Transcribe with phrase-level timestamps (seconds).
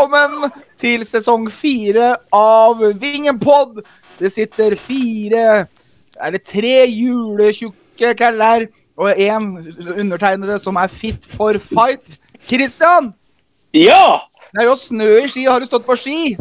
[0.00, 3.82] velkommen til sesong fire av Vingenpod.
[4.16, 5.66] Det sitter fire,
[6.16, 8.64] eller tre juletjukke keller
[8.96, 9.50] og én
[9.98, 12.16] undertegnede som er fit for fight.
[12.48, 13.12] Christian!
[13.76, 14.24] Ja!
[14.54, 15.44] Det er jo snø i ski.
[15.44, 16.32] Har du stått på ski?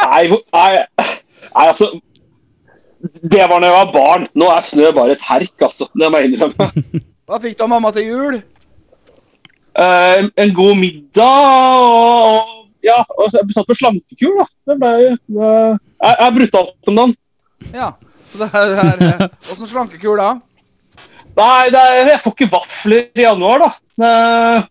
[0.00, 1.90] Nei, nei, nei altså
[3.20, 4.28] Det var da jeg var barn.
[4.32, 5.92] Nå er snø bare et herk, altså.
[5.92, 6.72] Det må jeg innrømme.
[7.28, 8.42] Hva fikk du av mamma til jul?
[9.74, 14.48] Uh, en god middag og Ja, og jeg satt på slankekur, da.
[14.68, 17.14] Det ble det, Jeg jeg er brutalt om dagen.
[17.72, 17.92] Ja.
[18.28, 20.30] Så det er, det er Åssen slankekur da?
[21.34, 23.70] Nei, det er, jeg får ikke vafler i januar, da.
[24.06, 24.66] Eh,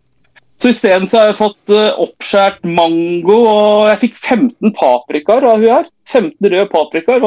[0.61, 5.67] så isteden så har jeg fått oppskåret mango, og jeg fikk 15 paprikaer av hun
[5.67, 5.89] her.
[6.07, 7.25] 15 røde paprikaer.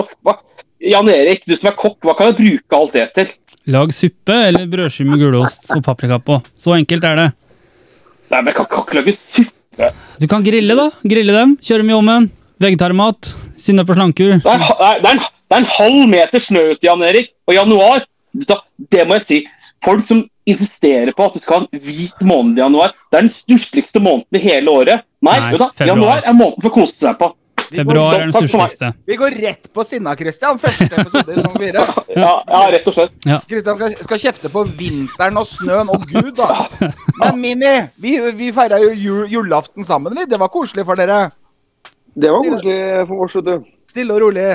[0.87, 3.35] Jan Erik, du som er kokk, hva kan jeg bruke alt det til?
[3.75, 6.39] Lag suppe eller brødskive med gulost og paprika på.
[6.57, 7.29] Så enkelt er det.
[8.31, 9.56] Nei, men jeg kan, kan ikke lage suppe.
[10.21, 10.91] Du kan grille, da.
[11.05, 11.57] Grille dem.
[11.63, 12.31] Kjøre dem i ovnen.
[12.63, 13.33] Vegetarmat.
[13.61, 14.37] Sinne på slankur.
[14.39, 17.33] Det det, det, er en, halv meter snø ute, Jan Erik.
[17.49, 19.41] Og januar, det må jeg si.
[19.85, 23.27] Folk som insisterer på at du skal ha en hvit måned i januar, det er
[23.27, 25.05] den stussligste måneden i hele året.
[25.27, 25.91] Nei, Nei, februar.
[25.91, 27.33] januar er måneden for å kose seg på.
[27.71, 30.59] Februar er den for vi går rett på sinna, Christian.
[30.61, 31.83] Første episode i sesong fire.
[32.17, 33.17] Ja, ja rett og slett.
[33.49, 36.93] Christian, skal, skal kjefte på vinteren og snøen og Gud, da.
[37.21, 40.15] Men Mini, vi, vi feira jo jul, julaften sammen.
[40.17, 40.29] vi.
[40.31, 41.27] Det var koselig for dere.
[42.15, 42.79] Det var koselig
[43.11, 43.69] for oss, vet du.
[43.93, 44.49] Stille og rolig.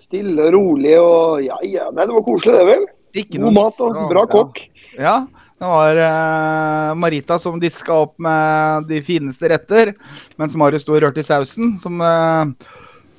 [0.00, 1.90] Stille og rolig og ja, ja.
[1.92, 2.88] Nei, det var koselig, det, vel.
[3.36, 4.62] God mat og bra kokk.
[4.98, 5.16] Ja.
[5.60, 9.92] Det var uh, Marita som diska opp med de fineste retter,
[10.40, 12.48] mens Marius sto og rørte i sausen, som, uh,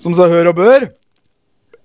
[0.02, 0.88] som så hør og bør.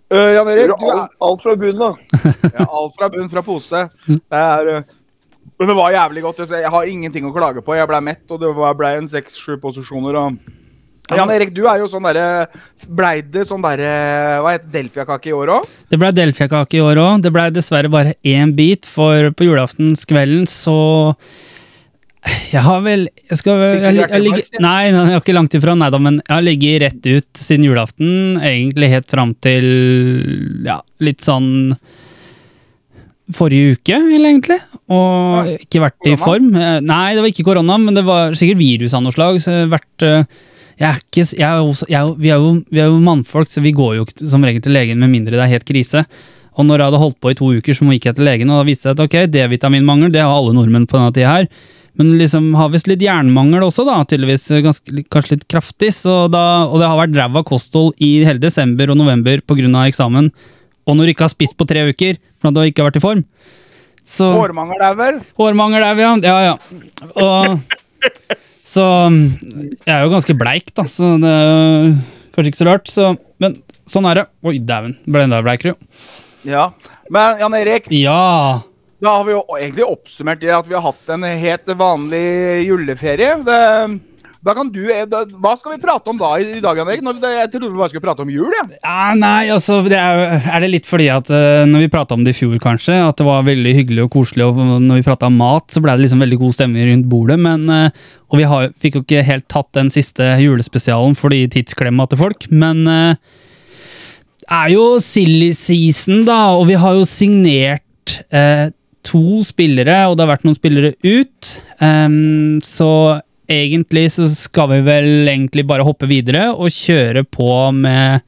[0.09, 1.91] Uh, Jan Erik, du er alt, fra bunnen da.
[2.56, 3.83] ja, alt fra bunn fra pose.
[4.06, 4.71] Det er
[5.59, 6.41] Men det var jævlig godt.
[6.49, 7.77] Jeg har ingenting å klage på.
[7.77, 10.16] Jeg ble mett, og det var- ble en seks-sju posisjoner.
[10.16, 10.41] og
[11.15, 12.47] Jan Erik, du er jo sånn derre
[12.99, 13.91] Blei det sånn derre
[14.43, 15.69] Hva heter Delfia-kake i år òg?
[15.93, 17.21] Det ble delfiakake i år òg.
[17.22, 20.78] Det ble dessverre bare én bit, for på julaftenskvelden så
[22.50, 24.49] Jeg har vel jeg skal, vel, jeg, jeg, ligger.
[24.65, 27.69] Nei, jeg er ikke langt ifra, nei da, men jeg har ligget rett ut siden
[27.69, 28.11] julaften.
[28.43, 29.71] Egentlig helt fram til
[30.66, 31.77] ja, litt sånn
[33.34, 34.59] Forrige uke, eller egentlig.
[34.95, 36.53] Og ikke vært i form.
[36.55, 39.41] Eh, Nei, det var ikke korona, men det var sikkert virus av noe slag.
[39.43, 40.45] Så jeg har vært eh,
[40.77, 43.49] jeg er ikke, jeg er også, jeg er, vi, er jo, vi er jo mannfolk,
[43.49, 46.05] så vi går jo som regel til legen med mindre det er helt krise.
[46.57, 48.61] Og når jeg hadde holdt på i to uker, så gikk jeg til legen, og
[48.61, 51.49] da viste det seg at ok, D-vitaminmangel, det har alle nordmenn på denne tida her.
[51.97, 55.93] Men liksom har visst litt jernmangel også, da, tydeligvis ganske, kanskje litt kraftig.
[55.97, 59.69] Så da, og det har vært ræva kosthold i hele desember og november pga.
[59.87, 60.29] eksamen.
[60.87, 63.05] Og når du ikke har spist på tre uker, for du ikke har vært i
[63.05, 63.25] form.
[64.07, 65.17] Så Hårmangel er vel?
[65.41, 66.13] Hårmangel er vi ja.
[66.23, 66.57] Ja, ja.
[67.17, 67.65] Og
[68.66, 68.82] Så
[69.87, 71.91] Jeg er jo ganske bleik, da, så det er
[72.34, 72.91] kanskje ikke så rart.
[72.91, 73.10] Så,
[73.43, 74.25] men sånn er det.
[74.47, 74.97] Oi, dæven.
[75.06, 76.00] Ble enda bleikere, jo.
[76.47, 76.69] Ja.
[77.10, 78.62] Men Jan Erik, Ja.
[79.03, 82.25] da har vi jo egentlig oppsummert det at vi har hatt en helt vanlig
[82.66, 83.37] juleferie.
[83.47, 83.60] Det,
[84.47, 87.03] da kan du, eh, da, hva skal vi prate om da i, dag, Henrik?
[87.03, 88.79] Jeg trodde vi bare skulle prate om jul, jeg.
[88.79, 92.23] ja nei, altså det er, er det litt fordi at uh, når vi prata om
[92.27, 95.31] det i fjor, kanskje, at det var veldig hyggelig og koselig, og når vi prata
[95.31, 98.47] om mat, så ble det liksom veldig god stemning rundt bordet, men uh, Og vi
[98.51, 103.43] har, fikk jo ikke helt tatt den siste julespesialen fordi tidsklemma til folk, men uh,
[104.47, 108.69] det er jo silly season, da, og vi har jo signert eh,
[109.07, 111.51] to spillere, og det har vært noen spillere ut.
[111.83, 112.91] Um, så
[113.49, 118.25] egentlig så skal vi vel egentlig bare hoppe videre og kjøre på med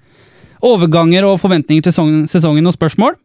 [0.64, 3.16] overganger og forventninger til sesongen, sesongen og spørsmål.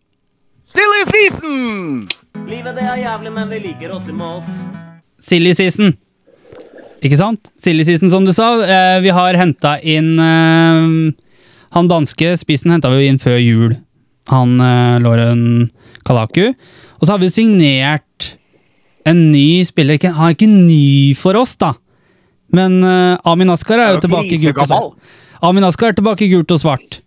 [0.64, 2.08] Silly season!
[2.50, 4.48] Livet det er jævlig, men vi liker oss i Moss.
[5.22, 5.94] Silly season.
[7.04, 7.52] Ikke sant?
[7.60, 8.56] Silly season, som du sa.
[8.64, 11.14] Eh, vi har henta inn eh,
[11.76, 13.76] Han danske spissen henta vi inn før jul.
[14.32, 15.44] Han eh, Lauren
[16.08, 16.54] Kalaku.
[17.00, 18.34] Og så har vi signert
[19.06, 20.00] en ny spiller.
[20.16, 21.74] Han er ikke ny for oss, da.
[22.54, 25.16] Men uh, Amin Askar er jo tilbake i gult og svart.
[25.44, 27.00] Amin Askar er tilbake i gult og svart.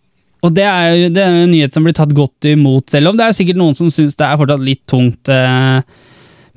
[0.45, 3.17] Og det er jo det er en nyhet som blir tatt godt imot, selv om
[3.19, 5.31] det er sikkert noen som syns det er fortsatt litt tungt.
[5.33, 5.81] Eh,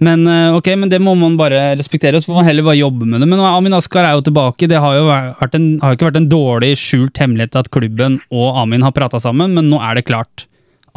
[0.03, 2.79] men eh, ok, men det må man bare respektere, og så får man heller bare
[2.79, 3.29] jobbe med det.
[3.31, 4.69] Men Amin Askar er jo tilbake.
[4.69, 8.85] Det har jo en, har ikke vært en dårlig skjult hemmelighet at klubben og Amin
[8.85, 10.45] har prata sammen, men nå er det klart.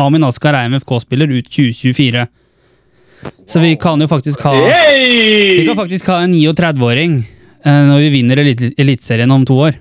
[0.00, 2.26] Amin Askar er MFK-spiller ut 2024.
[3.46, 8.10] Så vi kan jo faktisk ha Vi kan faktisk ha en 39-åring eh, når vi
[8.16, 9.76] vinner Elit- Eliteserien om to år.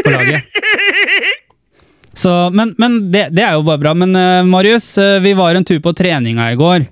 [0.00, 0.46] På laget.
[2.20, 3.92] Så, men men det, det er jo bare bra.
[3.96, 6.88] Men eh, Marius, eh, vi var en tur på treninga i går.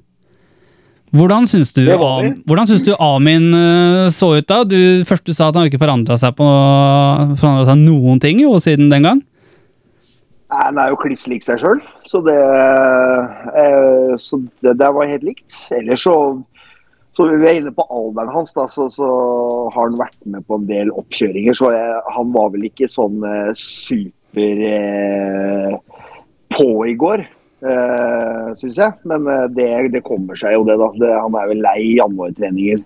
[1.16, 4.60] Hvordan syns du, hvordan syns du Amin eh, så ut da?
[4.68, 4.76] Du
[5.08, 6.44] først du sa at han ikke forandra seg, på,
[7.40, 9.22] forandret seg noen ting jo, siden den gang.
[10.52, 15.08] Nei, Han er jo kliss lik seg sjøl, så det eh, Så det det var
[15.10, 15.48] helt likt.
[15.76, 16.14] Ellers så
[17.18, 19.06] så vi er inne på alderen hans, da, så, så
[19.74, 21.56] har han vært med på en del oppkjøringer.
[21.58, 25.72] Så jeg, han var vel ikke sånn eh, super eh,
[26.54, 27.24] på i går,
[27.66, 28.94] eh, syns jeg.
[29.10, 29.66] Men eh, det,
[29.96, 30.92] det kommer seg jo, det, da.
[31.02, 32.84] Det, han er vel lei januartreninger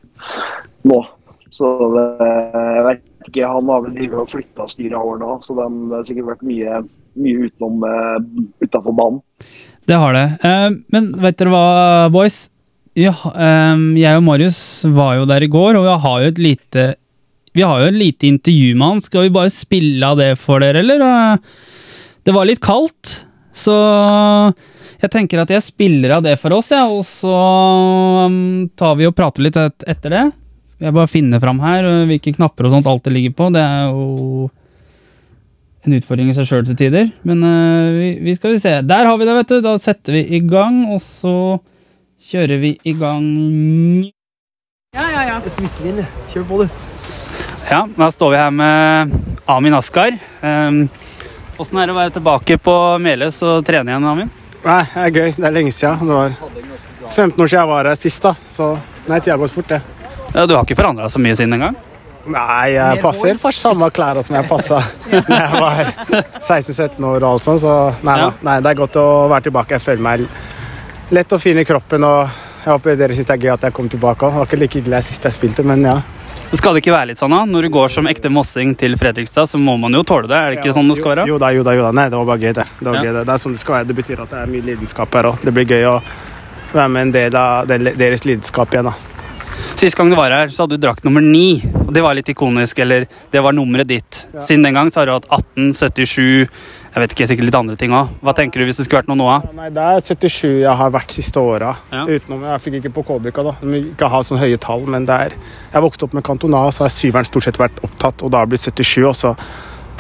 [0.89, 1.03] nå.
[1.53, 6.31] Så jeg vet ikke, han har vel flytta styret over nå, så det har sikkert
[6.31, 6.81] vært mye,
[7.21, 8.17] mye utenom uh,
[8.65, 9.21] utafor banen.
[9.85, 10.25] Det har det.
[10.47, 11.67] Eh, men vet dere hva,
[12.15, 12.47] boys?
[12.99, 13.13] Ja,
[13.73, 14.59] um, jeg og Marius
[14.93, 16.83] var jo der i går, og vi har jo et lite
[17.57, 19.01] Vi har jo et lite intervju med han.
[19.05, 21.01] Skal vi bare spille av det for dere, eller?
[21.05, 21.39] Eh,
[22.25, 23.75] Det var litt kaldt, så
[25.03, 27.33] jeg tenker at jeg spiller av det for oss, ja, og så
[28.79, 30.23] tar vi og prater litt et etter det.
[30.71, 33.49] Skal jeg bare finne fram her uh, hvilke knapper og sånt alt det ligger på.
[33.53, 34.47] Det er jo
[35.83, 37.11] en utfordring i seg sjøl til tider.
[37.27, 38.77] Men uh, vi, vi skal vi se.
[38.87, 39.59] Der har vi det, vet du.
[39.65, 41.35] Da setter vi i gang, og så
[42.23, 43.27] kjører vi i gang
[44.95, 45.37] Ja, ja, ja.
[46.33, 46.69] Kjør på, du.
[47.71, 49.15] Ja, da står vi her med
[49.49, 50.17] Amin Askar.
[50.43, 50.85] Um,
[51.61, 54.31] Åssen er det å være tilbake på Meløs og trene igjen, Amin?
[54.63, 55.31] Nei, det er gøy.
[55.39, 56.05] Det er lenge siden.
[56.07, 56.37] Det var
[57.13, 58.35] 15 år siden jeg var her sist, da.
[58.51, 58.69] Så
[59.09, 59.81] nei, tida har gått fort, det.
[60.33, 61.79] Ja, du har ikke forandra så mye siden den gang?
[62.33, 64.79] Nei, jeg passer for samme klær som jeg passa
[65.11, 65.81] da jeg var
[66.39, 67.73] 16-17 år og alt sånt, så
[68.07, 68.29] nei, Ja.
[68.47, 69.79] nei, det er godt å være tilbake.
[69.81, 70.29] Jeg føler meg
[71.11, 72.29] lett og fin i kroppen, og
[72.63, 74.29] jeg håper dere syns det er gøy at jeg kom tilbake.
[74.29, 75.97] Det var ikke like ille sist jeg spilte, men ja.
[76.53, 77.45] Skal det ikke være litt sånn, da?
[77.49, 80.37] Når du går som ekte mossing til Fredrikstad, så må man jo tåle det?
[80.37, 81.25] Er det ikke sånn det skal være?
[81.31, 81.93] Jo da, jo da, jo da.
[81.97, 82.67] Nei, det var bare gøy, det.
[82.79, 83.03] Det, var Ja.
[83.07, 83.23] gøy, det.
[83.27, 83.87] det er sånn det skal være.
[83.89, 85.41] Det betyr at det er mye lidenskap her òg.
[85.43, 85.95] Det blir gøy å
[86.75, 88.95] være med en del av deres lidenskap igjen, da.
[89.81, 91.63] Sist gang du var her, så hadde du drakt nummer ni.
[91.87, 94.27] Og det var litt ikonisk, eller det var nummeret ditt.
[94.39, 96.49] Siden den gang så har du hatt 18, 77
[96.93, 98.11] Jeg vet ikke, sikkert litt andre ting òg.
[98.21, 100.77] Hva tenker du hvis det skulle vært noe nå Ja, Nei, Det er 77 jeg
[100.77, 101.71] har vært siste åra.
[101.89, 102.05] Ja.
[102.05, 103.55] Utenom Jeg fikk ikke på Kolbykka, da.
[103.63, 105.37] De ikke ha sånne høye tall, men det er
[105.73, 108.51] Jeg vokste opp med Cantona, så har syveren stort sett vært opptatt, og da har
[108.51, 109.07] det blitt 77.
[109.09, 109.33] Og så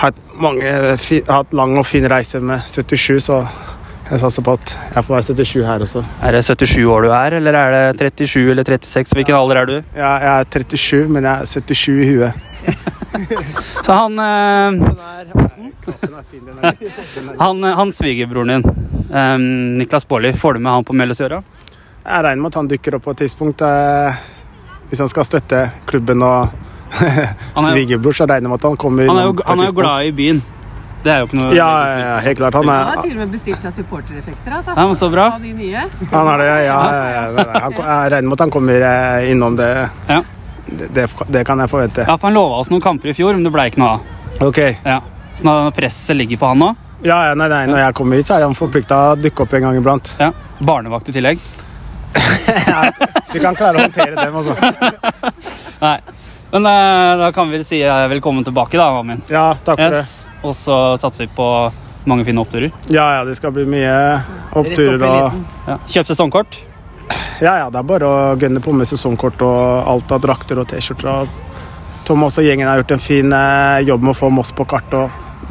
[0.03, 3.41] har jeg hatt lang og fin reise med 77, så
[4.11, 6.05] jeg satser på at jeg får være 77 her også.
[6.21, 9.17] Er det 77 år du er, eller er det 37 eller 36?
[9.17, 9.77] Hvilken alder er du?
[9.97, 12.49] Ja, jeg er 37, men jeg er 77 i huet.
[13.87, 14.19] Så han
[17.39, 18.65] Han, han svigerbroren din,
[19.15, 19.39] eh,
[19.79, 21.43] Niklas Baarli, får du med han på Melløsøra?
[22.03, 23.63] Jeg regner med at han dukker opp på et tidspunkt.
[23.63, 24.17] Eh,
[24.91, 26.49] hvis han skal støtte klubben og
[27.03, 27.37] er-
[27.69, 29.07] svigerbror, så regner jeg med at han kommer.
[29.09, 30.43] Han er jo, han er jo glad i byen.
[31.03, 31.69] Det er jo ikke noe Ja,
[31.99, 32.55] ja, helt klart.
[32.55, 34.53] Han Han er, har til og med bestilt seg supportereffekter.
[34.55, 34.75] Altså.
[34.77, 35.25] Ja, så bra.
[35.33, 36.61] Han er det, ja.
[36.63, 36.77] ja,
[37.11, 37.47] ja, ja.
[37.65, 39.71] Han, jeg regner med at han kommer eh, innom det.
[40.09, 40.21] Ja.
[40.67, 42.05] Det, det, kan jeg forvente.
[42.07, 44.47] Ja, for Han lova oss noen kamper i fjor, men det ble ikke noe av.
[44.47, 44.61] Ok.
[44.85, 45.01] Ja.
[45.39, 46.71] Så når presset ligger på han nå.
[47.03, 49.55] Ja, ja, nei, nei, når jeg kommer hit, så er han forplikta å dukke opp
[49.59, 50.15] en gang iblant.
[50.23, 50.31] Ja.
[50.63, 51.43] Barnevakt i tillegg.
[53.33, 54.55] Du kan klare å håndtere dem, altså.
[55.87, 55.97] Nei.
[56.53, 59.23] Men eh, da kan vi vel si eh, velkommen tilbake, da, Amin.
[59.33, 60.03] Ja, takk for det.
[60.43, 61.47] Og så satser vi på
[62.05, 62.75] mange fine oppturer.
[62.93, 63.95] Ja, ja, det skal bli mye
[64.59, 65.41] oppturer og
[65.71, 65.79] Ja.
[65.89, 66.59] Kjøp sesongkort.
[67.43, 70.69] Ja, ja, det er bare å gønne på med sesongkort og alt av drakter og
[70.71, 71.27] T-skjorter.
[72.07, 74.91] Thomas og gjengen har gjort en fin eh, jobb med å få Moss på kart.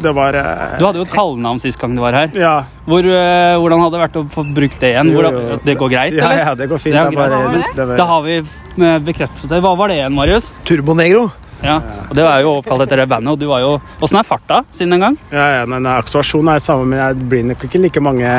[0.02, 2.32] det var eh, Du hadde jo et kallenavn sist gang du var her.
[2.36, 5.12] Ja, Hvor, eh, hvordan hadde det vært å få brukt det igjen?
[5.14, 6.42] Jo, Hvordan, jo, det går greit, ja, eller?
[6.46, 6.96] ja, det går fint.
[6.96, 7.40] Det Det bare.
[7.56, 7.64] Det?
[7.76, 9.62] det var, Da har vi bekreftet bekreftelse.
[9.64, 10.52] Hva var det igjen, Marius?
[10.68, 11.30] Turbonegro.
[11.62, 11.76] Ja,
[12.10, 13.32] og Det er jo oppkalt etter det bandet.
[13.32, 13.76] og du var jo...
[14.02, 15.18] Åssen er farta siden den gang?
[15.32, 18.32] Ja, ja, men Akselerasjonen er samme, men det blir nok ikke like mange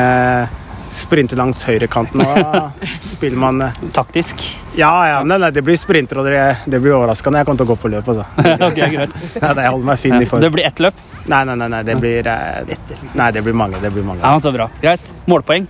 [0.93, 2.21] sprinter langs høyrekanten.
[2.21, 4.41] og Da spiller man eh, Taktisk.
[4.77, 7.41] Ja, ja, nei, nei, det blir sprinter, og det, det blir overraskende.
[7.41, 8.25] Jeg kommer til å gå på løp, altså.
[8.69, 9.13] ok, greit.
[9.41, 10.41] Ja, jeg holder meg fin i form.
[10.45, 10.97] Det blir ett løp.
[11.29, 12.73] Nei, nei, nei, nei, det blir eh,
[13.13, 13.81] Nei, det blir mange.
[13.83, 14.21] Det blir mange.
[14.25, 14.69] Ja, så bra.
[14.81, 15.13] Greit.
[15.29, 15.67] Målpoeng.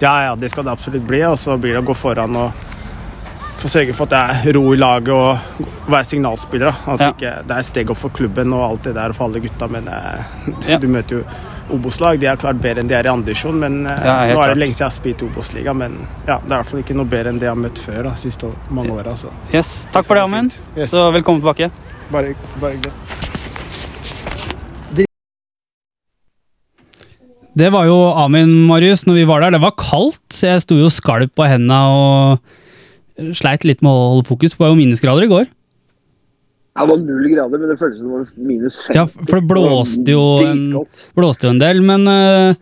[0.00, 1.20] Ja, ja, det skal det absolutt bli.
[1.28, 2.66] Og så blir det å gå foran og
[3.58, 6.70] få sørge for at det er ro i laget og være signalspiller.
[6.70, 6.92] da.
[6.94, 7.08] At Ja.
[7.12, 9.66] ikke, det er steg opp for klubben og alt det der for alle gutta.
[9.68, 10.78] Men du Ja.
[10.78, 11.24] møter jo
[11.74, 12.18] Obos-lag.
[12.20, 13.58] De er klart bedre enn de er i andredivisjon.
[13.60, 14.54] Men eh, Ja, nå er klart.
[14.54, 15.74] det lenge siden jeg har spilt i Obos-liga.
[15.76, 17.78] Men ja, det er i hvert fall ikke noe bedre enn det jeg har møtt
[17.82, 19.14] før da, siste mange åra.
[19.16, 19.32] Altså.
[19.54, 19.74] Yes.
[19.92, 20.58] Takk for det, Amund.
[20.76, 20.90] Yes.
[20.94, 21.70] Så velkommen tilbake.
[22.12, 22.94] Bare, bare hyggelig.
[27.58, 29.56] Det var jo Amin, Marius, når vi var der.
[29.56, 34.10] Det var kaldt, så jeg sto jo skalv på hendene og sleit litt med å
[34.14, 34.54] holde fokus.
[34.54, 35.48] på var jo minusgrader i går.
[36.78, 38.94] Det var null grader, men det føltes som det var minus 50.
[38.98, 40.62] Ja, for det blåste jo en,
[41.18, 42.54] blåste jo en del, men uh,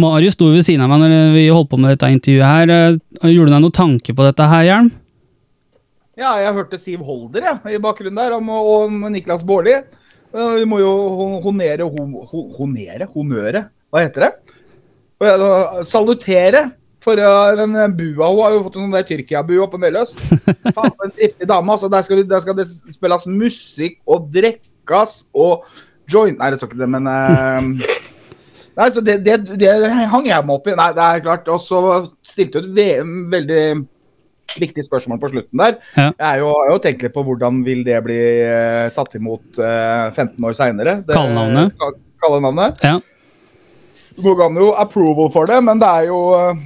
[0.00, 2.72] Marius sto ved siden av meg når vi holdt på med dette intervjuet her.
[3.22, 4.88] Uh, Gjorde du deg noen tanke på dette her, Hjelm?
[6.16, 9.80] Ja, jeg hørte Siv Holder ja, i bakgrunnen der, om, om Niklas Baarli.
[10.34, 13.08] Uh, Vi må jo hon- honere hon- hon- Honere?
[13.14, 13.64] Honøre?
[13.92, 14.32] Hva heter det?
[15.24, 16.64] Og salutere
[17.04, 18.30] for uh, den bua.
[18.30, 20.14] Hun har jo fått en sånn der Tyrkia-bu oppe Meløs.
[20.76, 21.74] Faen, en driftig dame.
[21.74, 21.90] altså.
[21.92, 25.68] Der skal, der skal det spilles musikk og drikkes og
[26.10, 28.00] joint Nei, det skal ikke det, men uh,
[28.78, 29.70] Nei, så det, det, det
[30.10, 30.76] hang jeg meg opp i.
[30.78, 31.50] Nei, det er klart.
[31.54, 31.80] Og så
[32.26, 33.64] stilte du et veldig
[34.58, 35.78] viktig spørsmål på slutten der.
[35.94, 36.10] Ja.
[36.10, 39.62] Jeg er jo, har jo tenkt litt på hvordan vil det bli uh, tatt imot
[39.62, 40.96] uh, 15 år seinere.
[41.08, 41.78] Kallenavnet.
[42.22, 42.82] Kallenavnet.
[42.82, 42.98] Ja.
[44.14, 46.58] Nå går an jo approval for det, men det er jo eh,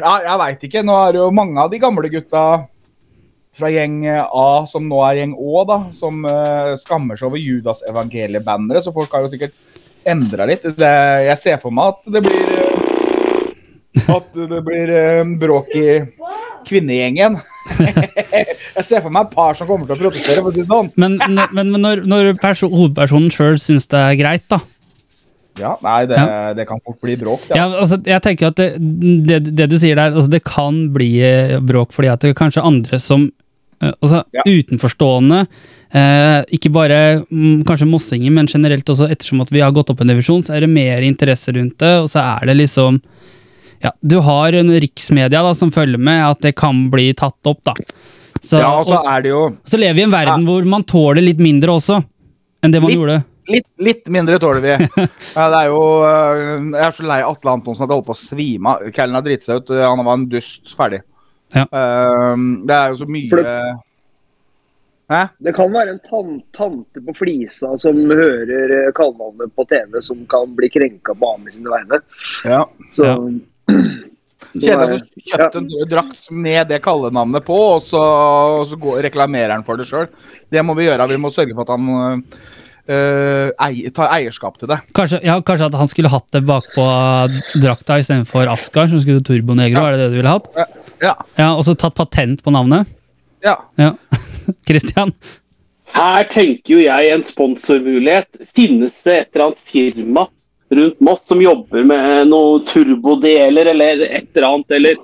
[0.00, 0.84] Ja, jeg veit ikke.
[0.86, 2.44] Nå er det jo mange av de gamle gutta
[3.56, 7.82] fra gjeng A, som nå er gjeng Å, da, som uh, skammer seg over Judas
[7.88, 9.56] evangeliebannere, så folk har jo sikkert
[10.08, 10.64] endra litt.
[10.78, 10.92] Det,
[11.26, 15.86] jeg ser for meg at det blir eh, At det blir eh, bråk i
[16.66, 17.40] kvinnegjengen.
[17.80, 20.70] jeg ser for meg et par som kommer til å protestere, for å si det
[20.70, 20.90] sånn.
[21.00, 24.62] Men, men, men når, når hovedpersonen sjøl syns det er greit, da
[25.60, 26.52] Ja, nei, det, Ja.
[26.56, 27.44] det kan fort bli bråk.
[27.50, 27.56] Ja.
[27.56, 27.80] ja, altså.
[27.98, 28.68] altså, Jeg tenker at det,
[29.28, 32.38] det, det du sier der, altså, det kan bli eh, bråk fordi at det er
[32.40, 33.28] kanskje andre som
[33.82, 34.44] eh, altså, Ja.
[34.46, 35.42] Utenforstående,
[35.92, 37.00] eh, ikke bare
[37.30, 40.56] mm, kanskje mossinger, men generelt også ettersom at vi har gått opp en divisjon, så
[40.56, 43.00] er det mer interesse rundt det, og så er det liksom
[43.82, 47.62] ja, Du har en riksmedia da, som følger med, at det kan bli tatt opp,
[47.64, 47.74] da.
[48.40, 50.84] Så, ja, og så er det jo så lever vi i en verden hvor man
[50.88, 51.98] tåler litt mindre også,
[52.64, 52.96] enn det man Litt.
[53.00, 53.16] gjorde.
[53.50, 54.76] Litt, litt mindre tåler vi.
[55.34, 58.20] Det er jo øh, Jeg er så lei Atle Antonsen at jeg holdt på å
[58.22, 58.88] svime av.
[58.96, 59.72] Callen har dritt seg ut.
[59.76, 61.02] Han var en dust ferdig.
[61.54, 61.64] Ja.
[61.74, 63.54] Ehm, det er jo så mye det,
[65.10, 65.24] Hæ?
[65.42, 70.20] Det kan være en tan tante på Flisa som hører eh, kallenavnet på TV, som
[70.30, 71.98] kan bli krenka på Ami sine vegne.
[72.46, 72.62] Ja.
[72.94, 73.16] Så Ja.
[74.50, 79.02] Kjedelig at du kjøpte en drakt med det kallenavnet på, og så, og så går,
[79.06, 80.08] reklamerer han for det sjøl.
[80.50, 81.06] Det må vi gjøre.
[81.10, 82.32] Vi må sørge for at han
[82.88, 84.78] øh, ei, tar eierskap til det.
[84.96, 86.86] Kanskje, ja, kanskje at han skulle hatt det bakpå
[87.60, 89.84] drakta istedenfor Askar, som skulle Turbo Negro.
[89.84, 90.48] Er det det du ville hatt?
[91.00, 91.14] Ja.
[91.38, 92.88] Ja, Og så tatt patent på navnet?
[93.44, 93.56] ja.
[93.80, 93.94] Ja.
[94.68, 95.12] Christian?
[95.90, 98.38] Her tenker jo jeg en sponsormulighet.
[98.54, 100.26] Finnes det et eller annet firma
[100.70, 105.00] rundt Moss som jobber med noen turbodeler eller et eller annet, eller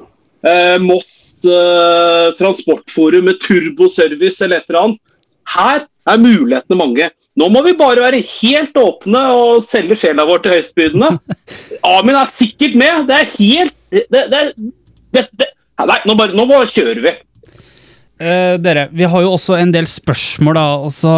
[0.47, 5.01] uh, Moss uh, Transportforum med turboservice eller et eller annet.
[5.57, 7.11] Her er mulighetene mange.
[7.37, 11.13] Nå må vi bare være helt åpne og selge sjela vår til høystbydende.
[11.97, 13.07] Amin er sikkert med.
[13.11, 15.53] Det er helt det, det, det.
[15.87, 17.13] Nei, nå bare, nå bare kjører vi.
[18.17, 20.65] Eh, dere, vi har jo også en del spørsmål, da.
[20.89, 21.11] Altså,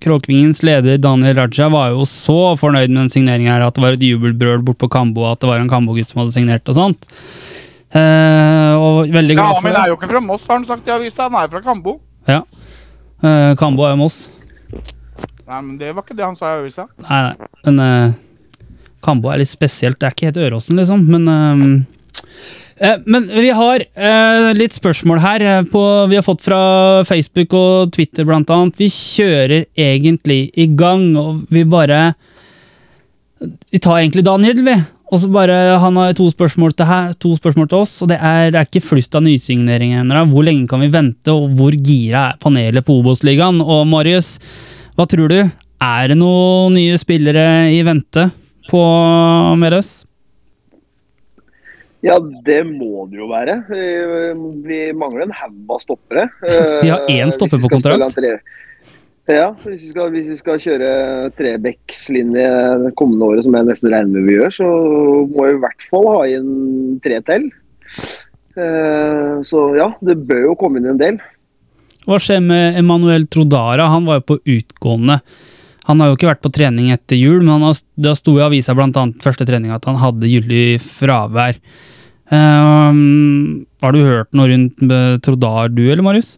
[0.00, 3.98] Kråkvingens leder Daniel Raja var jo så fornøyd med den signeringen her, at det var
[3.98, 7.04] et jubelbrøl bort på Kambo, at det var en Kambo-gutt som hadde signert og sånt.
[7.90, 9.82] Eh, og veldig ja, glad for men det det.
[9.84, 11.28] er jo ikke fra Moss, har han sagt i avisa.
[11.28, 11.98] Han er fra Kambo.
[12.30, 12.40] Ja.
[13.20, 14.24] Eh, Kambo er jo Moss.
[15.50, 16.86] Nei, men det var ikke det han sa i avisa.
[17.02, 17.48] Nei, nei.
[17.66, 18.18] Men uh,
[19.04, 19.98] Kambo er litt spesielt.
[19.98, 21.64] Det er ikke helt Øråsen, liksom, men uh,
[22.78, 23.84] uh, Men vi har
[24.56, 25.46] litt spørsmål her.
[25.72, 26.60] På, vi har fått fra
[27.08, 28.78] Facebook og Twitter, blant annet.
[28.78, 32.14] Vi kjører egentlig i gang, og vi bare
[33.40, 34.78] Vi tar egentlig Daniel, vi.
[35.10, 38.18] Og så bare, Han har to spørsmål til, her, to spørsmål til oss, og det
[38.22, 40.20] er, det er ikke flust av nysigneringer ennå.
[40.30, 43.58] Hvor lenge kan vi vente, og hvor gira er panelet på Obos-ligaen?
[43.64, 44.36] Og Marius,
[44.94, 45.40] hva tror du?
[45.80, 48.28] Er det noen nye spillere i vente
[48.70, 48.84] på
[49.58, 50.04] Meløs?
[52.06, 53.58] Ja, det må det jo være.
[53.76, 54.30] Eh,
[54.64, 56.28] Vi mangler en haug av stoppere.
[56.84, 58.20] Vi har én Eh, stopper på kontrakt.
[59.28, 60.88] Ja, hvis vi, skal, hvis vi skal kjøre
[61.38, 62.46] trebeckslinje
[62.86, 64.70] det kommende året, som jeg nesten regner med vi gjør, så
[65.28, 66.48] må vi i hvert fall ha inn
[67.04, 67.46] tre til.
[68.56, 71.20] Eh, Så ja, det bør jo komme inn en del.
[72.08, 73.90] Hva skjer med Emanuel Trodara?
[73.92, 75.20] Han var jo på utgående.
[75.86, 77.72] Han har jo ikke vært på trening etter jul, men da
[78.08, 81.58] det sto i avisa annet første trening at han hadde gyldig fravær.
[82.30, 84.78] Um, har du hørt noe rundt
[85.24, 86.36] Trodar, du eller Marius?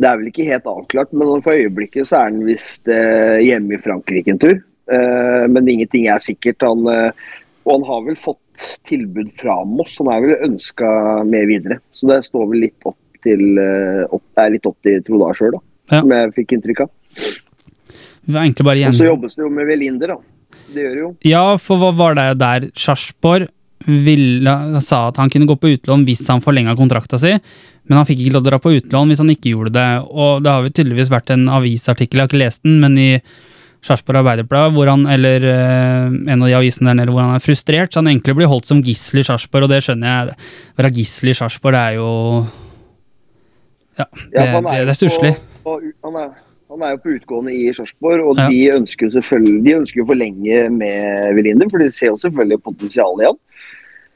[0.00, 3.76] Det er vel ikke helt avklart, men for øyeblikket så er han visst eh, hjemme
[3.76, 4.56] i Frankrike en tur.
[4.92, 6.64] Eh, men ingenting er sikkert.
[6.64, 7.28] Han, eh,
[7.66, 9.98] og han har vel fått tilbud fra Moss.
[10.00, 10.90] Han er vel ønska
[11.28, 11.78] med videre.
[11.92, 15.58] Så det står vel litt opp til eh, opp, er litt opp til Trodar sjøl.
[15.92, 16.00] Ja.
[16.00, 16.92] Som jeg fikk inntrykk av.
[18.22, 20.60] Vi var egentlig bare Og så jobbes det jo med Velinder, da.
[20.72, 21.10] Det gjør det jo.
[21.28, 23.50] Ja, for hva var det der Sarpsborg
[23.86, 27.32] ville- sa at han kunne gå på utlån hvis han forlenga kontrakta si,
[27.88, 29.88] men han fikk ikke lov til å dra på utlån hvis han ikke gjorde det.
[30.10, 33.08] Og det har jo tydeligvis vært en avisartikkel, jeg har ikke lest den, men i
[33.82, 37.42] Sarpsborg Arbeiderblad, hvor han, eller eh, en av de avisene der nede hvor han er
[37.42, 37.90] frustrert.
[37.90, 40.36] Så han egentlig blir holdt som gissel i Sarpsborg, og det skjønner jeg.
[40.38, 42.10] Å være gissel i Sarpsborg, det er jo
[43.98, 45.34] Ja, det, Ja, det, det er stusslig.
[45.66, 46.20] Han
[46.72, 48.48] han er jo på utgående i Sarpsborg, og Ja.
[48.48, 53.20] de ønsker jo selvfølgelig ønsker å forlenge med Velinder, for de ser jo selvfølgelig potensial
[53.20, 53.40] i han.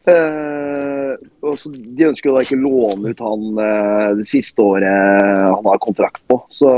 [0.06, 4.86] Uh, og så De ønsker jo da ikke låne ut han uh, det siste året
[4.86, 6.38] han har kontrakt på.
[6.46, 6.70] Så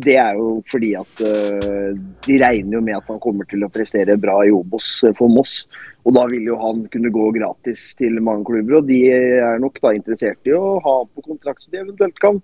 [0.00, 1.92] Det er jo fordi at uh,
[2.24, 5.28] de regner jo med at han kommer til å prestere bra i Obos eh, for
[5.28, 5.66] Moss.
[6.06, 9.76] Og da vil jo han kunne gå gratis til mange klubber, og de er nok
[9.82, 12.40] da interessert i å ha på kontrakt så de eventuelt kan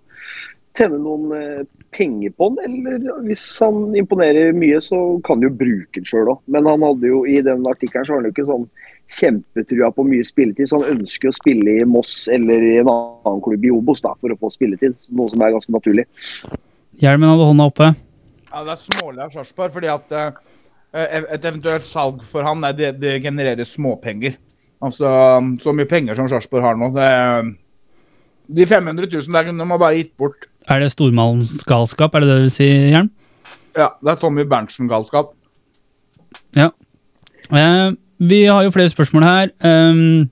[0.77, 5.57] tjene noen eh, penger på den, eller hvis han imponerer mye, så kan han jo
[5.59, 6.41] bruke den sjøl òg.
[6.53, 8.67] Men han hadde jo i den artikkelen så har han jo ikke sånn
[9.13, 13.43] kjempetrua på mye spilletid, så han ønsker å spille i Moss eller i en annen
[13.45, 14.95] klubb i Obos da, for å få spilletid.
[15.13, 16.07] Noe som er ganske naturlig.
[17.01, 17.91] Hjelmen hadde hånda oppe.
[18.49, 20.41] Ja, Det er smålig av Sarpsborg, fordi at uh,
[20.93, 24.37] et eventuelt salg for han, nei, det, det genererer småpenger.
[24.83, 25.09] Altså,
[25.63, 27.11] Så mye penger som Sarpsborg har nå det,
[28.53, 30.49] De 500 000 der kunne de bare gitt bort.
[30.71, 33.09] Er det stormannsgalskap, er det det du vil si, Hjelm?
[33.75, 35.33] Ja, Det er Tommy Berntsen-galskap.
[36.55, 36.69] Ja.
[37.49, 39.49] Eh, vi har jo flere spørsmål her.
[39.65, 40.29] Um,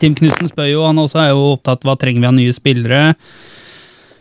[0.00, 3.02] Tim Knutsen spør jo, han også er jo opptatt hva trenger vi av nye spillere.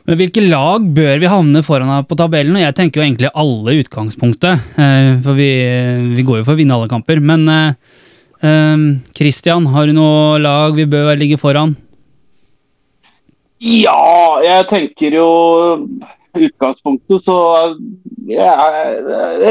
[0.09, 2.57] Men hvilke lag bør vi havne foran her på tabellen?
[2.57, 5.51] Og jeg tenker jo egentlig alle i utgangspunktet, eh, for vi,
[6.15, 7.21] vi går jo for å vinne alle kamper.
[7.21, 8.01] Men eh,
[8.41, 8.87] um,
[9.17, 11.75] Christian, har du noe lag vi bør ligge foran?
[13.61, 15.29] Ja, jeg tenker jo
[16.31, 17.37] utgangspunktet så
[18.31, 18.53] ja,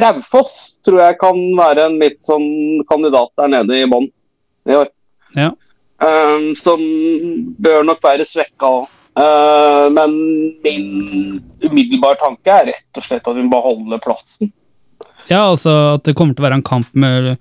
[0.03, 4.09] Raufoss tror jeg kan være en litt sånn kandidat der nede i bånn
[4.71, 4.89] i år.
[5.37, 5.53] Ja.
[6.01, 6.81] Um, som
[7.61, 8.89] bør nok være svekka òg.
[9.93, 10.13] men
[10.65, 10.85] min
[11.61, 14.53] umiddelbare tanke er rett og slett at hun beholder beholde plassen.
[15.29, 17.37] Ja, altså at det kommer til å være en kamp med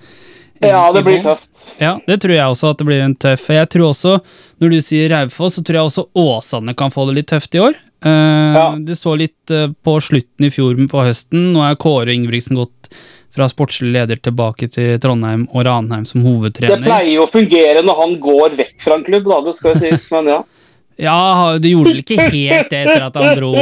[0.59, 1.49] Ja, det blir tøft.
[1.79, 3.45] Ja, det tror jeg også at det blir en tøff.
[3.53, 4.17] Jeg tror også,
[4.59, 7.63] når du sier Raufoss, så tror jeg også Åsane kan få det litt tøft i
[7.63, 7.77] år.
[8.05, 8.65] Uh, Ja.
[8.79, 11.53] Det så litt uh, på slutten i fjor på høsten.
[11.55, 12.91] Nå er Kåre Ingebrigtsen gått
[13.35, 16.79] fra sportslig leder tilbake til Trondheim og Ranheim som hovedtrener.
[16.81, 19.75] Det pleier jo å fungere når han går vekk fra en klubb, da, det skal
[19.75, 20.39] jo sies, men ja.
[20.99, 23.53] Ja, det gjorde vel ikke helt det etter at han dro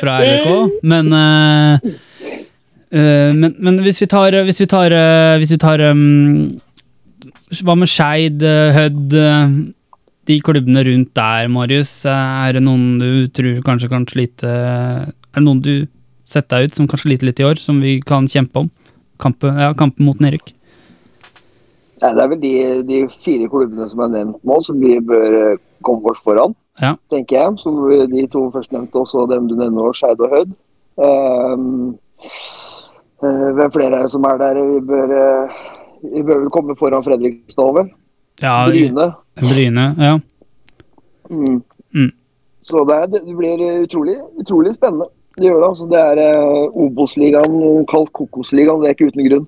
[0.00, 1.90] fra RBK, men eh,
[2.92, 6.52] men, men hvis vi tar Hvis vi tar, eh, hvis vi tar um,
[7.62, 9.56] Hva med Skeid, eh, Hødd eh,
[10.30, 12.04] De klubbene rundt der, Marius.
[12.06, 15.72] eh, Er det noen du tror kanskje kan slite Er det noen du
[16.26, 18.70] setter deg ut som kan slite litt i år, som vi kan kjempe om?
[19.22, 20.48] Kampen, ja, kampen mot nedrykk.
[22.02, 22.50] Ja, det er vel de,
[22.88, 26.96] de fire klubbene som er nevnt nå, som vi bør eh, komme oss foran, Ja.
[27.12, 27.60] tenker jeg.
[27.62, 27.70] Så
[28.10, 30.56] de to førstnevnte, også dem du nevner, Skeid og Hødd.
[30.98, 32.34] Eh,
[33.20, 34.60] hvem flere er det som er der?
[34.60, 35.60] Vi bør, eh,
[36.12, 37.90] vi bør vel komme foran Fredrikstad?
[38.42, 39.12] Ja, Bryne.
[39.40, 39.86] Bryne.
[39.98, 40.18] Ja.
[41.30, 41.62] Mm.
[41.94, 42.12] Mm.
[42.60, 45.08] Så det, er, det blir eh, utrolig, utrolig spennende.
[45.36, 45.68] Det gjør det.
[45.68, 45.86] altså.
[45.90, 47.56] Det er eh, Obos-ligaen,
[47.88, 48.80] kalt Kokosligaen.
[48.82, 49.46] Det er ikke uten grunn.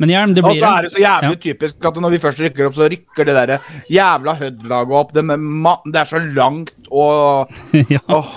[0.00, 2.42] Men Hjelm, det Og blir så er det så jævlig typisk at når vi først
[2.44, 3.54] rykker opp, så rykker det der
[3.90, 5.14] jævla Hødd-laget opp.
[5.14, 7.50] Det, med det er så langt og
[7.94, 8.02] ja.
[8.10, 8.34] Åh,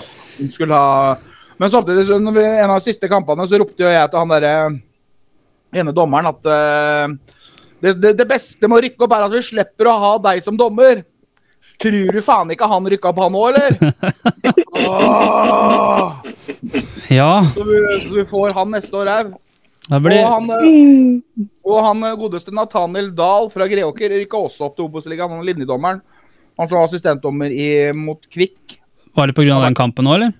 [0.50, 1.16] skulle ha
[1.58, 4.20] Men samtidig, så når vi, en av de siste kampene, så ropte jo jeg til
[4.22, 4.54] han derre
[5.74, 7.38] ene dommeren at uh,
[7.82, 10.42] det, det, det beste med å rykke opp er at vi slipper å ha deg
[10.44, 11.02] som dommer.
[11.82, 13.74] Tror du faen ikke han rykka opp, han òg, eller?
[14.86, 16.14] oh!
[17.18, 19.36] ja, så, vi, så vi får han neste år òg.
[19.88, 20.20] Blir...
[20.20, 24.84] Og han, eh, og han eh, godeste Nathaniel Dahl fra Greåker rykka også opp til
[24.84, 26.02] Obos-ligaen, han linjedommeren.
[26.58, 28.76] Han som var assistentdommer i, mot Kvikk.
[29.16, 29.62] Var det pga.
[29.64, 30.34] den kampen nå, eller?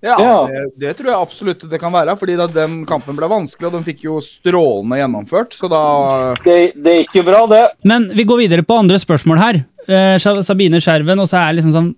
[0.00, 0.34] Ja, Ja.
[0.46, 2.14] Det, det tror jeg absolutt det kan være.
[2.18, 5.56] fordi da den kampen ble vanskelig, og den fikk jo strålende gjennomført.
[5.58, 7.64] Så da Det, det gikk jo bra, det.
[7.84, 9.64] Men vi går videre på andre spørsmål her.
[9.88, 11.94] Eh, Sabine Skjerven, og så er liksom sånn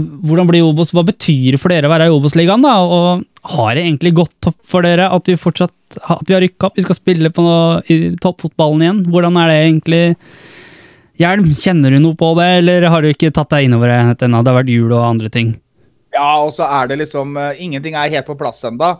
[0.00, 0.88] Hvordan blir Obos?
[0.96, 2.78] Hva betyr det for dere å være i Obos-ligaen, da?
[2.80, 5.72] Og har det egentlig gått opp for dere at vi fortsatt
[6.08, 6.78] at vi har rykka opp?
[6.78, 9.02] Vi skal spille på noe, i toppfotballen igjen.
[9.12, 10.00] Hvordan er det egentlig?
[11.20, 14.40] Hjelm, kjenner du noe på det, eller har du ikke tatt deg innover det ennå?
[14.40, 15.52] Det har vært jul og andre ting.
[16.12, 18.92] Ja, og så er det liksom uh, Ingenting er helt på plass ennå.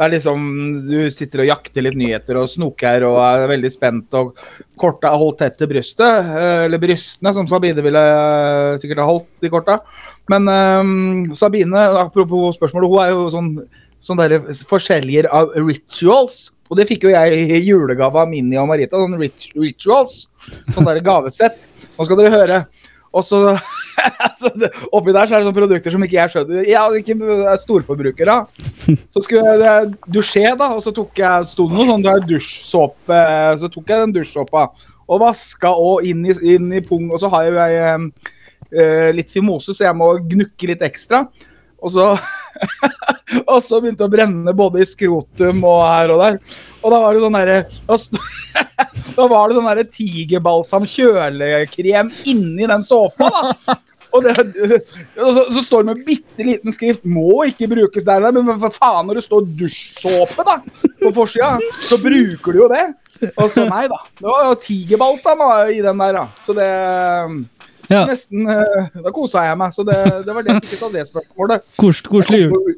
[0.00, 0.44] Det er liksom
[0.86, 4.38] Du sitter og jakter litt nyheter og snoker og er veldig spent, og
[4.80, 6.30] korta er holdt tett til brystet.
[6.30, 9.76] eh, Eller brystene, som Sabine ville eh, sikkert ha holdt de korta.
[10.32, 13.52] Men um, Sabine, apropos spørsmålet, hun er jo sånn
[14.00, 14.38] sånn der
[14.70, 16.46] forskjellige av rituals.
[16.70, 18.96] Og det fikk jo jeg i julegave av Minni og Marita.
[18.96, 20.22] Sånn rit rituals.
[20.72, 21.66] Sånn der gavesett.
[21.98, 22.60] Nå skal dere høre.
[23.12, 23.42] Og så
[24.40, 26.68] så det, oppi der så er det sånne produkter som ikke jeg skjønner.
[26.68, 27.16] Jeg ikke
[27.52, 28.64] er storforbruker av.
[29.12, 33.20] Så skulle jeg dusje, da, og så tok jeg sto det noe sånn dusjsåpe.
[33.60, 34.66] Så tok jeg den dusjsåpa
[35.10, 37.08] og vaska og inn i, inn i pung.
[37.10, 38.10] Og så har jeg
[38.70, 41.24] eh, litt fimose, så jeg må gnukke litt ekstra.
[41.80, 42.12] Og så
[43.46, 46.38] Og så begynte det å brenne både i skrotum og her og der.
[46.80, 53.30] Og da var det sånn derre da, var det sånn tigerbalsam kjølekrem inni den såpa,
[53.30, 53.78] da.
[54.12, 54.34] Og, det,
[55.36, 59.06] så, så står det med bitte liten skrift 'må ikke brukes der', men for faen,
[59.06, 60.58] når det står dusjsåpe da,
[61.02, 62.86] på forsida, så bruker du jo det.
[63.36, 64.00] Og så nei, da.
[64.18, 65.42] Det var jo tigerbalsam
[65.74, 66.26] i den der, da.
[66.44, 66.68] Så det
[67.90, 68.04] Ja.
[68.06, 69.72] Nesten eh, Da kosa jeg meg.
[69.74, 71.64] Så det, det var det jeg fikk av det spørsmålet.
[71.80, 72.76] Kos, koselig jul.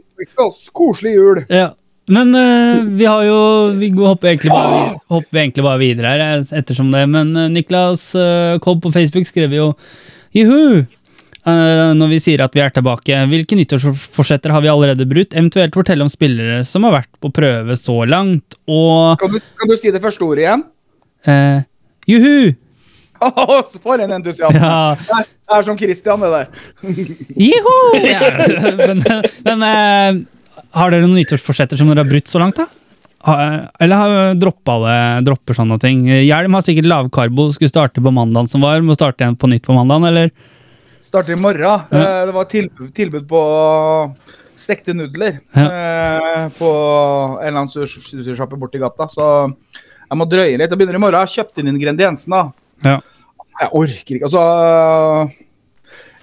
[0.73, 1.43] Koselig jul.
[1.53, 1.69] Ja.
[2.11, 3.39] Men uh, vi har jo
[3.79, 7.05] Vi hopper egentlig bare, hopper egentlig bare videre her eh, ettersom det.
[7.11, 9.73] Men uh, Niklas uh, Kobb på Facebook skrev jo
[10.35, 10.83] juhu!
[11.47, 13.19] Eh, når vi sier at vi er tilbake.
[13.31, 15.35] Hvilke nyttårsforsetter har vi allerede brutt?
[15.37, 18.59] Eventuelt fortelle om spillere som har vært på prøve så langt.
[18.71, 20.65] Og Kan du, kan du si det første ordet igjen?
[21.27, 21.63] eh,
[22.11, 22.53] juhu!
[23.85, 24.59] For en entusiasme.
[24.59, 24.97] Ja.
[24.99, 26.49] Det er som Christian, det der.
[27.47, 27.75] Juhu!
[28.03, 28.31] Ja,
[28.89, 29.03] men
[29.47, 30.23] men eh,
[30.75, 32.67] har dere noen nyttårsforsetter som dere har brutt så langt, da?
[33.79, 34.97] Eller har droppa det,
[35.29, 36.01] dropper sånne ting?
[36.11, 38.83] Hjelm har sikkert lavkarbo, skulle starte på mandagen som var.
[38.83, 40.33] Må starte igjen på nytt på mandagen, eller?
[41.13, 41.81] Starter i morgen.
[41.93, 43.41] Eh, Det var tilbud, tilbud på
[44.57, 49.05] stekte nudler eh, på en eller annen sushisjappe borti gata.
[49.13, 50.71] Så jeg må drøye litt.
[50.73, 51.19] Jeg begynner i morgen.
[51.19, 52.41] Jeg har kjøpt inn ingrediensene.
[52.87, 52.95] Ja.
[53.61, 54.31] Jeg orker ikke.
[54.31, 54.45] Altså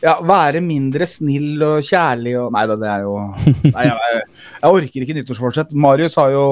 [0.01, 3.13] ja, Være mindre snill og kjærlig og Nei det er jo
[3.75, 4.23] Nei, jeg,
[4.63, 5.77] jeg orker ikke nyttårsforsett.
[5.85, 6.47] Marius har jo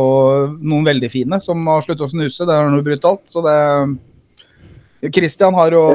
[0.62, 2.46] noen veldig fine som har sluttet å snuse.
[2.46, 3.26] Det er noe brutalt.
[3.34, 3.58] Så det
[5.18, 5.88] Christian har å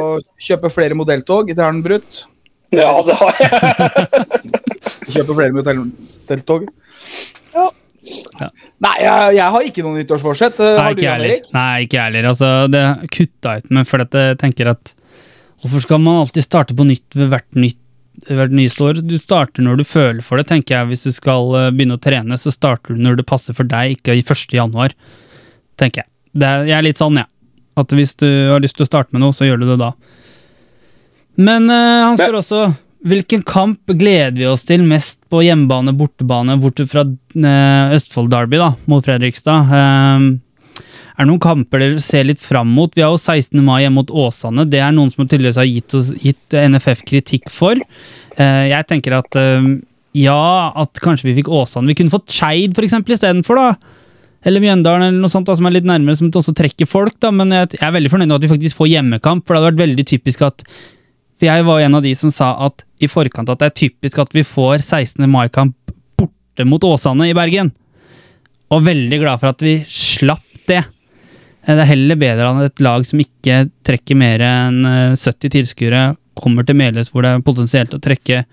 [0.42, 1.54] kjøpe flere modelltog.
[1.54, 2.24] Det har han brutt.
[2.72, 3.50] Ja, det har jeg.
[5.12, 6.66] Kjøper flere modelltog.
[7.52, 7.68] Ja.
[8.40, 8.48] Ja.
[8.82, 10.58] Nei, jeg, jeg har ikke noe nyttårsforsett.
[10.58, 11.44] Eh, Nei, ikke jeg heller.
[11.54, 12.28] Nei, ikke jeg heller.
[12.32, 12.82] Altså, det
[13.14, 14.96] kutta ut meg, for jeg tenker at
[15.62, 17.78] Hvorfor skal man alltid starte på nytt ved hvert nytt
[18.26, 20.88] hvert nyeste Du starter når du føler for det, tenker jeg.
[20.90, 23.96] Hvis du skal eh, begynne å trene, så starter du når det passer for deg,
[23.96, 24.42] ikke i 1.
[24.56, 24.94] januar.
[25.80, 26.10] Tenker jeg.
[26.32, 27.28] Det er, jeg er litt sånn, jeg.
[27.28, 27.28] Ja.
[27.82, 29.92] At hvis du har lyst til å starte med noe, så gjør du det da.
[31.40, 32.62] Men uh, han spør også
[33.08, 38.60] Hvilken kamp gleder vi oss til mest på hjemmebane, bortebane, bort fra uh, Østfold Derby,
[38.60, 39.72] da, mot Fredrikstad?
[39.72, 40.52] Uh,
[41.12, 42.92] er det noen kamper dere ser litt fram mot?
[42.96, 43.60] Vi har jo 16.
[43.64, 44.64] mai hjemme mot Åsane.
[44.70, 47.76] Det er noen som tydeligvis har gitt, oss- gitt NFF kritikk for.
[48.38, 49.68] Eh, jeg tenker at eh,
[50.22, 51.90] ja, at kanskje vi fikk Åsane.
[51.92, 53.98] Vi kunne fått Skeid istedenfor, da.
[54.42, 57.14] Eller Mjøndalen eller noe sånt da, som er litt nærmere, som også trekker folk.
[57.20, 59.60] da, Men jeg, jeg er veldig fornøyd med at vi faktisk får hjemmekamp, for det
[59.62, 60.64] hadde vært veldig typisk at
[61.42, 64.20] For jeg var en av de som sa at i forkant at det er typisk
[64.22, 65.24] at vi får 16.
[65.26, 65.74] mai-kamp
[66.14, 67.72] borte mot Åsane i Bergen.
[68.70, 70.84] Og veldig glad for at vi slapp det.
[71.66, 75.50] Eh, Det er heller bedre enn et lag som ikke trekker mer enn eh, 70
[75.56, 76.04] tilskuere,
[76.38, 78.44] kommer til Meløs hvor det er potensielt å trekke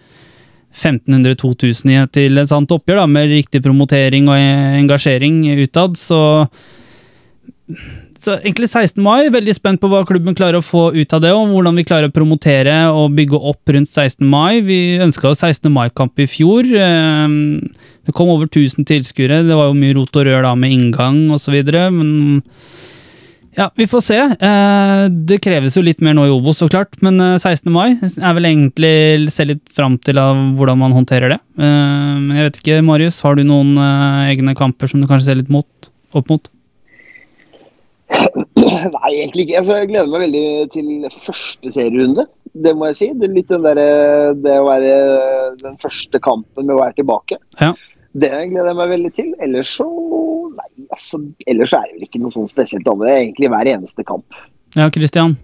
[0.74, 6.50] 1500-2000 til et sånt oppgjør, da, med riktig promotering og eh, engasjering utad, så
[8.22, 9.00] så egentlig 16.
[9.04, 11.86] mai, veldig spent på hva klubben klarer å få ut av det, og hvordan vi
[11.88, 14.26] klarer å promotere og bygge opp rundt 16.
[14.28, 14.60] mai.
[14.66, 15.72] Vi ønska oss 16.
[15.74, 16.68] mai-kamp i fjor.
[16.74, 17.28] eh,
[18.06, 19.44] Det kom over 1000 tilskuere.
[19.48, 21.54] Det var jo mye rot og rør da med inngang osv.
[21.94, 22.42] Men
[23.58, 24.18] ja, vi får se.
[24.20, 26.96] Eh, Det kreves jo litt mer nå i Obos, så klart.
[27.02, 27.72] Men eh, 16.
[27.72, 31.40] mai er vel egentlig se litt fram til av hvordan man håndterer det.
[31.60, 35.32] Eh, Men jeg vet ikke, Marius, har du noen eh, egne kamper som du kanskje
[35.32, 35.68] ser litt mot,
[36.14, 36.50] opp mot?
[38.10, 39.60] Nei, egentlig ikke.
[39.60, 40.90] Altså, jeg gleder meg veldig til
[41.26, 42.26] første serierunde.
[42.50, 43.10] Det må jeg si.
[43.14, 43.82] Det, er litt den der,
[44.42, 44.94] det å være
[45.62, 47.38] den første kampen med å være tilbake.
[47.62, 47.74] Ja.
[48.20, 49.34] Det gleder jeg meg veldig til.
[49.46, 49.88] Ellers så
[50.50, 51.20] Nei, altså.
[51.48, 53.06] Ellers er det vel ikke noe sånn spesielt annet.
[53.06, 54.40] Det er egentlig hver eneste kamp.
[54.76, 55.38] Ja, Christian?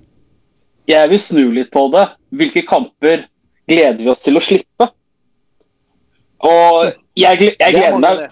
[0.90, 2.04] Jeg vil snu litt på det.
[2.36, 3.24] Hvilke kamper
[3.70, 4.90] gleder vi oss til å slippe?
[6.46, 8.26] Og jeg, jeg er gleder meg.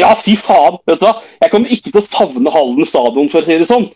[0.00, 0.80] Ja, fy faen.
[0.88, 1.18] vet du hva?
[1.42, 3.88] Jeg kommer ikke til å savne Halden stadion, for å si det sånn.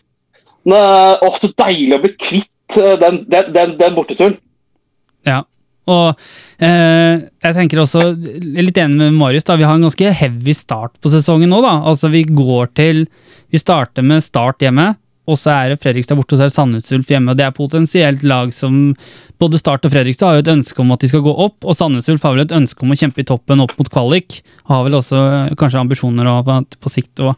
[0.67, 4.37] Men, åh, så deilig å bli kvitt eh, den, den, den, den borteturen.
[5.27, 5.41] Ja.
[5.89, 6.19] Og
[6.61, 10.11] eh, jeg tenker også, jeg er litt enig med Marius, da, vi har en ganske
[10.21, 11.63] heavy start på sesongen nå.
[11.65, 11.79] da.
[11.89, 13.07] Altså Vi går til
[13.49, 14.91] Vi starter med Start hjemme,
[15.29, 17.31] og så er det Fredrikstad borte, og så er det Sandnes hjemme.
[17.31, 18.95] og Det er potensielt lag som
[19.39, 21.77] Både Start og Fredrikstad har jo et ønske om at de skal gå opp, og
[21.77, 24.41] Sandnes har vel et ønske om å kjempe i toppen opp mot kvalik.
[24.67, 27.35] Og har vel også eh, kanskje ambisjoner om at på sikt å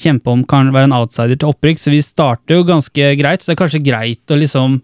[0.00, 3.42] kjempe om kan være en outsider til opprykk, så vi starter jo ganske greit.
[3.42, 4.80] Så det er kanskje greit å liksom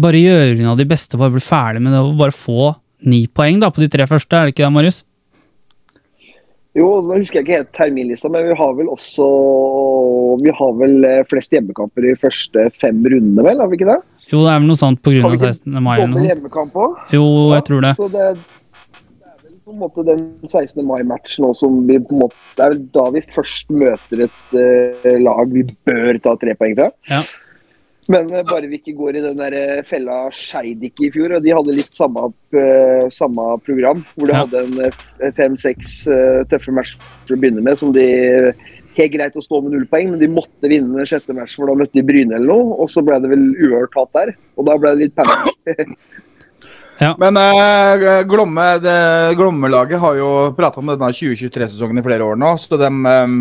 [0.00, 2.72] bare gjøre unna de beste bare bli ferdig med det og bare få
[3.06, 5.02] ni poeng da, på de tre første, er det ikke det, Marius?
[6.74, 9.26] Jo, nå husker jeg ikke helt terminlista, men vi har vel også
[10.42, 13.62] Vi har vel eh, flest hjemmekamper i første fem rundene, vel?
[13.62, 14.00] Har vi ikke det?
[14.32, 15.70] Jo, det er vel noe sånt av 16.
[15.84, 17.06] mai eller noe hjemmekamp også?
[17.14, 17.92] Jo, jeg tror det.
[18.00, 20.82] Så det, det er vel på en måte den 16.
[20.88, 24.58] mai-matchen òg som vi på en måte Det er vel da vi først møter et
[24.58, 26.90] uh, lag vi bør ta tre poeng fra.
[27.12, 27.22] Ja.
[28.12, 31.44] Men eh, bare vi ikke går i den der eh, fella Skeidik i fjor, og
[31.44, 34.02] de hadde litt samme, eh, samme program.
[34.14, 34.42] Hvor de Ja.
[34.44, 38.52] hadde en eh, fem-seks eh, tøffe matcher til å begynne med, som de
[38.94, 41.66] Helt greit å stå med null poeng, men de måtte vinne den sjette matchen, for
[41.66, 42.76] da møtte de Bryne eller noe.
[42.78, 45.96] Og så ble det vel uhørt hatt der, og da ble det litt panikk.
[47.18, 48.94] Men eh, Glomme, det,
[49.34, 52.52] Glommelaget har jo prata om denne 2023-sesongen i flere år nå.
[52.54, 53.34] så de, eh,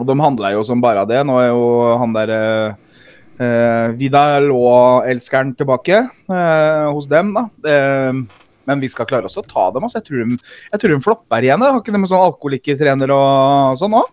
[0.00, 1.22] Og de handler jo som bare det.
[1.30, 1.62] Nå er jo
[2.02, 2.74] han der uh,
[4.00, 7.34] Vidar og elskeren tilbake eh, hos dem.
[7.36, 7.46] da.
[7.68, 9.86] Eh, men vi skal klare oss å ta dem.
[9.86, 10.00] altså.
[10.00, 10.38] Jeg tror de,
[10.72, 11.62] jeg tror de flopper igjen.
[11.62, 11.72] da.
[11.74, 14.12] Har ikke de sånn alkoholikertrener og sånn òg?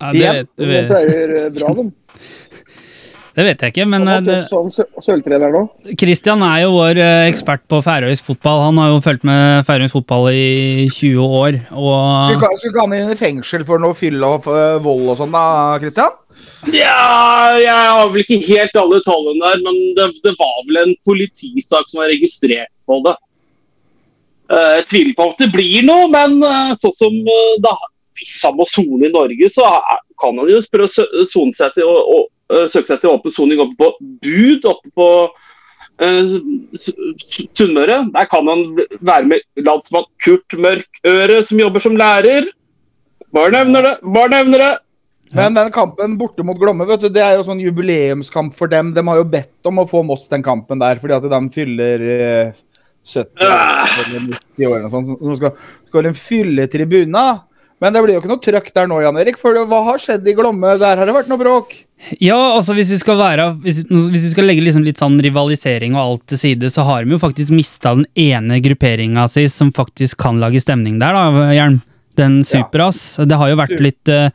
[0.00, 1.90] Ja, det, vet, det, De pleier eh, bra, de.
[3.40, 5.68] det vet jeg ikke, men Han eh, det, sånn.
[5.98, 8.66] Christian er jo vår eh, ekspert på færøysk fotball.
[8.66, 11.56] Han har jo fulgt med færøysk fotball i 20 år.
[11.72, 15.32] Og skulle ikke han inn i fengsel for noe fyll og eh, vold og sånn,
[15.32, 15.44] da,
[15.80, 16.18] Christian?
[16.74, 20.92] Ja, jeg har vel ikke helt alle tallene der, men det, det var vel en
[21.08, 23.16] politisak som var registrert på det.
[24.52, 26.36] Eh, Jeg tviler på at det blir noe, men
[26.82, 27.16] sånn som
[27.64, 27.72] da,
[28.20, 29.64] hvis han må sone i Norge, så
[30.20, 32.20] kan han jo spørre å sone seg til å
[32.70, 33.90] søke seg til åpen soning oppe på
[34.24, 35.08] Bud, oppe på
[36.02, 36.34] eh,
[37.56, 38.02] Sunnmøre.
[38.14, 38.64] Der kan han
[39.00, 42.48] være med landsmann Kurt Mørkøre, som jobber som lærer.
[43.34, 44.72] Bare nevner det, bare nevner det.
[45.30, 48.90] Men den kampen borte mot Glomme, vet du, det er jo sånn jubileumskamp for dem.
[48.96, 52.02] De har jo bedt om å få Moss den kampen der, fordi at de fyller
[52.16, 52.58] eh,
[53.06, 55.12] 70 eller 90 år og sånt.
[55.20, 55.54] Så skal,
[55.86, 57.44] skal de fylle tribuner.
[57.80, 59.38] Men det blir jo ikke noe trøkk der nå, Jan Erik.
[59.40, 60.74] For hva har skjedd i Glomme?
[60.80, 61.72] Der har det vært noe bråk.
[62.20, 65.96] ja, altså hvis vi skal være Hvis, hvis vi skal legge liksom litt sånn rivalisering
[65.96, 69.72] og alt til side, så har de jo faktisk mista den ene grupperinga si som
[69.72, 71.80] faktisk kan lage stemning der, da, Hjelm.
[72.18, 73.16] Den Superas.
[73.24, 74.28] Det har jo vært litt eh,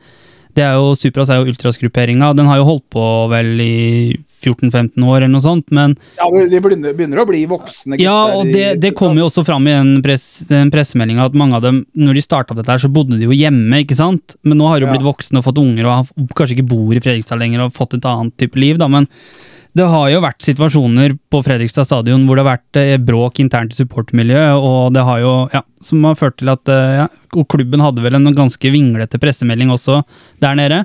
[0.56, 2.32] det er jo, Superas er jo ultrasgrupperinga.
[2.34, 3.76] Den har jo holdt på vel i
[4.44, 7.98] 14-15 år eller noe sånt, men Ja, De begynner, å bli voksne.
[8.02, 11.64] Ja, og det, det kom jo også fram i den, press, pressemeldinga at mange av
[11.64, 14.36] dem, når de starta dette her, så bodde de jo hjemme, ikke sant?
[14.46, 16.94] Men nå har de jo blitt voksne og fått unger og har, kanskje ikke bor
[16.94, 19.08] i Fredrikstad lenger og fått et annet type liv, da, men
[19.76, 23.74] det har jo vært situasjoner på Fredrikstad stadion hvor det har vært eh, bråk internt
[23.74, 27.06] i supportermiljøet, og det har jo, ja, som har ført til at eh, ja,
[27.44, 30.00] klubben hadde vel en ganske vinglete pressemelding også
[30.40, 30.84] der nede,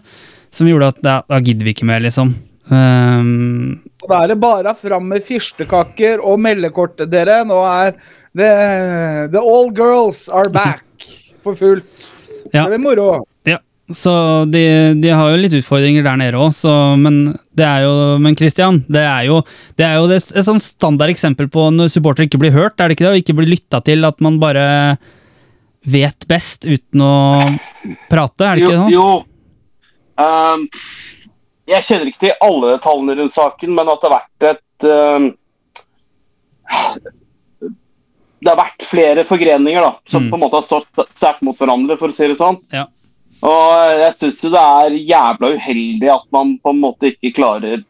[0.52, 2.34] som gjorde at da, da gidder vi ikke mer, liksom.
[2.72, 7.42] Ehm, Så da er det bare fram med fyrstekaker og meldekort, dere.
[7.48, 7.98] Nå er
[8.38, 8.52] the,
[9.34, 10.86] the all girls are back
[11.44, 12.08] for fullt.
[12.52, 12.66] Ja.
[12.66, 13.10] Det blir moro.
[13.48, 13.58] Ja,
[13.92, 14.14] så
[14.52, 14.64] de,
[15.00, 16.56] de har jo litt utfordringer der nede òg,
[17.00, 17.22] men
[17.56, 19.42] det er jo Men Christian, det er jo,
[19.80, 22.90] det er jo det, et sånn standard eksempel på når supportere ikke blir hørt, er
[22.92, 23.14] det ikke det?
[23.16, 24.66] Og ikke blir lytta til, at man bare
[25.92, 27.14] vet best uten å
[28.12, 28.96] prate, er det ikke jo, sånn?
[28.96, 29.10] Jo.
[30.22, 30.68] Ehm,
[31.72, 35.30] jeg kjenner ikke til alle tallene rundt saken, men at det har vært et uh,
[38.42, 40.32] Det har vært flere forgreninger da, som Mm.
[40.32, 42.58] på en måte har stått sterkt mot hverandre, for å si det sånn.
[42.74, 42.88] Ja.
[43.46, 47.84] Og jeg syns jo det er jævla uheldig at man på en måte ikke klarer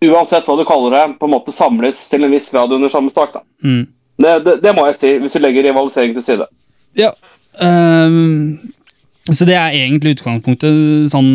[0.00, 3.10] Uansett hva du kaller det, på en måte samles til en viss grad under samme
[3.12, 3.34] stak.
[3.34, 3.42] da.
[3.62, 3.82] Mm.
[4.16, 6.46] Det, det, det må jeg si, hvis du legger rivalisering til side.
[6.96, 7.10] Ja.
[7.60, 8.72] Ehm,
[9.36, 11.10] så det er egentlig utgangspunktet.
[11.12, 11.28] Sånn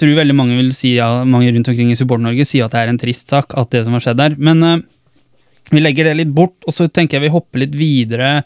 [0.00, 2.92] tror veldig mange vil si ja, mange rundt omkring i Support-Norge sier at det er
[2.92, 4.34] en trist sak, at det som har skjedd der.
[4.36, 4.80] Men uh,
[5.72, 8.40] vi legger det litt bort, og så tenker jeg vi hopper litt videre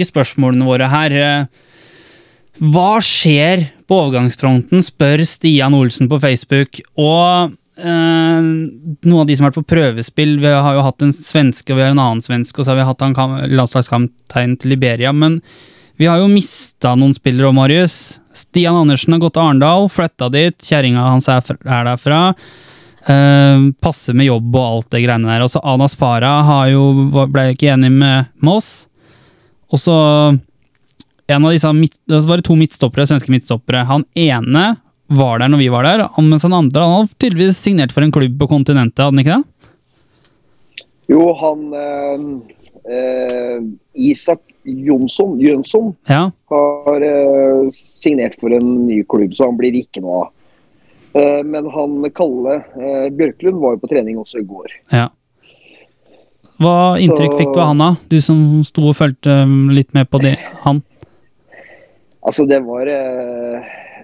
[0.00, 1.16] i spørsmålene våre her.
[1.16, 1.66] Eh,
[2.60, 6.80] Hva skjer på overgangsfronten, spør Stian Olsen på Facebook.
[7.00, 11.14] Og eh, noen av de som har vært på prøvespill, vi har jo hatt en
[11.16, 14.74] svenske og vi har en annen svenske, og så har vi hatt han landslagskamptegn til
[14.74, 15.12] Liberia.
[15.16, 15.40] Men
[16.00, 17.94] vi har jo mista noen spillere òg, Marius.
[18.32, 20.56] Stian Andersen har gått til Arendal, flytta dit.
[20.64, 22.20] Kjerringa hans er, er derfra.
[23.04, 25.44] Uh, passer med jobb og alt det greiene der.
[25.44, 26.48] Også Anas Farah
[27.28, 28.86] ble ikke enig med Moss.
[29.68, 29.96] Og så
[31.30, 33.84] en av disse midt, det var det to midtstoppere, svenske midtstoppere.
[33.92, 34.64] Han ene
[35.12, 38.14] var der når vi var der, mens han andre han hadde tydeligvis signert for en
[38.14, 40.86] klubb på kontinentet, hadde han ikke det?
[41.12, 42.24] Jo, han øh,
[42.88, 43.68] øh,
[44.08, 46.30] Isak Jonsson, Jønsson Ja.
[46.50, 50.32] har eh, signert for en ny klubb, så han blir ikke noe av.
[51.14, 54.76] Eh, Men han Kalle eh, Bjørklund var jo på trening også i går.
[54.92, 55.08] Ja.
[56.60, 57.96] Hva inntrykk Så- fikk du av han, da?
[58.08, 60.36] Du som sto og fulgte um, litt med på det.
[60.66, 60.82] Han?
[62.20, 63.62] Altså, det var eh,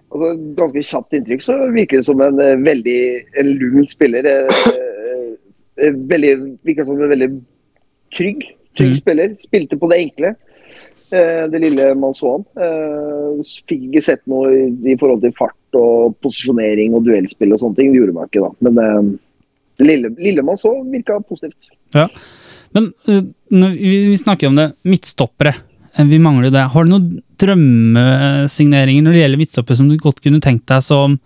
[0.09, 3.01] altså, Ganske kjapt inntrykk så virker det som en eh, veldig
[3.43, 4.25] en lun spiller.
[4.25, 6.33] Eh, veldig,
[6.65, 7.29] virker som en veldig
[8.17, 8.41] trygg,
[8.77, 9.01] trygg mm.
[9.03, 9.37] spiller.
[9.45, 10.33] Spilte på det enkle.
[11.11, 12.47] Eh, det lille man så han.
[12.67, 17.79] Eh, fikk ikke sett noe i, forhold til fart og posisjonering og duellspill og sånne
[17.79, 17.93] ting.
[17.93, 18.51] Det gjorde man ikke da.
[18.67, 19.13] Men eh,
[19.79, 21.71] det lille, lille man så, virka positivt.
[21.95, 22.09] Ja.
[22.75, 24.71] Men vi, snakker om det.
[24.89, 25.55] Midtstoppere.
[25.97, 26.67] Vi mangler det.
[26.75, 31.17] Har du noen drømmesigneringer når det gjelder midtstoppere som du godt kunne tenkt deg som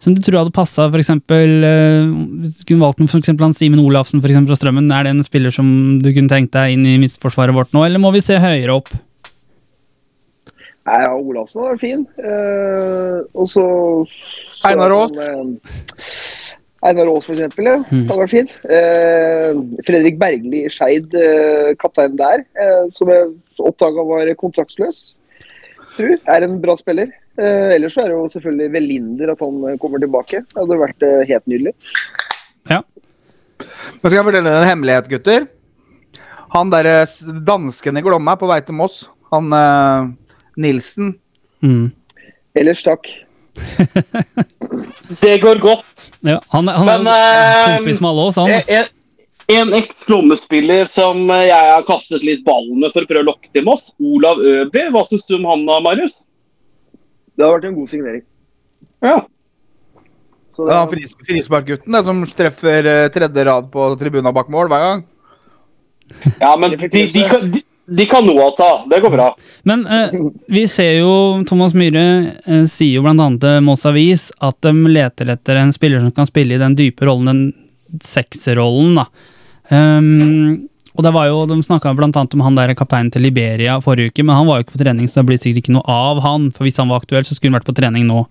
[0.00, 1.12] som du tror hadde passa, f.eks.
[1.12, 2.08] Uh,
[2.40, 4.88] hvis du kunne valgt med for han Simen Olafsen for eksempel, fra Strømmen.
[4.96, 8.00] Er det en spiller som du kunne tenkt deg inn i midtforsvaret vårt nå, eller
[8.02, 8.88] må vi se høyere opp?
[10.88, 12.06] Nei, ja, Olafsen var fin.
[12.18, 13.64] Eh, og så
[14.56, 15.12] så Einar Aas.
[15.20, 17.68] eh, Einar Aas, for eksempel.
[17.68, 17.76] Ja.
[17.90, 18.06] Mm.
[18.08, 18.48] Han var fin.
[18.64, 25.14] Eh, Fredrik Bergli i Skeid, eh, kapteinen der, eh, som jeg oppdaga var kontraktsløs.
[25.96, 27.12] Tror, er en bra spiller.
[27.38, 30.42] Eh, ellers så er det jo selvfølgelig Velinder at han eh, kommer tilbake.
[30.50, 31.72] Det hadde vært eh, helt nydelig.
[32.70, 32.80] Ja.
[34.00, 35.46] Men skal jeg fortelle en hemmelighet, gutter?
[36.56, 39.04] Han derre s- dansken i Glomma er på vei til Moss.
[39.30, 40.08] Han eh,
[40.60, 41.14] Nilsen.
[41.62, 41.90] Mm.
[42.58, 43.06] Ellers takk.
[45.20, 46.08] Det går godt.
[46.26, 48.50] Ja, han, han Men, er eh, kompis med alle oss, han.
[48.50, 48.90] En,
[49.50, 53.50] en eks-Glomme-spiller som eh, jeg har kastet litt ball med for å prøve å lokke
[53.54, 54.84] til Moss, Olav Øby.
[54.94, 56.20] Hva syns du om han da, Marius?
[57.40, 58.24] Det har vært en god signering.
[59.00, 59.14] Ja.
[60.52, 64.68] Så Det er han fris, frisparkgutten som treffer eh, tredje rad på tribuna bak mål
[64.68, 65.02] hver gang.
[66.42, 68.68] ja, men de, de, kan, de, de kan noe å ta.
[68.90, 69.30] Det går bra.
[69.64, 70.12] Men eh,
[70.52, 71.14] vi ser jo,
[71.48, 72.04] Thomas Myhre
[72.44, 76.28] eh, sier jo annet til Moss Avis at de leter etter en spiller som kan
[76.28, 79.08] spille i den dype rollen, den sekserrollen, da.
[79.70, 84.10] Um, og det var jo, De snakka annet om han der kapteinen til Liberia forrige
[84.10, 86.20] uke, men han var jo ikke på trening, så det blir sikkert ikke noe av
[86.24, 86.50] han.
[86.50, 88.24] For hvis han var aktuell, så skulle han vært på trening nå.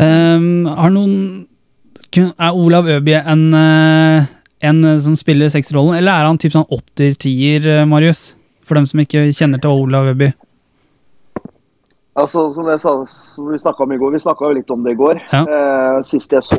[0.00, 1.46] Um, har noen
[2.10, 4.24] Er Olav Øby en, eh,
[4.66, 8.34] en eh, som spiller sekserrollen, eller er han typ sånn åtter-tier, eh, Marius?
[8.66, 10.32] For dem som ikke kjenner til Olav Øby.
[12.18, 14.96] Altså, som jeg sa, som vi snakka om i går, vi snakka litt om det
[14.96, 15.20] i går.
[15.30, 15.44] Ja.
[15.46, 16.58] Eh, sist jeg så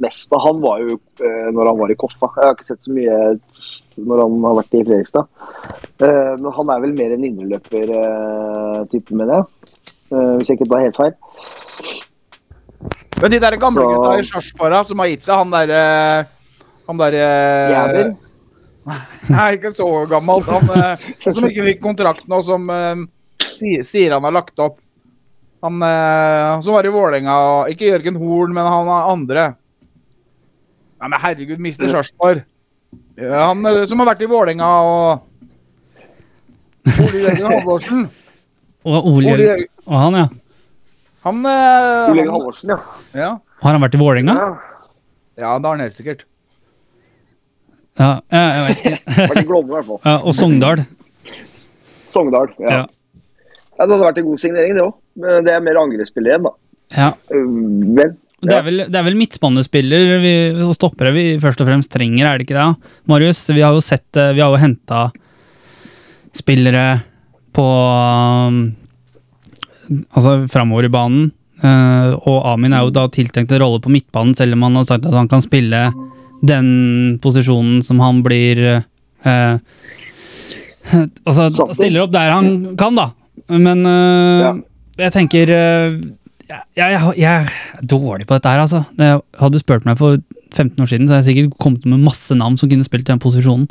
[0.00, 2.30] mest av han, var jo eh, når han var i Koffa.
[2.38, 3.18] Jeg har ikke sett så mye
[3.96, 5.28] når han har vært i Fredrikstad.
[6.04, 9.44] Eh, men han er vel mer en indreløper-type, mener jeg.
[10.12, 11.14] Eh, hvis jeg ikke tar helt feil.
[13.22, 16.26] Men de der gamle Så- gutta i Sarpsborg som har gitt seg, han derre
[16.86, 17.24] Han derre
[17.72, 18.16] Jæver.
[19.34, 20.42] Nei, ikke så gammel.
[20.46, 23.06] Han eh, som ikke fikk kontrakt nå, som eh,
[23.40, 24.78] sier han har lagt opp.
[25.64, 29.56] Han eh, som var i Vålerenga, ikke Jørgen Horn, men han andre.
[31.00, 32.44] Ja, men herregud, mister Sarpsborg.
[33.16, 35.24] Ja, Han eh, som har vært i Vålerenga og
[37.02, 38.06] Ole Jørgen Halvorsen.
[38.86, 40.26] Og Ole Jørgen Og han, ja.
[41.26, 42.78] Han, eh, Ole Jørgen han Halvorsen, ja.
[43.18, 43.30] ja.
[43.64, 44.34] Har han vært i Vålerenga?
[44.36, 44.50] ja.
[45.40, 46.26] ja, det har han helt sikkert.
[47.96, 48.98] Ja, ja, jeg vet ikke.
[49.30, 50.00] Vært i Glommen, i hvert fall.
[50.04, 50.82] Ja, og Sogndal.
[52.12, 52.50] Sogndal.
[52.60, 52.68] Ja.
[52.68, 52.82] Ja.
[52.82, 53.16] ja.
[53.76, 54.94] Det hadde vært en god signering, det òg.
[55.20, 56.52] Men det er mer angrepsspillet igjen, da.
[56.96, 57.08] Ja.
[57.96, 58.12] Vel.
[58.44, 62.26] Det er vel, det er vel midtbanespiller vi, og stoppere vi først og fremst trenger,
[62.28, 62.90] er det ikke det?
[63.08, 65.06] Marius, vi har jo sett eh, Vi har jo henta
[66.36, 66.82] spillere
[67.56, 68.58] på um,
[70.12, 71.30] Altså framover i banen.
[71.64, 74.84] eh, og Amin er jo da tiltenkt en rolle på midtbanen, selv om han har
[74.90, 75.86] sagt at han kan spille
[76.44, 76.66] den
[77.24, 78.60] posisjonen som han blir
[79.24, 79.56] eh,
[81.24, 83.08] Altså stiller opp der han kan, da.
[83.48, 84.60] Men eh,
[85.00, 85.96] jeg tenker eh,
[86.48, 88.84] jeg, jeg, jeg er dårlig på dette her, altså.
[88.96, 90.18] Hadde du spurt meg for
[90.54, 93.12] 15 år siden, så hadde jeg sikkert kommet med masse navn som kunne spilt i
[93.12, 93.66] den posisjonen.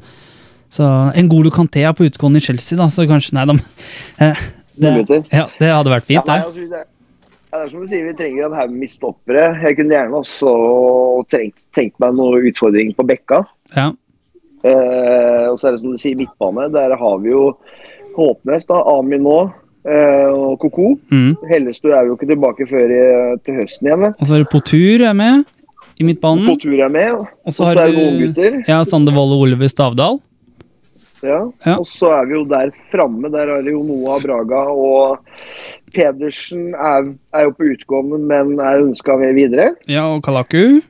[0.75, 0.83] Så
[1.15, 1.45] En god
[1.79, 3.55] er på utgående i Chelsea, da, så kanskje Nei, da.
[4.19, 4.43] eh,
[4.75, 4.91] Det,
[5.31, 6.45] ja, det hadde vært Ja, fint, nei, det.
[6.49, 9.45] altså, det, ja, det er som du sier, vi trenger en haug med midtstoppere.
[9.63, 10.51] Jeg kunne gjerne også
[11.31, 13.45] trengt, tenkt meg noen utfordringer på bekka.
[13.77, 13.93] Ja.
[14.65, 16.67] Eh, og så er det som du sier, midtbane.
[16.73, 17.53] Der har vi jo
[18.17, 19.37] Håpnes, da, Amin nå,
[19.85, 20.95] og Koko.
[21.13, 21.35] Mm.
[21.49, 23.01] Hellestø er jo ikke tilbake før i,
[23.45, 24.05] til høsten igjen.
[24.15, 25.43] Og så er det Potur er med
[26.01, 26.47] i midtbanen.
[26.49, 27.19] På tur er med.
[27.45, 28.57] Og så er det noen gutter.
[28.67, 30.17] ja, Sander Wold og Oliver Stavdal.
[31.25, 31.37] Ja.
[31.65, 31.77] Ja.
[31.79, 33.29] Og så er vi jo der framme.
[33.33, 35.21] Der er det jo Noah Braga og
[35.95, 39.71] Pedersen er, er jo på utgående, men er ønska med videre.
[39.89, 40.81] Ja, og Kalaku.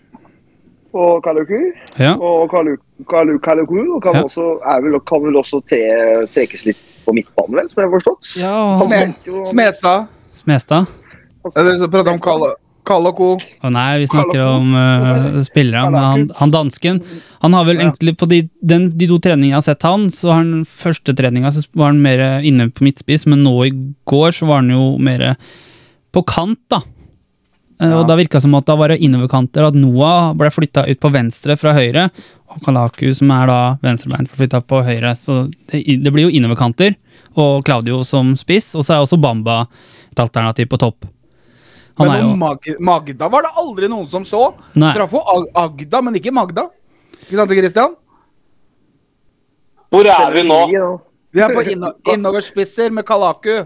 [0.96, 1.58] Og Kaluku.
[2.00, 2.16] Ja.
[2.16, 2.76] Og Kalu,
[3.12, 4.24] Kalu, Kaluku og kan, Ja.
[4.24, 5.82] også, vel, kan vel også tre,
[6.34, 8.30] trekkes litt på midtbanen, vel, som jeg har forstått.
[8.42, 10.08] ja Smed- Smestad.
[10.42, 10.86] Smestad.
[11.46, 12.56] pratet om.
[12.86, 13.28] Og co.
[13.66, 15.88] Å nei, vi snakker om uh, spillere.
[15.90, 17.00] Men han, han dansken
[17.42, 17.88] Han har vel Ja.
[17.88, 21.16] egentlig på de, den, de to treningene jeg har sett han, så har han første
[21.18, 23.72] treninga så var han mer inne på midtspiss, men nå i
[24.06, 25.36] går så var han jo mer
[26.14, 26.84] på kant, da.
[27.82, 30.86] Eh, Og da virka det som at da var det innoverkanter, at Noah ble flytta
[30.88, 32.10] ut på venstre fra høyre,
[32.48, 35.12] og Kalaku, som er da venstrebeint, ble flytta på høyre.
[35.20, 36.96] Så det, det blir jo innoverkanter,
[37.36, 39.66] og Claudio som spiss, og så er også Bamba
[40.12, 41.10] et alternativ på topp.
[41.98, 44.50] Han Men er jo Mag Magda var det aldri noen som så.
[44.76, 44.94] Nei.
[44.96, 46.68] Traff jo Ag Agda, men ikke Magda.
[47.22, 47.96] Ikke sant, Christian?
[49.92, 50.60] Hvor er vi nå?
[51.36, 53.64] Vi er på inno innoverspisser med Kalaku.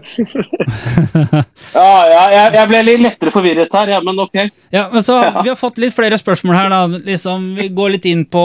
[1.70, 4.36] Ja, ja jeg, jeg ble litt lettere forvirret her, ja, men ok.
[4.74, 6.70] Ja, men så Vi har fått litt flere spørsmål her.
[6.72, 8.42] da liksom, Vi går litt inn på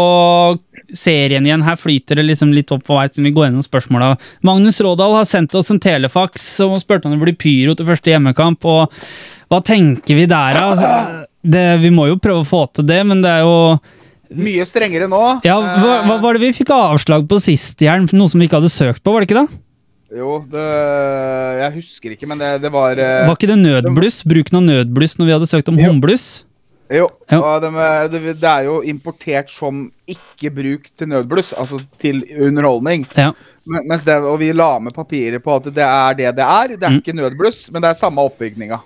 [0.94, 1.66] serien igjen.
[1.66, 3.08] Her flyter det liksom litt opp for vei.
[3.10, 4.12] siden Vi går gjennom spørsmåla.
[4.46, 8.14] Magnus Rådal har sendt oss en telefaks og spurte om det blir pyro til første
[8.14, 8.66] hjemmekamp.
[8.66, 8.94] og
[9.50, 10.70] Hva tenker vi der, da?
[10.70, 13.80] Altså, vi må jo prøve å få til det, men det er jo
[14.34, 15.22] Mye strengere nå.
[15.46, 18.08] Ja, hva, hva var det vi fikk avslag på sist, Jern?
[18.14, 19.62] Noe som vi ikke hadde søkt på, var det ikke det?
[20.16, 20.66] Jo, det
[21.60, 24.22] Jeg husker ikke, men det, det var eh, Var ikke det nødbluss?
[24.28, 25.90] Bruken av nødbluss når vi hadde søkt om Jo.
[25.90, 26.28] håndbluss?
[26.94, 27.08] Jo.
[27.32, 27.42] jo.
[28.14, 33.08] Det, det, er jo importert som ikke bruk til nødbluss, altså til underholdning.
[33.18, 33.32] Ja.
[33.66, 36.76] Men, mens det, og vi la med papirer på at det er det det er.
[36.78, 37.00] Det er Mm.
[37.02, 38.78] ikke nødbluss, men det er samme oppbygninga.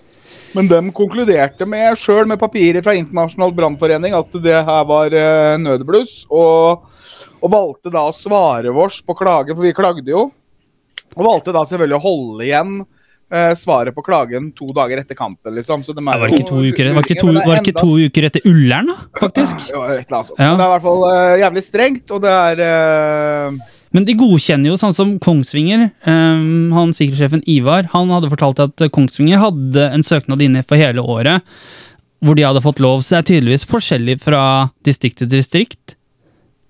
[0.58, 5.56] Men de konkluderte med sjøl med papirer fra Internasjonal brannforening at det her var eh,
[5.62, 6.88] nødbluss, og,
[7.40, 10.30] og valgte da å svare vårs på klagen, for vi klagde jo.
[11.18, 15.54] Og valgte da selvfølgelig å holde igjen eh, svaret på klagen to dager etter kampen,
[15.58, 15.84] liksom.
[15.86, 18.30] Så de er Var det ikke to uker, var ikke to, var ikke to uker
[18.30, 18.98] etter Ullern, da?
[19.22, 19.70] Faktisk?
[19.74, 20.40] Ja, et eller annet sånt.
[20.42, 20.54] Ja.
[20.54, 24.70] Det er i hvert fall eh, jævlig strengt, og det er eh, Men de godkjenner
[24.70, 25.88] jo sånn som Kongsvinger.
[26.06, 30.78] Um, han Sikkerhetssjefen Ivar han hadde fortalt at eh, Kongsvinger hadde en søknad inne for
[30.78, 31.42] hele året
[32.20, 33.00] hvor de hadde fått lov.
[33.02, 34.42] Så det er tydeligvis forskjellig fra
[34.86, 35.96] distrikt til distrikt.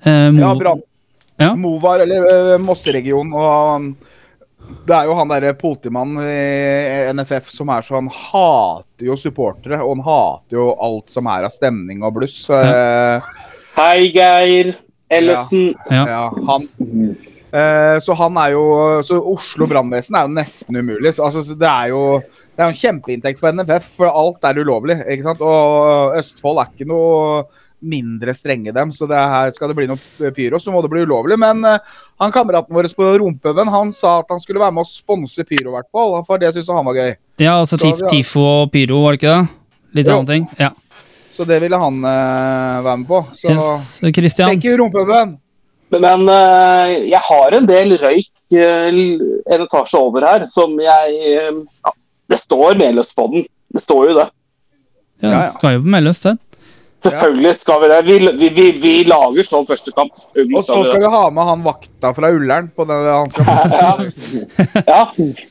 [0.06, 0.84] Uh, Mo- Ja, Brann.
[1.40, 1.54] Ja.
[1.58, 3.90] Movar, eller uh, Mosseregionen, og um,
[4.86, 9.80] det er jo han derre politimannen i NFF som er så Han hater jo supportere,
[9.82, 12.44] og han hater jo alt som er av stemning og bluss.
[12.54, 13.32] Eh,
[13.80, 14.76] Hei, Geir.
[15.10, 15.74] Ellefsen.
[15.90, 16.06] Ja.
[16.08, 16.70] Ja, han
[17.50, 18.64] Eh, så han er jo
[19.02, 21.16] Så Oslo brannvesen er jo nesten umulig.
[21.16, 24.60] Så, altså, så det er jo Det er en kjempeinntekt for NFF, for alt er
[24.62, 25.00] ulovlig.
[25.08, 25.42] ikke sant?
[25.42, 27.44] Og Østfold er ikke noe
[27.80, 31.06] mindre strenge dem, så det her skal det bli noe pyro, så må det bli
[31.08, 31.38] ulovlig.
[31.40, 31.78] Men eh,
[32.20, 35.72] han kameraten vår på Rumpehaugen han sa at han skulle være med å sponse pyro,
[35.72, 36.18] i hvert fall.
[36.28, 37.16] For det syns han var gøy.
[37.40, 39.48] ja, altså Så tif, TIFO og Pyro, var det ikke det?
[39.96, 40.20] Litt Jo.
[40.20, 40.50] andre ting?
[40.60, 40.70] Ja.
[41.30, 43.22] Så det ville han uh, være med på.
[43.38, 44.00] Så Yes.
[44.16, 44.50] Christian?
[44.50, 45.38] thank you, Rumpehaugen.
[45.94, 51.16] Men uh, jeg har en del røyk uh, en etasje over her som jeg
[51.56, 51.94] ja,
[52.30, 53.46] Det står medløst på den.
[53.74, 54.28] Det står jo det.
[55.22, 55.50] Ja, Ja, ja.
[55.52, 56.38] skal jo medløst, den.
[57.04, 58.00] Selvfølgelig skal vi det.
[58.06, 60.12] Vi, vi, vi, vi lager sånn første kamp.
[60.36, 63.46] Og så skal vi ha med han vakta fra Ullern på den han skal
[64.94, 65.46] Ja, Eh,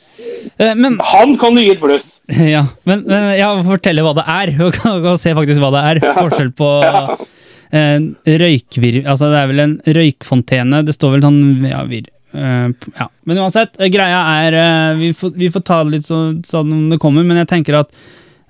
[0.78, 2.18] men han kan du gi et bluss.
[2.54, 4.52] Ja, men, men ja, fortelle hva det er.
[4.66, 6.02] Og og, se faktisk hva det er.
[6.18, 6.70] Forskjell på
[7.78, 7.98] eh,
[8.44, 9.02] røykvir...
[9.04, 10.84] Altså, det er vel en røykfontene.
[10.86, 12.70] Det står vel sånn ja, vir, eh,
[13.00, 13.10] ja.
[13.28, 16.74] Men uansett, eh, greia er eh, vi, får, vi får ta det litt så, sånn
[16.74, 17.94] om det kommer, men jeg tenker at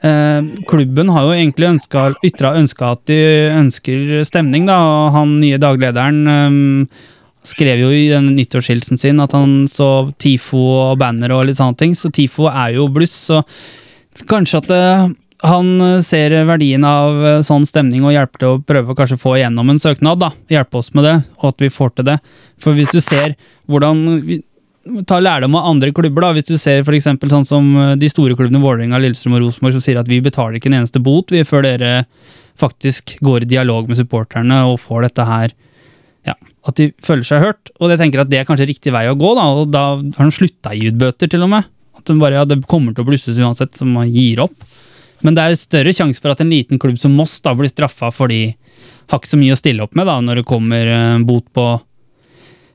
[0.06, 3.20] eh, klubben har jo egentlig ønska, ytra ønska at de
[3.54, 7.06] ønsker stemning, da, og han nye daglederen eh,
[7.48, 11.78] skrev jo i den nyttårshilsen sin at han så TIFO og banner og litt sånne
[11.80, 13.42] ting, så TIFO er jo bluss, så
[14.28, 14.84] kanskje at det,
[15.46, 19.20] han eh, ser verdien av eh, sånn stemning og hjelper til å prøve å kanskje
[19.20, 20.32] få igjennom en søknad, da.
[20.50, 22.18] Hjelpe oss med det, og at vi får til det.
[22.62, 23.38] For hvis du ser
[23.70, 24.44] hvordan
[25.04, 26.30] Ta lærdom av andre klubber, da.
[26.32, 29.76] Hvis du ser for eksempel sånn som eh, de store klubbene Vålerenga, Lillestrøm og Rosenborg
[29.76, 31.90] som sier at vi betaler ikke en eneste bot vi før dere
[32.58, 35.52] faktisk går i dialog med supporterne og får dette her
[36.26, 36.34] ja,
[36.68, 37.72] at de føler seg hørt.
[37.78, 39.46] Og jeg tenker at det er kanskje riktig vei å gå, da.
[39.54, 41.68] Og da har de slutta å gi ut bøter, til og med.
[41.98, 44.56] At de bare, ja, Det kommer til å blusses uansett, så man gir opp.
[45.26, 48.12] Men det er større sjanse for at en liten klubb som Moss da blir straffa
[48.14, 48.52] fordi
[49.08, 51.64] har ikke så mye å stille opp med da, når det kommer eh, bot på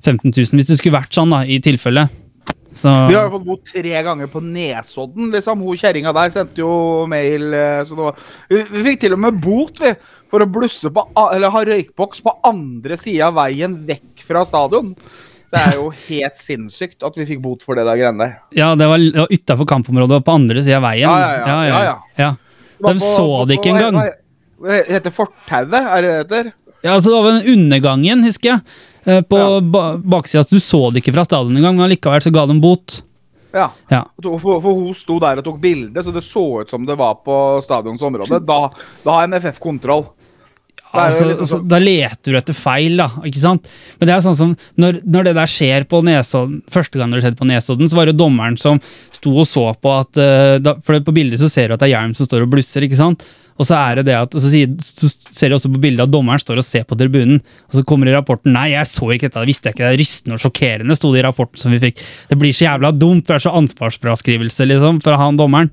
[0.03, 2.07] 15 000, hvis det skulle vært sånn, da, i tilfelle.
[2.73, 5.59] Så Vi har jo fått bot tre ganger på Nesodden, liksom.
[5.61, 7.53] Hun kjerringa der sendte jo mail.
[7.53, 8.15] eh, Så det var,
[8.49, 9.91] vi, vi fikk til og med bot, vi,
[10.33, 11.03] for å blusse på
[11.35, 14.95] Eller ha røykboks på andre sida av veien vekk fra stadion.
[15.53, 18.31] Det er jo helt sinnssykt at vi fikk bot for det der greiene der.
[18.57, 21.05] ja, det var, det var utafor kampområdet og på andre sida av veien.
[21.05, 21.95] Ja, ja, ja, ja, ja.
[22.17, 22.31] ja.
[22.89, 23.99] De så det ikke engang.
[24.01, 26.51] hva- heter Fortauet, er det det heter?
[26.83, 28.61] Ja, altså Det var den undergangen, husker jeg.
[29.05, 29.59] Eh, På Ja.
[29.61, 30.43] ba baksida.
[30.43, 33.01] så Du så det ikke fra stadion engang, men allikevel så ga de bot.
[33.53, 33.69] Ja.
[33.89, 34.03] Ja.
[34.23, 37.19] For, for, hun sto der og tok bilde, så det så ut som det var
[37.25, 38.39] på stadions område.
[38.45, 38.69] Da,
[39.05, 40.07] da har NFF kontroll.
[40.93, 43.07] Altså, liksom altså, da leter du etter feil, da.
[43.25, 43.69] ikke sant?
[43.97, 47.23] Men det er sånn som når, når det der skjer på Nesodden Første gang det
[47.23, 48.77] skjedde på Nesodden, så var det dommeren som
[49.13, 51.89] sto og så på at eh, da, For på bildet så ser du at det
[51.89, 53.25] er Hjelm som står og blusser, ikke sant?
[53.59, 56.13] Og så er det det at, så, sier, så ser du også på bildet at
[56.13, 59.11] dommeren står og ser på tribunen, og så kommer det i rapporten Nei, jeg så
[59.13, 61.61] ikke dette, det visste jeg ikke, det er rystende og sjokkerende, sto det i rapporten
[61.61, 62.01] som vi fikk.
[62.31, 65.69] Det blir så jævla dumt, det er så ansvarsfraskrivelse, liksom, fra han dommeren.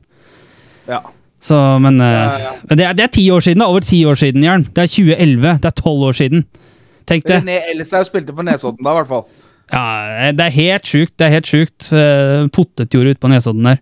[0.91, 1.01] Ja.
[1.41, 3.69] Så, men eh, men det, er, det er ti år siden, da.
[3.73, 4.67] Over ti år siden, Jørn.
[4.69, 5.55] Det er 2011.
[5.63, 6.45] Det er tolv år siden.
[7.09, 7.41] Tenk det.
[7.41, 9.25] René Elsaug spilte for Nesodden da, i hvert fall.
[9.71, 11.15] Ja, det er helt sjukt.
[11.19, 11.89] Det er helt sjukt.
[11.95, 13.81] Uh, Potetjord ute på Nesodden der.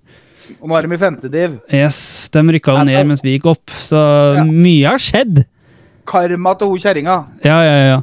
[0.61, 1.59] Og nå er de i femte div.
[1.75, 4.01] Yes, De rykka jo ned mens vi gikk opp, så
[4.41, 4.45] Ja.
[4.45, 5.45] mye har skjedd.
[6.09, 7.19] Karma til hun kjerringa.
[7.45, 8.03] Ja, ja, ja.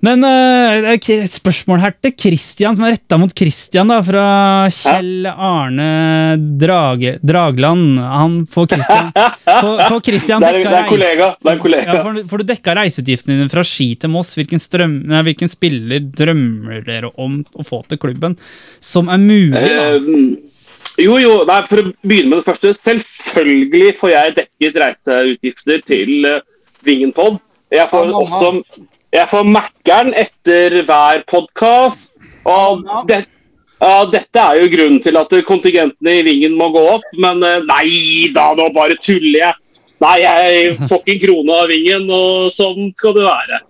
[0.00, 1.02] Men uh, et
[1.32, 4.26] spørsmål her til Christian, som er retta mot Christian, da, fra
[4.70, 7.96] Kjell Arne Drage, Dragland.
[7.98, 11.28] Han får Christian, får, får Christian Det er, det er kollega.
[11.42, 11.96] Det er kollega.
[11.96, 14.30] Ja, får, du- får du dekka reiseutgiftene dine fra Ski til Moss?
[14.38, 18.38] Hvilken, strøm, nei, hvilken spiller drømmer dere om å få til klubben?
[18.78, 19.88] Som er mulig, da.
[19.96, 20.47] Eh,
[20.98, 22.74] jo, jo, nei, For å begynne med det første.
[22.76, 26.38] Selvfølgelig får jeg dekket reiseutgifter til uh,
[26.86, 27.40] Vingenpod.
[27.74, 28.52] Jeg får Ja, også
[29.14, 32.10] jeg får Mækkern etter hver podkast.
[32.48, 33.22] Og det,
[33.80, 37.06] ja, dette er jo grunnen til at kontingentene i Vingen må gå opp.
[37.16, 39.80] Men eh, nei da, nå bare tuller jeg.
[40.04, 43.62] Nei, jeg får ikke en krone av Vingen, og sånn skal det være.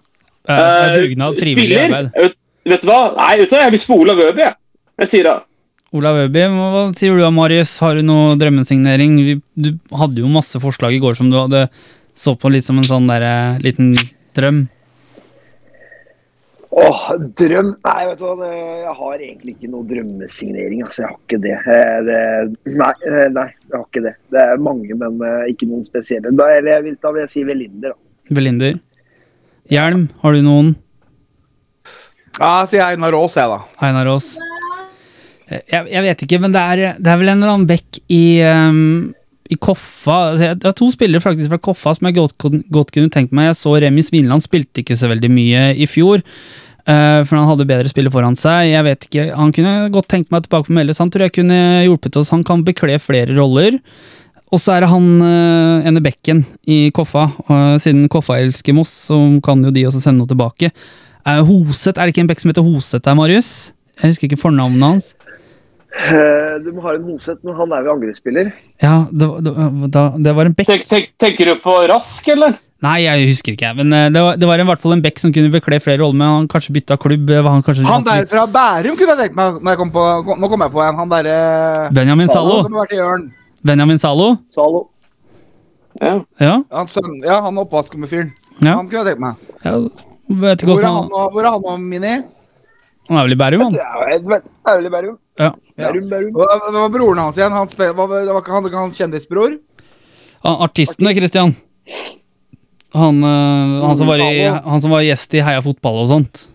[0.49, 2.11] Uh, Eh, dugnad, frivillig spiller, arbeid.
[2.25, 2.37] Vet,
[2.73, 3.01] vet du hva?
[3.19, 3.63] Nei, vet du hva?
[3.67, 4.59] jeg vil spole av Øby, jeg.
[4.99, 5.37] Jeg sier det.
[5.97, 7.79] Olav Øby, hva sier du da, Marius?
[7.81, 9.15] Har du noe drømmesignering?
[9.25, 11.63] Vi, du hadde jo masse forslag i går som du hadde
[12.19, 13.95] så på litt som en sånn der, eh, liten
[14.37, 14.67] drøm.
[16.79, 17.07] Åh,
[17.41, 18.51] drøm Nei, vet du hva.
[18.51, 20.83] Jeg har egentlig ikke noe drømmesignering.
[20.85, 21.57] Altså, jeg har ikke det.
[21.57, 24.15] Eh, det nei, eh, nei, jeg har ikke det.
[24.35, 26.35] Det er mange, men ikke noen spesielle.
[26.37, 28.37] Da, eller, hvis, da vil jeg si Velinder, da.
[28.37, 28.77] Velinder.
[29.73, 30.71] Hjelm, har du noen?
[32.37, 33.63] Ja, sier jeg Einar Aas, jeg, da.
[33.89, 34.35] Einar Aas.
[35.49, 38.01] Eh, Jeg, jeg vet ikke, men det er, det er vel en eller annen bekk
[38.13, 39.15] i, um,
[39.49, 40.19] i Koffa.
[40.35, 42.37] Altså, Det er to spillere faktisk fra Koffa som jeg godt,
[42.71, 43.51] godt kunne tenkt meg.
[43.51, 46.25] Jeg så Remi Svinland spilte ikke så veldig mye i fjor.
[46.89, 48.71] Uh, for han hadde bedre spillere foran seg.
[48.71, 51.01] Jeg vet ikke, Han kunne godt tenkt meg tilbake på Melles.
[51.03, 52.31] Han tror jeg kunne hjulpet oss.
[52.33, 53.77] Han kan bekle flere roller.
[54.49, 58.89] Og så er det han uh, ene bekken i Koffa, Uh, siden Koffa elsker Moss,
[59.11, 60.71] så kan jo de også sende noe tilbake.
[61.29, 63.51] Uh, Hoseth, er det ikke en bekk som heter Hoseth der, Marius?
[64.01, 65.11] Jeg husker ikke fornavnet hans.
[65.95, 68.51] Eh, Du må ha en Hoseth, men han er jo angrepsspiller.
[68.83, 72.59] Ja, det, var- det, det var en bekk Tenk, tenk, tenker du på Rask, eller?
[72.85, 75.19] Nei, jeg husker ikke, men eh, det var, det var i hvert fall en bekk
[75.19, 77.31] som kunne bekle flere roller, men han kanskje bytta klubb.
[77.31, 79.91] eh, var Han kanskje Han der fra Bærum kunne jeg tenkt meg når jeg kom
[79.97, 80.05] på
[80.39, 81.01] Nå kom jeg på en.
[81.01, 83.33] Han derre Benjamin Ørn.
[83.65, 84.29] Benjamin Zalo?
[84.55, 84.85] Zalo.
[86.01, 86.21] Ja.
[86.39, 86.53] Ja.
[86.71, 86.87] Han
[87.25, 88.31] ja, han oppvaskmefyren.
[88.63, 88.77] ja.
[88.77, 89.35] Han kunne jeg tenkt meg.
[89.65, 89.75] ja.
[90.29, 92.15] Vet ikke Hvor er han, og- hvor er han og Mini?
[93.09, 93.73] Han er vel i Bærum, han?
[93.73, 95.17] Det er vel i Bærum.
[95.41, 95.51] Ja.
[95.79, 96.35] Bærum, Bærum.
[96.35, 97.55] Hva hva var broren hans igjen?
[97.55, 99.57] Han spil, var, det var ikke han, han kjendisbror?
[100.45, 101.55] Han, artisten, Christian.
[102.97, 106.49] Han, øh, han, som var i, han som var gjest i Heia fotball og sånt.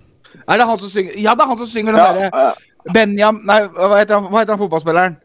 [0.44, 2.94] Er det han som synger Ja, det er han som synger den Ja, derre ja.
[2.94, 3.40] Benjam...
[3.48, 5.16] Nei, hva heter han, hva heter han fotballspilleren?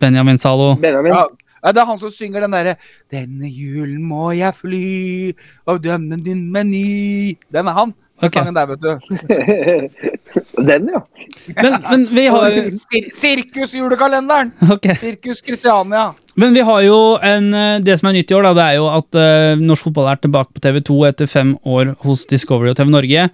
[0.00, 0.72] Benjamin Zalo.
[0.80, 1.12] Benjamin.
[1.14, 1.26] Ja,
[1.60, 2.76] ja, det er han som synger den derre
[3.12, 4.84] 'Denne julen må jeg fly
[5.68, 7.94] av dømmen din meny' Den er han.
[8.20, 8.90] Den sangen der, vet du.
[10.68, 11.00] Den, ja.
[11.56, 14.52] Men, men vi har jo Sir Sirkusjulekalenderen!
[14.76, 14.94] Okay.
[14.94, 16.10] Sirkus Kristiania.
[16.40, 18.76] Men vi har jo en eh, Det som er nytt i år, da, det er
[18.78, 22.78] jo at uh, norsk fotball er tilbake på TV2 etter fem år hos Discovery og
[22.78, 23.26] TV Norge.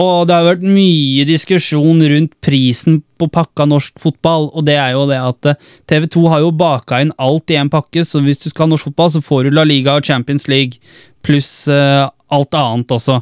[0.00, 4.94] Og det har vært mye diskusjon rundt prisen på pakka norsk fotball, og det er
[4.94, 8.40] jo det at eh, TV2 har jo baka inn alt i en pakke, så hvis
[8.40, 10.80] du skal ha norsk fotball, så får du La Liga og Champions League,
[11.26, 13.18] pluss uh, alt annet også.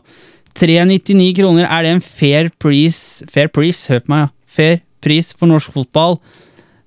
[0.59, 4.35] 399 kroner, er det en fair pris Fair pris, hør på meg, ja.
[4.59, 6.19] Fair pris for norsk fotball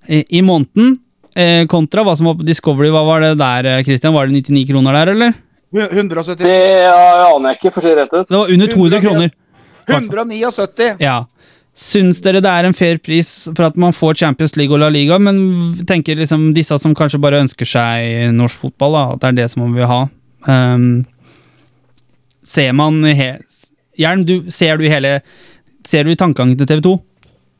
[0.09, 0.95] i, i måneden?
[1.37, 4.13] Eh, kontra hva som var på Discovery, hva var det der, eh, Christian?
[4.13, 5.37] Var det 99 kroner der, eller?
[5.71, 6.55] 170 Det
[6.91, 8.27] aner jeg ikke, for å si det rett ut.
[8.27, 9.31] Det var under 200 kroner.
[9.87, 10.97] 179.
[10.99, 11.21] Ja.
[11.71, 14.89] Syns dere det er en fair pris for at man får Champions League og La
[14.91, 15.37] Liga, men
[15.87, 19.47] tenker liksom disse som kanskje bare ønsker seg norsk fotball, da, at det er det
[19.53, 20.01] som man vil ha.
[20.51, 21.05] Ehm,
[22.51, 25.19] ser man Jern, du, ser du hele
[25.87, 26.97] Ser du i tankegangen til TV 2?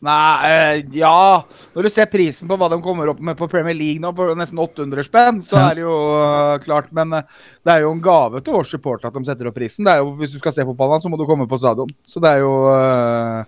[0.01, 1.43] Nei, eh, ja
[1.75, 4.31] Når du ser prisen på hva de kommer opp med på Premier League nå, på
[4.37, 5.67] nesten 800 spenn, så Ja.
[5.69, 6.89] er det jo eh, klart.
[6.91, 7.27] Men eh,
[7.63, 9.85] det er jo en gave til vår supporter at de setter opp prisen.
[9.85, 11.89] Det jo, Hvis du skal se fotball, så må du komme på stadion.
[12.01, 13.45] Så det er jo eh,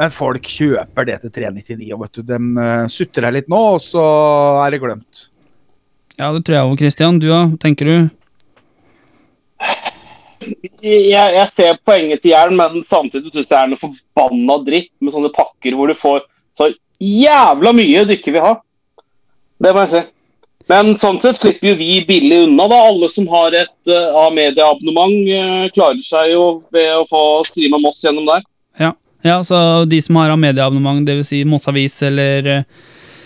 [0.00, 3.80] Men folk kjøper det til 399, og vet du, de uh, sutrer litt nå, og
[3.84, 4.00] så
[4.64, 5.26] er det glemt.
[6.16, 7.18] Ja, det tror jeg òg, Christian.
[7.20, 7.96] Du da, tenker du?
[10.82, 14.92] Jeg, jeg ser poenget til Jern, men samtidig syns jeg det er noe forbanna dritt
[15.00, 16.24] med sånne pakker hvor du får
[16.56, 16.68] så
[17.02, 18.56] jævla mye du ikke vil ha.
[19.62, 20.02] Det må jeg si.
[20.70, 22.68] Men sånn sett slipper jo vi billig unna.
[22.70, 22.78] da.
[22.88, 28.02] Alle som har et uh, A-medieabonnement, uh, klarer seg jo ved å få streama Moss
[28.04, 28.46] gjennom der.
[28.80, 28.92] Ja.
[29.26, 31.32] ja, så de som har medieabonnement, dvs.
[31.32, 32.64] Si Moss Avis eller uh...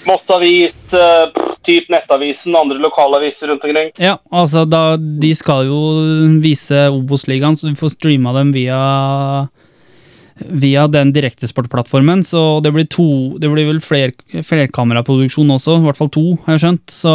[0.07, 1.29] Moss Avis, uh,
[1.67, 3.93] typ Nettavisen, andre lokalaviser rundt omkring.
[4.01, 5.81] Ja, altså da, de skal jo
[6.43, 8.81] vise Obos-ligaen, så du får streama dem via
[10.37, 14.13] via den direktesportplattformen, så det blir to Det blir vel fler,
[14.45, 16.93] flerkameraproduksjon også, i hvert fall to, har jeg skjønt.
[16.93, 17.15] Så,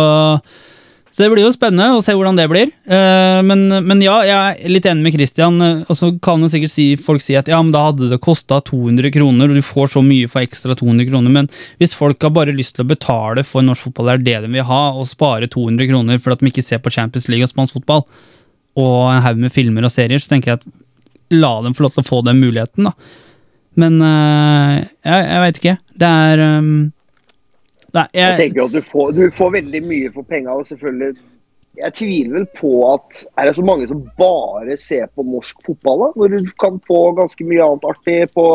[1.12, 2.70] så det blir jo spennende å se hvordan det blir.
[2.88, 5.57] Eh, men, men ja, jeg er litt enig med Christian.
[5.84, 8.62] Og så kan jo sikkert si, folk si at ja, men da hadde det kosta
[8.64, 11.34] 200 kroner, og du får så mye for ekstra 200 kroner.
[11.36, 11.49] Men
[11.82, 14.53] hvis folk har bare lyst til å betale for norsk fotball, det er det de
[14.55, 17.51] vil ha, og spare 200 kroner for at de ikke ser på Champions League og
[17.51, 18.05] spansk fotball,
[18.80, 20.72] og en haug med filmer og serier, så tenker jeg at
[21.36, 22.95] la dem få lov til å få den muligheten, da.
[23.80, 25.76] Men øh, jeg, jeg veit ikke.
[25.99, 26.72] Det er um,
[27.91, 31.17] Nei, Jeg jeg, tenker at du får, du får veldig mye for penga, og selvfølgelig
[31.79, 36.05] Jeg tviler vel på at Er det så mange som bare ser på norsk fotball,
[36.05, 36.11] da?
[36.15, 38.45] Når du kan få ganske mye annet artig på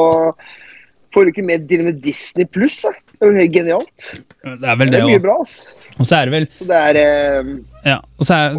[1.15, 1.69] Får du ikke med,
[2.03, 2.83] Disney pluss?
[3.17, 4.07] Det er jo genialt.
[4.45, 5.57] det er vel Det det er mye bra, ass.
[5.97, 7.51] Og så er det vel Så det er eh,
[7.87, 8.57] Ja, og så er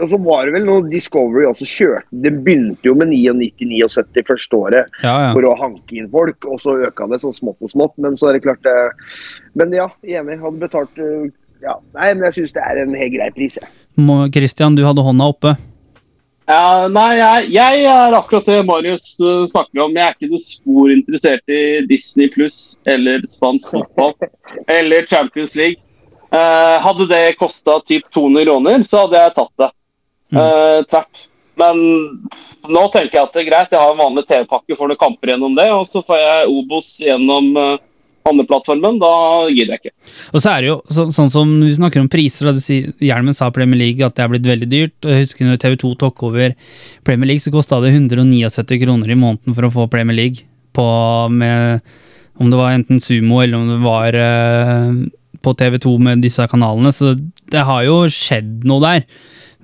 [0.00, 4.60] Og så var det vel noe Discovery også kjørte Den begynte jo med 99-79 første
[4.60, 5.32] året Ja, ja.
[5.36, 7.96] for å hanke inn folk, og så øka det sånn smått og smått.
[8.00, 9.10] Men så er det klart eh,
[9.58, 10.40] Men ja, enig.
[10.40, 11.28] Hadde betalt eh,
[11.64, 13.68] ja, Nei, men jeg syns det er en helt grei pris, jeg.
[14.32, 15.56] Christian, du hadde hånda oppe.
[16.48, 19.92] Nei, jeg, jeg er akkurat det Marius uh, snakker om.
[19.92, 24.14] Jeg er ikke noe spor interessert i Disney pluss eller spansk fotball
[24.78, 25.82] eller Champions League.
[26.30, 29.68] Eh, hadde det kosta typ 200 kroner, så hadde jeg tatt det.
[30.36, 31.22] Eh, tvert.
[31.58, 31.78] Men
[32.68, 33.72] nå tenker jeg at det er greit.
[33.72, 36.90] Jeg har en vanlig TV-pakke for noen kamper gjennom det, og så får jeg Obos
[37.02, 37.48] gjennom
[38.28, 38.98] uh, andreplattformen.
[39.02, 39.12] Da
[39.50, 40.12] gidder jeg ikke.
[40.32, 42.60] Og så er det jo så, sånn som vi snakker om priser, og
[43.04, 44.96] Hjelmen sa Premier League at det er blitt veldig dyrt.
[45.04, 46.54] og Jeg husker når TV2 tok over
[47.06, 50.46] Premier League, så kosta det 179 kroner i måneden for å få Premier League.
[50.76, 50.86] På,
[51.32, 51.80] med,
[52.38, 54.92] om det var enten Sumo eller om det var eh,
[55.42, 56.92] på TV2 med disse kanalene.
[56.94, 57.16] Så
[57.50, 59.06] det har jo skjedd noe der.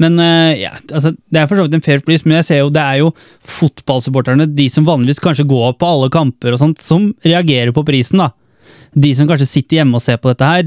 [0.02, 2.62] Men eh, ja, altså, Det er for så vidt en fair pris, men jeg ser
[2.64, 3.12] jo det er jo
[3.58, 8.24] fotballsupporterne, de som vanligvis kanskje går på alle kamper og sånt, som reagerer på prisen.
[8.24, 8.32] da.
[8.94, 10.66] De som kanskje sitter hjemme og ser på dette her,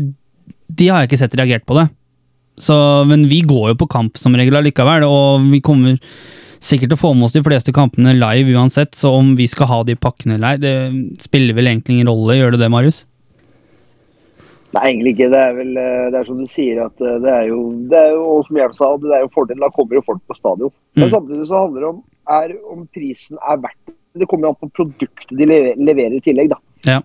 [0.68, 1.88] de har jeg ikke sett reagert på det.
[2.60, 2.76] Så,
[3.08, 6.00] men vi går jo på kamp som regel allikevel, og vi kommer
[6.60, 9.70] sikkert til å få med oss de fleste kampene live uansett, så om vi skal
[9.70, 13.04] ha de pakkene eller ei, det spiller vel egentlig ingen rolle, gjør det det, Marius?
[14.76, 15.30] Nei, egentlig ikke.
[15.32, 18.00] Det er vel eh, det er som du sier, at eh, det er jo, det
[18.02, 19.64] er jo og som jeg sa, det er jo fordelen.
[19.64, 20.74] Da kommer jo folk på stadion.
[20.98, 21.14] Men Mm.
[21.14, 22.02] samtidig så handler det om
[22.42, 23.96] er, om prisen er verdt det.
[24.18, 26.58] Det kommer jo an på produktet de leverer i tillegg, da.
[26.90, 27.00] Ja.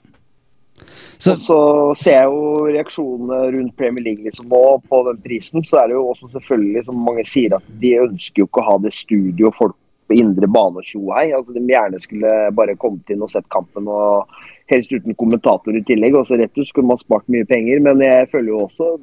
[1.19, 1.59] Så, Og så
[2.01, 5.65] ser jeg jo reaksjonene rundt Premier League liksom nå på den prisen.
[5.67, 8.69] Så er det jo også selvfølgelig, som mange sier, at de ønsker jo ikke å
[8.71, 9.77] ha det studio folk
[10.11, 11.31] på indre bane og tjohei.
[11.33, 14.29] Altså, de gjerne skulle bare kommet inn og sett kampen og
[14.73, 16.19] helst uten kommentator i tillegg.
[16.19, 17.83] Og så rett ut skulle man spart mye penger.
[17.85, 18.95] Men jeg føler jo også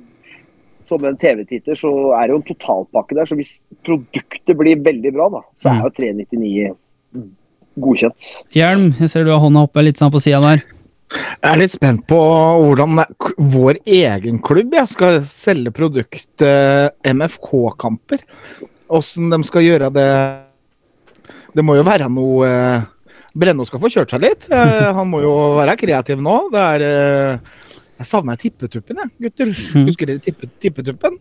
[0.90, 3.30] som en TV-titter så er det jo en totalpakke der.
[3.30, 3.54] Så hvis
[3.86, 6.72] produktet blir veldig bra, da, så er jo 399
[7.80, 8.30] godkjent.
[8.56, 10.66] Hjelm, jeg ser du har hånda oppe litt sånn på sida der.
[11.10, 13.00] Jeg er litt spent på hvordan
[13.54, 18.22] vår egen klubb ja, skal selge produktet MFK-kamper.
[18.94, 20.08] Åssen de skal gjøre det
[21.54, 22.86] Det må jo være noe eh,
[23.38, 24.48] Brenno skal få kjørt seg litt.
[24.54, 26.36] Eh, Han må jo være kreativ nå.
[26.54, 27.58] Det er eh,
[28.02, 29.56] Jeg savner tippetuppen, jeg, gutter.
[29.90, 31.18] Husker dere tippe, tippetuppen?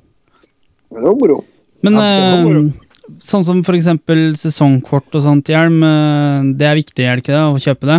[0.89, 1.41] Det var moro.
[1.85, 2.63] Men Ja, var moro.
[2.69, 7.25] eh, sånn som for eksempel sesongkort og sånt, Hjelm, eh, det er viktig, er det
[7.25, 7.99] ikke det, å kjøpe det?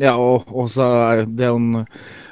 [0.00, 1.86] Ja, og, og så er det jo en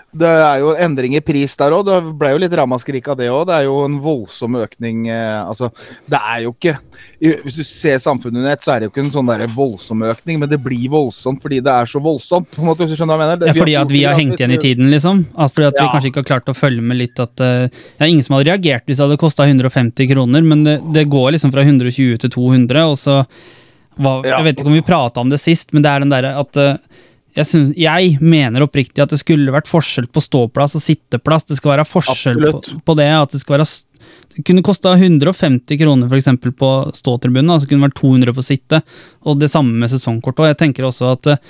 [0.08, 1.82] det er jo endring i pris der òg.
[1.84, 3.42] Det ble jo litt ramaskrik av det òg.
[3.50, 5.02] Det er jo en voldsom økning.
[5.12, 5.68] Eh, altså,
[6.08, 6.78] det er jo ikke
[7.20, 10.04] Hvis du ser samfunnet under ett, så er det jo ikke en sånn der voldsom
[10.08, 12.48] økning, men det blir voldsomt fordi det er så voldsomt.
[12.54, 13.50] på en måte, hvis du skjønner hva jeg mener.
[13.50, 15.26] Ja, fordi at vi har hengt igjen i tiden, liksom?
[15.36, 18.00] At fordi at vi kanskje ikke har klart å følge med litt at uh, Det
[18.00, 21.34] er ingen som hadde reagert hvis det hadde kosta 150 kroner, men det, det går
[21.36, 23.20] liksom fra 120 til 200, og så
[23.98, 24.38] hva, Ja.
[24.38, 26.58] Jeg vet ikke om vi prata om det sist, men det er den derre at
[26.62, 26.78] eh,
[27.38, 31.46] jeg, synes, jeg mener oppriktig at det skulle vært forskjell på ståplass og sitteplass.
[31.46, 33.10] Det skal være forskjell på, på det.
[33.14, 33.68] At det skal være
[34.34, 38.46] Det kunne kosta 150 kroner for eksempel på ståtribunen, altså kunne det vært 200 på
[38.46, 38.82] sitte.
[39.22, 40.42] Og det samme med sesongkort.
[40.42, 41.46] Og jeg tenker også at eh,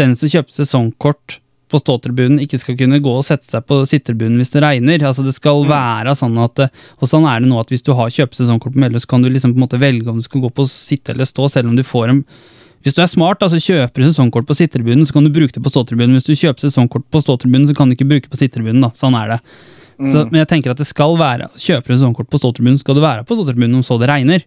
[0.00, 4.40] den som kjøper sesongkort på ståtribunen, ikke skal kunne gå og sette seg på sittetribunen
[4.42, 5.04] hvis det regner.
[5.06, 7.92] Altså Det skal være sånn at eh, Og sånn er det nå at hvis du
[7.94, 10.42] har kjøpesesongkort på Meløy, så kan du liksom på en måte velge om du skal
[10.42, 12.24] gå på sitte eller stå, selv om du får en
[12.84, 15.60] hvis du er smart, altså kjøper du sesongkort på sittetribunen, så kan du bruke det
[15.60, 16.16] på ståtribunen.
[16.16, 18.88] Hvis du kjøper sesongkort på ståtribunen, så kan du ikke bruke det på sittetribunen.
[18.96, 19.38] Sånn er det.
[20.08, 23.02] Så, men jeg tenker at det skal være Kjøper du sesongkort på ståtribunen, skal du
[23.04, 24.46] være på ståtribunen om så det regner.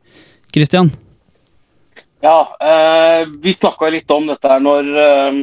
[0.54, 0.90] Christian?
[2.26, 5.38] Ja, eh, vi snakka litt om dette her når eh,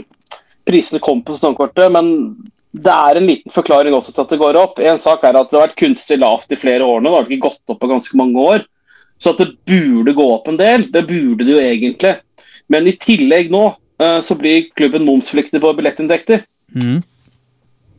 [0.67, 2.11] prisene kom på sesongkortet, men
[2.71, 4.83] det er en liten forklaring også til at det går opp.
[4.83, 7.31] En sak er at det har vært kunstig lavt i flere år nå, det har
[7.31, 8.67] ikke gått opp på ganske mange år.
[9.21, 12.15] Så at det burde gå opp en del, det burde det jo egentlig.
[12.71, 13.65] Men i tillegg nå
[14.03, 16.45] eh, så blir klubben momspliktig på billettinntekter.
[16.75, 17.01] Mm.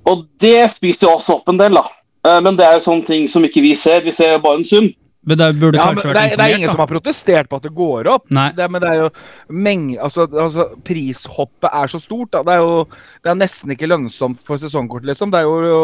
[0.10, 1.86] Og det spiser jo også opp en del, da.
[2.28, 4.04] Eh, Men det er jo sånne ting som ikke vi ser.
[4.06, 4.92] Vi ser bare en sum.
[5.22, 6.74] Men det burde Ja, kanskje vært er, det er ingen da.
[6.74, 8.24] som har protestert på at det går opp.
[8.34, 8.48] Nei.
[8.58, 9.10] Det, men det er jo
[9.54, 12.32] menge, altså, altså, Prishoppet er så stort.
[12.34, 12.42] Da.
[12.48, 12.80] Det, er jo,
[13.22, 15.06] det er nesten ikke lønnsomt for sesongkort.
[15.06, 15.30] liksom.
[15.30, 15.84] Det er jo, jo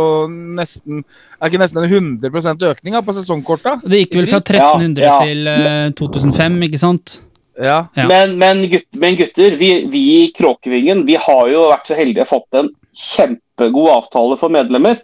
[0.57, 1.03] nesten
[1.37, 3.75] Er ikke nesten en 100 økning da, på sesongkorta?
[3.85, 5.19] Det gikk vel fra 1300 ja.
[5.21, 7.19] til uh, 2005, ikke sant?
[7.57, 7.77] Ja.
[7.97, 8.05] Ja.
[8.09, 12.25] Men, men, gutt, men gutter, vi, vi i Kråkevingen vi har jo vært så heldige
[12.27, 14.99] å fått en kjempegod avtale for medlemmer.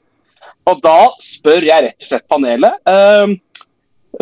[0.70, 3.34] Og da spør jeg rett og slett panelet eh,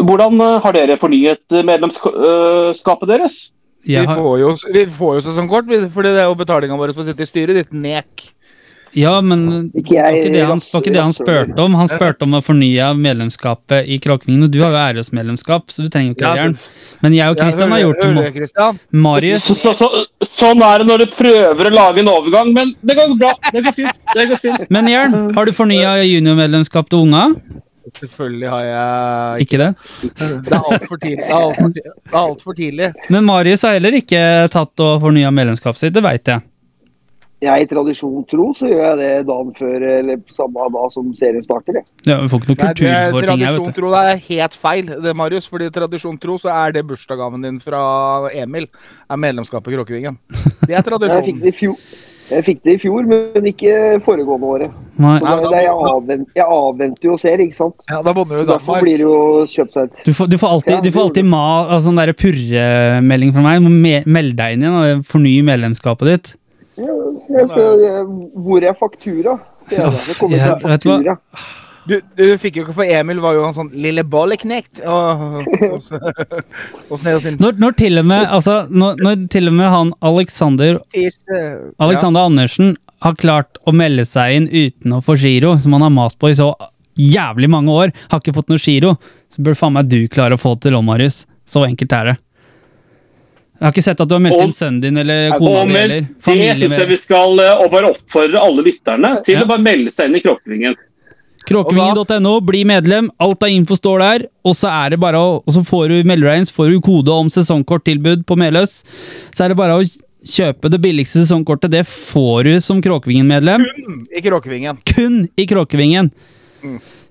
[0.01, 3.36] hvordan har dere fornyet eh, medlemskapet deres?
[3.84, 6.93] Vi, har, får jo, vi får jo sesongkort, vi- fordi det er jo betalinga vår
[6.93, 7.57] som sitter i styret.
[7.57, 8.27] Ditt nek.
[8.97, 11.75] Ja, men det var ikke det han, ikke det han spurte om.
[11.79, 15.89] Han spurte om å fornye medlemskapet i Kråkevingen, og du har jo æresmedlemskap, så du
[15.93, 16.57] trenger jo ikke Jørn.
[17.01, 18.67] Men jeg og Kristian har gjort det.
[18.91, 19.89] Marius Så, så, så,
[20.27, 23.33] sånn er det når du prøver å lage en overgang, men det går bra.
[23.51, 24.05] Det går fint.
[24.13, 24.69] Det går fint.
[24.69, 27.29] Men Jern, har du fornya juniormedlemskap til unga?
[27.97, 29.69] Selvfølgelig har jeg Ikke det?
[30.19, 31.25] Det er altfor tidlig.
[31.25, 32.91] Det er tidlig.
[33.09, 34.21] Men Marius har heller ikke
[34.53, 36.45] tatt og fornya medlemskapet sitt, det veit jeg.
[37.41, 41.41] Jeg i tradisjon tro, så gjør jeg det dagen før, eller samme dag som serien
[41.41, 41.79] starter.
[41.79, 41.87] Jeg.
[42.05, 43.79] Ja, vi får ikke noe Nei, det kultur for ting her, vet du.
[43.79, 45.47] tro det er helt feil, det, Marius.
[45.49, 47.81] Fordi tradisjon tro så er det bursdagsgaven din fra
[48.43, 48.69] Emil.
[49.09, 50.21] Er medlemskapet i Kråkevingen.
[50.67, 51.41] Det er Jeg fikk tradisjon.
[51.41, 51.79] det i fjor,
[52.31, 53.73] jeg fikk det i fjor men ikke
[54.05, 54.75] foregående året.
[55.01, 57.87] Nei, Så det, da, jeg, avvent, jeg avventer jo og ser, ikke sant.
[57.89, 59.15] Ja, da bodde vi i Derfor blir det jo
[59.49, 60.03] kjøpt seg ut.
[60.05, 63.57] Du får, du får alltid, Ja, du får alltid ma, altså, sånn purremelding fra meg.
[63.59, 66.31] Du må me melde deg inn igjen og forny medlemskapet ditt.
[66.78, 66.93] Ja,
[67.39, 68.05] jeg skal, jeg,
[68.45, 69.39] Hvor er faktura?
[69.72, 71.17] Jeg, jeg Ja, faktura.
[71.89, 74.84] Du, du fikk jo ikke For Emil var jo en sånn lille balleknekt.
[74.86, 75.41] Og,
[75.72, 79.72] og, så- og og Når, når til og med altså, når, når til og med
[79.74, 85.55] han Alexander Alexander Alexander Andersen har klart å melde seg inn uten å få giro,
[85.57, 86.51] som han har mast på i så
[87.01, 88.91] jævlig mange år, har ikke fått noe giro,
[89.32, 91.24] så bør faen meg du klare å få det til òg, Marius.
[91.49, 92.15] Så enkelt er det.
[93.62, 95.72] Jeg har ikke sett at du har meldt Og- inn sønnen din eller kona di
[95.72, 99.43] med eller det syns jeg vi skal eh, og bare oppfordre alle lytterne til Ja.
[99.43, 100.76] å bare melde seg inn i Kråkevingen.
[101.45, 105.53] Kråkevingen.no, bli medlem, alt av info står der, og så er det bare å, og
[105.53, 108.84] så får du melder får du kode om sesongkorttilbud på Meløs.
[109.36, 109.86] Så er det bare å
[110.26, 113.66] kjøpe det billigste sesongkortet, det får du som Kråkevingen-medlem.
[113.66, 114.78] Kun I Kråkevingen.
[114.86, 116.12] kun i Kråkevingen.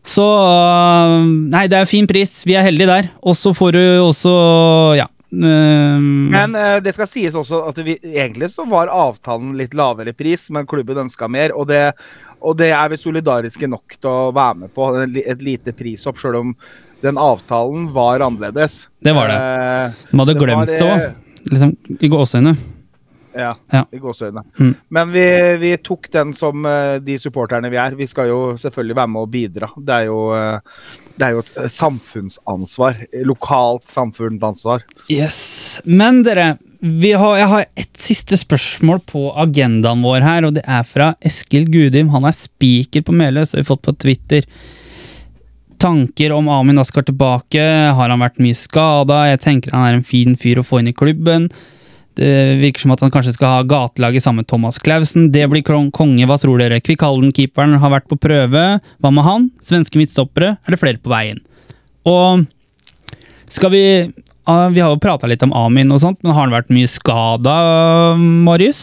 [0.07, 2.39] Så øh, Nei, det er fin pris.
[2.49, 3.11] Vi er heldige der.
[3.23, 4.33] Og så får du også
[4.97, 5.10] Ja.
[5.31, 6.03] Øh,
[6.35, 10.49] Men uh, det skal sies også at vi, egentlig så var avtalen litt lavere pris,
[10.55, 11.55] men klubben ønska mer.
[11.57, 11.93] Og det,
[12.41, 14.91] og det er vi solidariske nok til å være med på.
[15.21, 16.55] Et lite prishopp, sjøl om
[17.01, 18.89] den avtalen var annerledes.
[19.01, 19.39] Det var det.
[20.11, 21.41] Man de hadde glemt det eh, òg.
[21.51, 22.55] Liksom, I gåseøyne.
[23.37, 23.85] Ja, Ja.
[23.93, 24.43] i gåseøynene.
[24.59, 24.73] Mm.
[24.91, 25.25] Men vi,
[25.63, 27.95] vi tok den som eh, de supporterne vi er.
[27.99, 29.69] Vi skal jo selvfølgelig være med og bidra.
[29.79, 30.59] Det er jo, eh,
[31.19, 32.99] det er jo et eh, samfunnsansvar.
[33.29, 34.83] Lokalt samfunnsansvar.
[35.11, 35.81] Yes.
[35.85, 40.67] Men dere, vi har, jeg har et siste spørsmål på agendaen vår her, og det
[40.67, 42.11] er fra Eskil Gudim.
[42.15, 44.47] Han er speaker på Meløs, har vi fått på Twitter.
[45.81, 47.63] Tanker om Amin Askar tilbake?
[47.97, 49.23] Har han vært mye skada?
[49.31, 51.47] Jeg tenker han er en fin fyr å få inn i klubben.
[52.21, 55.31] Det virker som at han kanskje skal ha gatelaget sammen med Thomas Clausen.
[55.33, 56.83] Det blir konge, hva tror dere?
[56.85, 58.65] Kvikalden-keeperen har vært på prøve.
[59.01, 59.47] Hva med han?
[59.65, 60.59] Svenske midtstoppere?
[60.61, 61.41] Er det flere på veien?
[62.05, 62.45] Og
[63.51, 63.85] skal vi
[64.45, 66.91] ah, Vi har jo prata litt om Amin og sånt, men har han vært mye
[66.91, 67.57] skada,
[68.21, 68.83] Marius?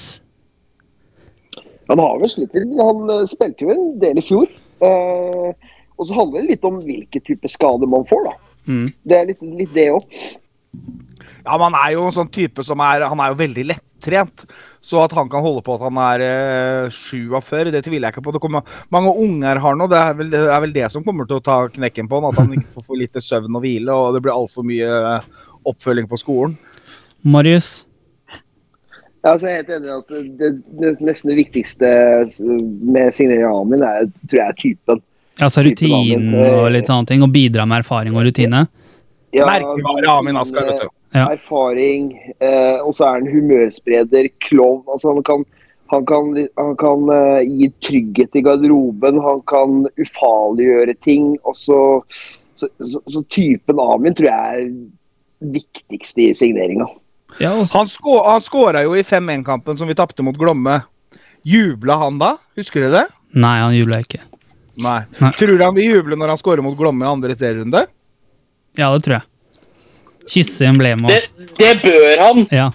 [1.87, 4.49] Han har vel slitt litt, han eh, spilte jo en del i fjor.
[4.83, 8.35] Eh, og så handler det litt om hvilke type skader man får, da.
[8.67, 8.87] Mm.
[9.07, 10.17] Det er litt, litt det òg.
[11.43, 14.45] Ja, men Han er jo en sånn type som er Han er jo veldig lettrent.
[14.83, 18.23] Så at han kan holde på at han er eh, 47, det tviler jeg ikke
[18.27, 18.35] på.
[18.35, 21.27] Det kommer, mange unger har nå, det er, vel, det er vel det som kommer
[21.27, 22.29] til å ta knekken på han.
[22.31, 25.27] At han ikke får for lite søvn og hvile, og det blir altfor mye eh,
[25.67, 26.55] oppfølging på skolen.
[27.27, 27.87] Marius?
[29.27, 30.49] Ja, altså, jeg er helt enig i at det,
[30.79, 31.87] det nesten det viktigste
[32.87, 35.01] med signering av Amin er, tror jeg er typen.
[35.37, 38.63] Altså rutinen og litt sånne ting, og bidra med erfaring og rutine.
[39.35, 40.93] Ja, Merkevare Amin Askar, vet du.
[41.17, 41.27] Ja.
[41.33, 44.83] Erfaring, eh, og så er han humørspreder, klovn.
[44.93, 45.45] Altså, han kan,
[45.93, 51.33] han kan, han kan eh, gi trygghet i garderoben, han kan ufarliggjøre ting.
[51.47, 51.81] Og så,
[52.55, 54.71] så, så, så typen Amin tror jeg er
[55.57, 56.87] viktigst i signeringa.
[57.41, 60.79] Ja, han skåra jo i 5-1-kampen som vi tapte mot Glomme.
[61.47, 62.33] Jubla han da?
[62.57, 63.05] Husker du det?
[63.37, 64.23] Nei, han jubla ikke.
[64.81, 65.01] Nei.
[65.21, 65.31] Nei.
[65.37, 67.85] Tror du han vil juble når han skårer mot Glomme i andre serierunde?
[68.77, 69.25] Ja, det tror jeg.
[70.27, 72.47] Kysse emblemet Det, det bør han.
[72.51, 72.71] Ja.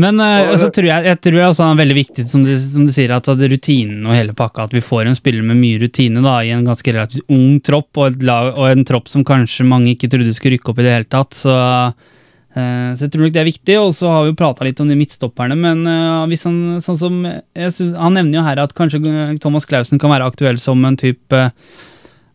[0.00, 2.92] Men eh, så tror jeg, jeg tror det er veldig viktig, som du, som du
[2.94, 6.38] sier, at rutinen og hele pakka, at vi får en spiller med mye rutine da,
[6.44, 10.10] i en ganske relativt ung tropp, og, lag, og en tropp som kanskje mange ikke
[10.12, 11.36] trodde skulle rykke opp i det hele tatt.
[11.36, 13.76] Så, uh, så jeg tror nok det er viktig.
[13.82, 17.00] Og så har vi jo prata litt om de midtstopperne, men uh, hvis han sånn
[17.00, 17.20] som
[17.52, 19.02] synes, Han nevner jo her at kanskje
[19.42, 21.52] Thomas Clausen kan være aktuell som en type eh,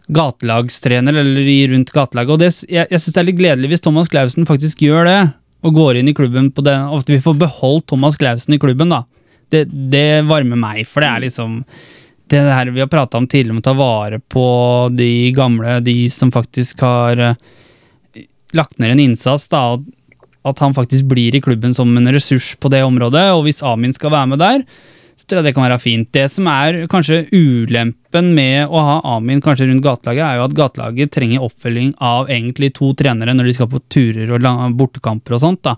[0.07, 2.33] gatelagstrener eller i rundt gatelaget.
[2.35, 5.19] Og det, jeg, jeg syns det er litt gledelig hvis Thomas Clausen faktisk gjør det,
[5.65, 8.61] og går inn i klubben på den, og at vi får beholdt Thomas Clausen i
[8.61, 9.03] klubben, da.
[9.53, 11.59] Det, det varmer meg, for det er liksom
[12.29, 14.45] det her vi har prata om tidligere, om å ta vare på
[14.93, 17.37] de gamle, de som faktisk har eh,
[18.57, 19.85] lagt ned en innsats, da, og
[20.45, 23.93] at han faktisk blir i klubben som en ressurs på det området, og hvis Amin
[23.93, 24.65] skal være med der,
[25.31, 26.09] jeg det kan være fint.
[26.13, 30.57] Det som er kanskje ulempen med å ha Amin kanskje rundt gatelaget, er jo at
[30.57, 35.43] gatelaget trenger oppfølging av egentlig to trenere når de skal på turer og bortekamper og
[35.43, 35.63] sånt.
[35.65, 35.75] da.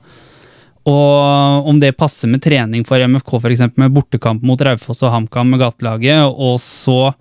[0.88, 3.66] Og om det passer med trening for MFK, f.eks.
[3.76, 7.14] med bortekamp mot Raufoss og HamKam med gatelaget, og så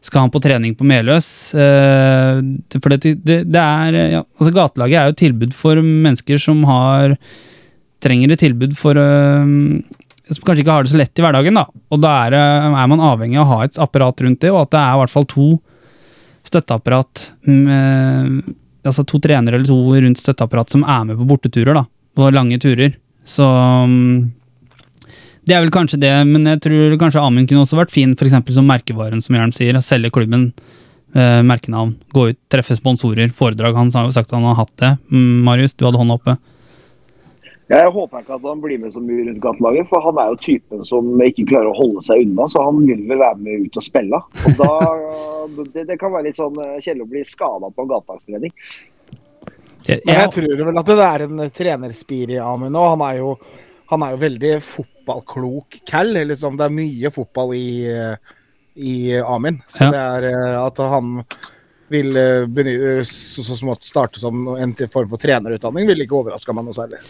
[0.00, 1.52] skal han på trening på Meløs.
[1.52, 2.40] eh,
[2.78, 7.18] For det, det, det er ja, altså Gatelaget er jo tilbud for mennesker som har
[8.00, 9.52] trenger et tilbud for eh,
[10.36, 11.58] som kanskje ikke har det så lett i hverdagen.
[11.58, 11.66] da.
[11.90, 14.72] Og da er, er man avhengig av å ha et apparat rundt det, og at
[14.74, 15.50] det er i hvert fall to
[16.50, 21.82] støtteapparat med, Altså to trenere eller to rundt støtteapparat som er med på borteturer, da.
[22.16, 22.94] på lange turer.
[23.28, 24.30] Så mm,
[25.44, 28.38] det er vel kanskje det, men jeg tror kanskje Amund kunne også vært fin, f.eks.
[28.56, 29.76] som merkevaren, som Jørn sier.
[29.84, 30.46] Selge klubben,
[31.12, 33.76] eh, merkenavn, gå ut, treffe sponsorer, foredrag.
[33.76, 34.94] Han har jo sagt at han har hatt det.
[35.12, 36.38] Mm, Marius, du hadde hånda oppe.
[37.70, 40.38] Jeg håper ikke at han blir med så mye rundt gatelaget, for han er jo
[40.42, 42.48] typen som ikke klarer å holde seg unna.
[42.50, 44.18] Så han vil vel være med ut og spille.
[44.18, 44.70] Og da,
[45.76, 48.56] det, det kan være litt sånn eh, kjedelig å bli skada på en gatelagstrening.
[49.86, 52.90] Jeg, jeg jeg, tror vel at det er en trenerspir i Amund òg.
[52.96, 53.30] Han er jo,
[53.94, 56.12] han er jo veldig fotballklok cal.
[56.32, 56.58] Liksom.
[56.58, 58.36] Det er mye fotball i, eh,
[58.82, 59.62] i Amin.
[59.70, 59.94] Så Ja.
[59.94, 61.22] det er eh, at han
[61.90, 66.54] vil eh, benytte, så, så smått starte som en form for trenerutdanning, ville ikke overraska
[66.56, 67.00] meg noe særlig.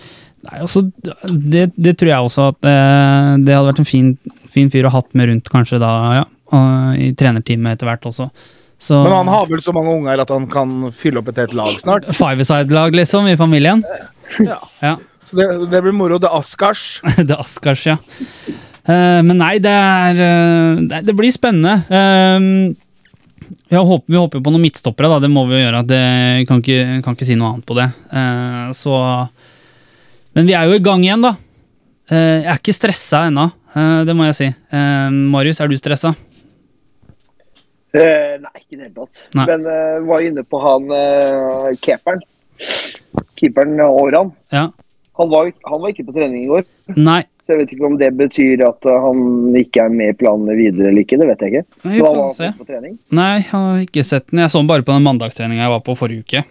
[0.47, 0.85] nei, altså,
[1.29, 4.15] det, det tror jeg også at eh, det hadde vært en fin,
[4.51, 6.29] fin fyr å hatt med rundt, kanskje da, ja.
[6.99, 8.25] I trenerteamet etter hvert også.
[8.81, 11.53] Så, Men han har vel så mange unger at han kan fylle opp et helt
[11.55, 12.09] lag snart.
[12.17, 13.85] Five-a-side-lag, liksom, i familien.
[14.41, 14.59] Ja.
[14.81, 14.97] Ja.
[15.31, 16.19] Så det, det blir moro.
[16.19, 17.01] Det er Askars.
[17.19, 17.99] det er Askars, ja.
[18.89, 21.77] Uh, men nei, det er uh, det, det blir spennende.
[21.87, 22.47] Eh,
[23.71, 25.21] jeg håper, vi håper på noen midtstoppere, da.
[25.23, 25.85] Det må vi gjøre.
[25.87, 26.03] Det
[26.49, 27.87] kan ikke, kan ikke si noe annet på det.
[28.11, 28.97] Eh, så
[30.35, 31.37] Men vi er jo i gang igjen, da.
[32.11, 34.49] Eh, jeg er ikke stressa ennå, eh, det må jeg si.
[34.51, 36.15] Eh, Marius, er du stressa?
[37.95, 39.23] Eh, nei, ikke i det hele tatt.
[39.39, 39.47] Nei.
[39.51, 42.23] Men eh, var inne på han uh, keeperen.
[43.39, 44.31] Keeperen Åran.
[44.55, 44.69] Ja.
[45.19, 46.67] Han var, han var ikke på trening i går.
[46.99, 47.25] Nei.
[47.51, 50.55] Så jeg vet ikke om det betyr at eh, han ikke er med i planene
[50.55, 51.17] videre eller ikke.
[51.19, 51.79] Det vet jeg ikke.
[51.83, 52.51] Vi får var se.
[53.19, 54.43] Nei, jeg har ikke sett den.
[54.45, 56.43] Jeg så den bare på den mandagstreninga jeg var på forrige uke.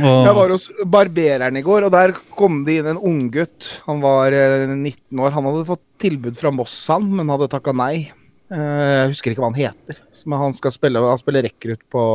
[0.00, 3.66] Og, Jeg var hos barbereren i går, og der kom det inn en unggutt.
[3.84, 5.34] Han var eh, 19 år.
[5.36, 8.06] Han hadde fått tilbud fra Moss, han, men hadde takka nei.
[8.48, 10.00] Eh, Jeg husker ikke hva han heter.
[10.24, 12.06] Men han skal spille Han spiller rekrutt på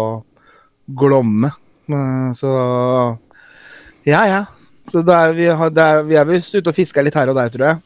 [0.90, 1.54] Glomme.
[1.86, 2.50] Eh, Så
[4.10, 4.42] Ja, ja.
[4.90, 7.30] Så det er, vi, har, det er, vi er visst ute og fisker litt her
[7.30, 7.82] og der, tror jeg.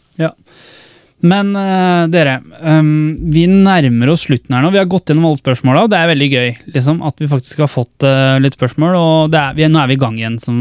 [1.26, 4.70] Men uh, dere, um, vi nærmer oss slutten her nå.
[4.74, 7.64] Vi har gått gjennom alle spørsmåla, og det er veldig gøy liksom, at vi faktisk
[7.64, 8.98] har fått uh, litt spørsmål.
[9.00, 10.58] Og det er, vi, nå er vi i gang igjen, som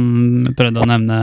[0.46, 1.18] vi prøvde å nevne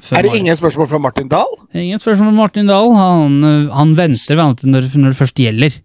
[0.00, 0.20] før.
[0.20, 1.58] Er det ingen spørsmål fra Martin Dahl?
[1.76, 2.94] ingen spørsmål fra Martin Dahl.
[2.96, 5.76] Han, eh, han venter når, når det først gjelder.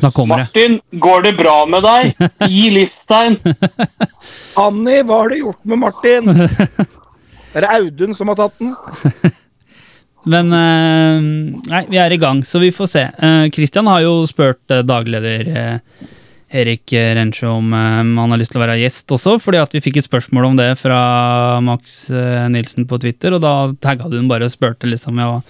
[0.00, 0.48] Da kommer det.
[0.48, 2.26] Martin, går det bra med deg?
[2.54, 3.36] Gi livstegn.
[4.58, 6.32] Anni, hva har du gjort med Martin?
[7.52, 8.70] Det er Audun som har tatt den.
[10.30, 11.28] Men eh,
[11.72, 13.04] nei, vi er i gang, så vi får se.
[13.18, 16.10] Kristian Christian har jo spurt eh, dagleder eh,
[16.52, 19.82] Erik Rensjø om eh, han har lyst til å være gjest også, fordi at vi
[19.82, 21.00] fikk et spørsmål om det fra
[21.64, 25.40] Max eh, Nilsen på Twitter, og da tagga du ham bare og spurte liksom, ja,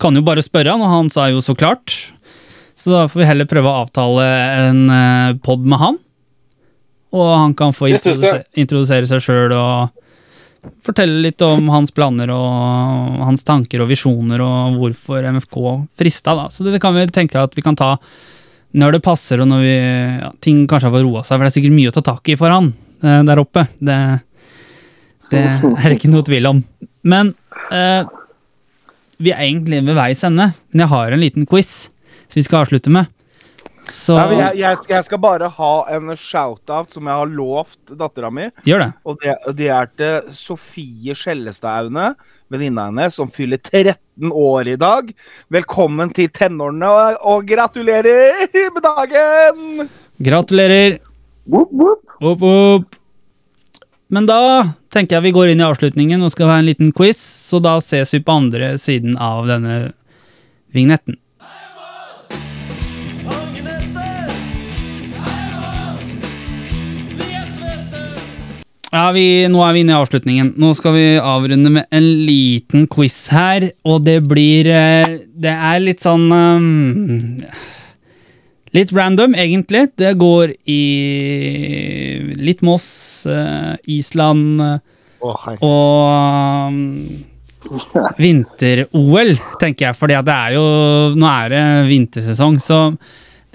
[0.00, 1.98] kan jo bare spørre han, og han sa jo så klart.
[2.78, 4.28] Så da får vi heller prøve å avtale
[4.62, 6.00] en eh, pod med han,
[7.12, 8.00] og han kan få jeg.
[8.00, 9.90] introdusere, introdusere seg sjøl og
[10.86, 15.58] fortelle litt om hans planer og hans tanker og visjoner og hvorfor MFK
[15.98, 16.48] frista, da.
[16.50, 17.96] Så det kan vi tenke at vi kan ta
[18.78, 19.76] når det passer og når vi,
[20.22, 22.38] ja, ting kanskje har roa seg, for det er sikkert mye å ta tak i
[22.40, 22.70] for han
[23.04, 23.66] eh, der oppe.
[23.78, 23.98] Det,
[25.32, 26.62] det er ikke noe tvil om.
[27.04, 27.34] Men
[27.74, 28.06] eh,
[29.22, 31.74] vi er egentlig ved veis ende, men jeg har en liten quiz
[32.32, 33.10] som vi skal avslutte med.
[33.90, 37.94] Så Nei, jeg, jeg, skal, jeg skal bare ha en shout-out som jeg har lovt
[37.98, 38.46] dattera mi.
[38.68, 38.90] gjør det.
[39.08, 42.12] Og det, det er til Sofie Skjellestad-Aune,
[42.52, 45.10] venninna hennes, som fyller 13 år i dag.
[45.52, 49.88] Velkommen til tenårene, og, og gratulerer med dagen!
[50.22, 51.00] Gratulerer.
[51.52, 52.98] Opp, opp.
[54.12, 54.38] Men da
[54.92, 57.78] tenker jeg vi går inn i avslutningen og skal ha en liten quiz, så da
[57.82, 59.76] ses vi på andre siden av denne
[60.76, 61.16] vignetten.
[68.92, 70.50] Ja, vi, nå er vi inne i avslutningen.
[70.60, 75.80] Nå skal vi avrunde med en liten quiz her, og det blir eh, Det er
[75.80, 77.38] litt sånn um,
[78.76, 79.86] Litt random, egentlig.
[79.96, 80.82] Det går i
[82.36, 84.78] litt Moss, eh, Island eh,
[85.22, 86.78] og um,
[88.20, 90.54] vinter-OL, tenker jeg.
[90.56, 90.64] Jo
[91.16, 92.80] Nå er det vintersesong, så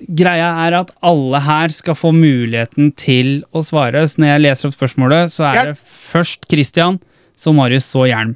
[0.05, 4.03] greia er at alle her skal få muligheten til å svare.
[4.07, 6.99] Så når jeg leser opp spørsmålet, så er det først Christian,
[7.37, 8.35] så Marius, så Hjelm.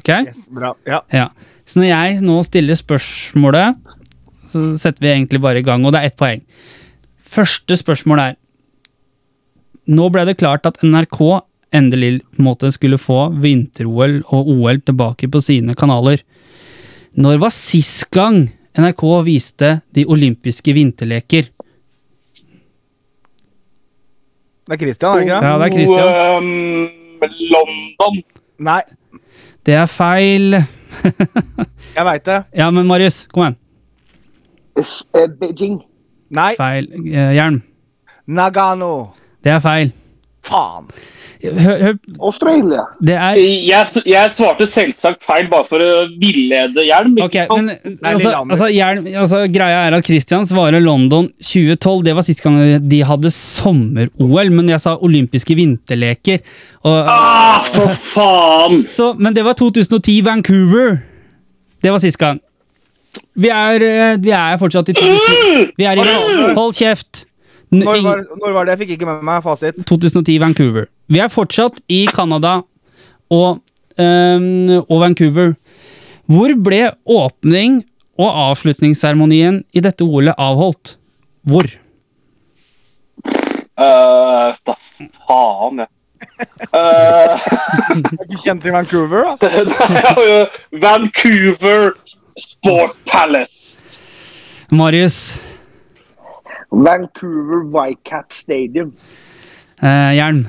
[0.00, 0.10] Ok?
[0.28, 0.74] Yes, bra.
[0.88, 1.02] Ja.
[1.14, 1.28] Ja.
[1.66, 3.78] Så når jeg nå stiller spørsmålet,
[4.46, 6.42] så setter vi egentlig bare i gang, og det er ett poeng.
[7.26, 8.36] Første spørsmål er
[9.86, 11.20] Nå ble det klart at NRK
[11.76, 16.24] endelig på en måte skulle få vinter-OL og OL tilbake på sine kanaler.
[17.14, 21.48] Når var sist gang NRK viste de olympiske vinterleker?
[24.66, 25.38] Det er Christian, er det ikke?
[25.46, 26.08] Ja, det er Christian.
[26.42, 28.22] Um, London.
[28.58, 28.80] Nei,
[29.66, 30.58] Det er feil.
[31.96, 32.42] jeg veit det.
[32.54, 33.56] Ja, men Marius, kom igjen.
[34.76, 35.80] Eh, Beijing.
[36.30, 36.88] Nei, Feil.
[37.06, 37.32] Jern.
[37.34, 37.62] Hjelm.
[38.26, 38.92] Nagano.
[39.44, 39.92] Det er feil.
[40.46, 40.88] Faen.
[41.46, 41.96] Hør, hør.
[42.24, 42.84] Australia.
[43.04, 47.18] Det er Jeg, jeg svarte selvsagt feil bare for å villede Hjelm.
[47.20, 47.68] ikke Ok, men
[48.00, 52.06] altså, altså, hjelm altså, Greia er at Christian svarer London 2012.
[52.08, 52.56] Det var sist gang
[52.88, 56.40] de hadde sommer-OL, men jeg sa olympiske vinterleker.
[56.86, 58.82] Og, Ah, for faen!
[58.88, 60.98] så, men det var 2010 Vancouver.
[61.84, 62.40] Det var sist gang.
[63.36, 65.72] Vi er, eh, vi er fortsatt i 2000.
[65.76, 67.26] Vi er i Hold kjeft!
[67.84, 68.76] Når var, når var det?
[68.76, 69.78] Jeg fikk ikke med meg fasit.
[69.88, 70.88] 2010 Vancouver.
[71.12, 72.60] Vi er fortsatt i Canada
[73.32, 73.60] og,
[73.98, 75.54] ehm, og Vancouver.
[76.26, 77.82] Hvor ble åpning
[78.18, 80.96] og avslutningsseremonien i dette OL-et avholdt?
[81.46, 81.68] Hvor?
[83.76, 84.74] Uh, da
[85.28, 85.90] faen, jeg.
[86.72, 89.50] Uh, er ikke kjent i Vancouver, da.
[89.70, 91.92] Nei, jo Vancouver
[92.40, 94.00] Sport Palace.
[94.72, 95.36] Marius.
[96.70, 98.92] Vancouver Whitecap Stadium.
[99.82, 100.46] Eh, jern.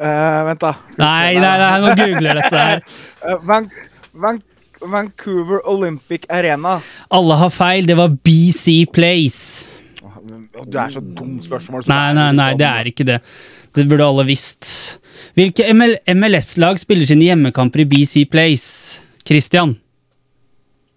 [0.00, 0.74] Eh, vent, da.
[0.98, 2.80] Nei, nei, nei, nå googler disse her.
[3.20, 3.66] Eh, Van,
[4.16, 4.38] Van,
[4.80, 6.78] Vancouver Olympic Arena.
[7.12, 7.84] Alle har feil.
[7.86, 9.66] Det var BC Place.
[10.64, 11.84] Du er så dumt spørsmål.
[11.84, 13.18] så Nei, det nei, nei, det er ikke det.
[13.76, 14.70] Det burde alle visst.
[15.36, 19.02] Hvilke ML MLS-lag spiller sine hjemmekamper i BC Place?
[19.28, 19.76] Christian.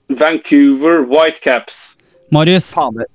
[0.10, 1.98] Vancouver Whitecaps.
[2.32, 2.72] Marius.
[2.74, 3.10] Faen, det.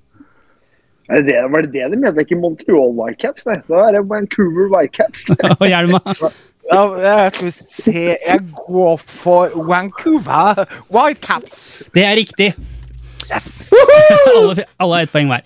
[1.09, 2.21] Er det det, var det det de mente?
[2.21, 3.47] Ikke Montreal Whitecaps?
[3.49, 5.29] Nei, da er det Vancouver Whitecaps.
[5.61, 6.03] Og Hjelma.
[6.69, 11.83] Ja, jeg skal se Jeg går for Vancouver Whitecaps.
[11.97, 12.53] Det er riktig.
[14.37, 15.45] alle, alle har ett poeng hver.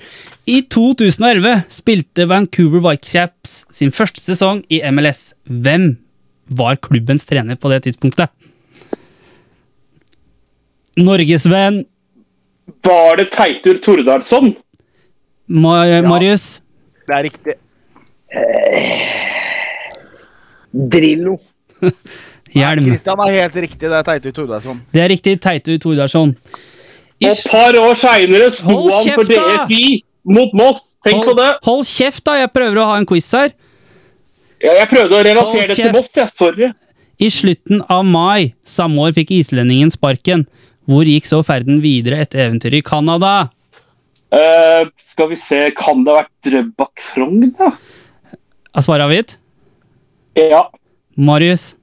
[0.50, 5.32] I 2011 spilte Vancouver Whitecaps sin første sesong i MLS.
[5.46, 5.92] Hvem
[6.50, 8.30] var klubbens trener på det tidspunktet?
[10.98, 11.84] Norgesvenn
[12.84, 14.52] Var det Teitur Tordalsson?
[15.52, 16.62] Mar Marius.
[17.06, 17.54] Det er riktig.
[20.72, 21.36] Drillo.
[22.56, 22.84] Hjelm.
[22.90, 23.80] Kristian er helt riktig.
[23.88, 24.80] Det er Teitur Tordarsson.
[24.92, 25.34] Det er riktig.
[25.44, 26.34] Teitur Tordarsson.
[27.22, 29.66] Et par år seinere sto Hold han for kjeft, da!
[29.66, 29.84] DFI
[30.32, 30.88] mot Moss.
[31.06, 31.50] Tenk på det.
[31.66, 32.34] hold kjeft, da!
[32.40, 33.52] Jeg prøver å ha en quiz her.
[34.62, 35.92] Ja, Jeg prøvde å Hold relatere det til.
[35.94, 36.32] Moss, jeg.
[36.38, 36.72] Sorry.
[37.22, 40.46] I slutten av mai samme år fikk islendingen sparken.
[40.90, 43.52] Hvor gikk så ferden videre etter eventyret i Canada?
[44.32, 47.72] Eh, skal vi se, kan det ha vært Drøbak Frogn, da?
[48.72, 49.34] Er svaret avgitt?
[50.38, 50.62] Ja.
[51.20, 51.74] Marius?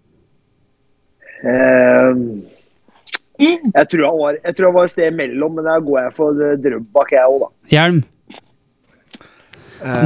[1.40, 2.42] Uh,
[3.40, 6.16] jeg, tror han var, jeg tror han var et sted imellom, men da går jeg
[6.18, 7.52] for eh, Drøbak, jeg òg, da.
[7.76, 8.02] Hjelm?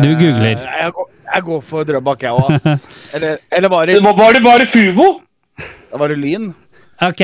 [0.04, 0.60] Du googler.
[0.60, 2.84] Uh, Jeg, går- jeg går for Drøbak, jeg òg, ass.
[3.16, 5.08] Eller, eller var det, Var var det Fuvo?
[5.08, 5.98] Fuvo?
[6.02, 6.52] var det Lyn?
[7.08, 7.22] Ok.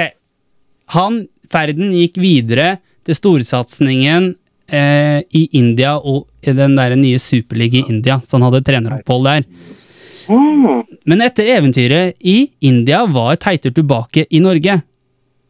[0.96, 4.32] Han, ferden gikk videre til storsatsingen
[4.72, 9.26] eh, i India og i den der nye Superliga i India, så han hadde treneropphold
[9.28, 9.44] der.
[11.10, 14.76] Men etter eventyret i India var Teitur tilbake i Norge.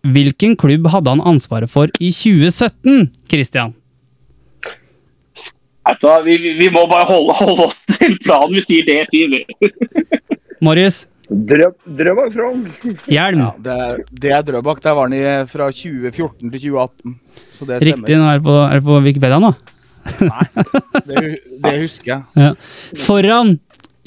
[0.08, 3.74] Hvilken klubb hadde han ansvaret for i 2017, Christian?
[6.24, 8.54] Vi, vi- vi må bare holde, holde oss til planen.
[8.56, 9.42] Vi sier det, sier vi.
[10.62, 11.08] Marius?
[11.30, 12.64] Drøb, Drøbak Frogn.
[13.16, 13.42] Hjelm?
[13.44, 14.80] Ja, det, er- det er Drøbak.
[14.84, 17.20] Der var han fra 2014 til 2018.
[17.60, 19.52] Så det Riktig, nå er det på, er det på Wikipedia nå.
[21.06, 21.24] Det,
[21.62, 22.24] det husker jeg.
[22.40, 22.54] Ja.
[23.06, 23.60] Foran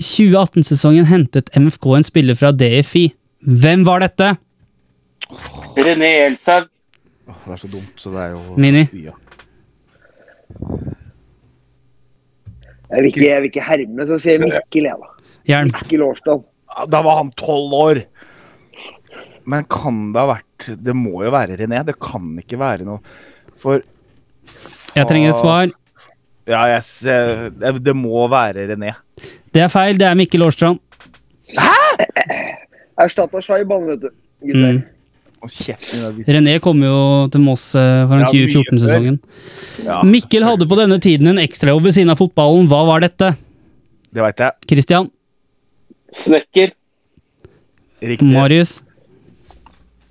[0.03, 3.05] 2018-sesongen hentet MFK en spiller fra DFI.
[3.63, 4.33] Hvem var dette?
[5.79, 6.67] René Elshaug.
[7.31, 8.83] Åh, det er så dumt, så det er jo Mini.
[9.05, 9.15] Ja.
[12.93, 15.37] Jeg vil ikke, jeg vil ikke herme, så sier Mikkel, jeg, da.
[15.49, 15.71] Hjelm.
[15.73, 16.43] Mikkel Årsdal.
[16.89, 18.03] Da var han tolv år.
[19.45, 21.83] Men kan det ha vært Det må jo være René.
[21.87, 23.01] Det kan ikke være noe
[23.63, 23.83] For
[24.95, 25.73] Jeg trenger et svar.
[26.47, 28.97] Ja, jeg ser, det, må være René.
[29.55, 30.81] Det er feil, det er Mikkel Årstrand.
[33.03, 34.11] Erstatta Shaiban, vet du.
[34.43, 34.81] Mm.
[36.27, 36.99] René kom jo
[37.31, 39.21] til Moss eh, foran Ja, 2014-sesongen.
[39.87, 42.69] Ja, Mikkel hadde på denne tiden en ekstrajobb ved siden av fotballen.
[42.71, 43.33] Hva var dette?
[44.13, 44.69] det veit jeg.
[44.69, 45.09] Christian?
[46.13, 46.73] Snekker.
[48.03, 48.29] Riktig.
[48.33, 48.83] Marius?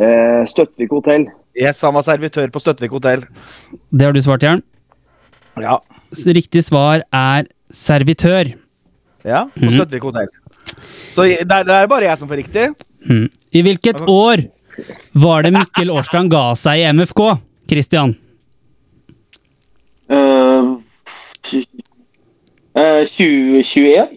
[0.01, 1.27] Eh, Støttvik hotell.
[1.59, 3.25] Yes, han var servitør på Støttvik hotell.
[3.91, 4.63] Det har du svart, Jern.
[5.59, 5.79] Ja.
[6.25, 8.53] Riktig svar er servitør.
[9.25, 9.71] ja på Mhm.
[9.75, 10.27] Støttvik hotell.
[11.11, 12.69] Så det er, det er bare jeg som får riktig.
[13.09, 13.29] Mm.
[13.53, 14.45] I hvilket år
[15.13, 17.37] var det Mikkel Årstrand ga seg i MFK?
[17.69, 18.15] Christian?
[20.09, 20.79] Uh,
[22.73, 24.07] 2021.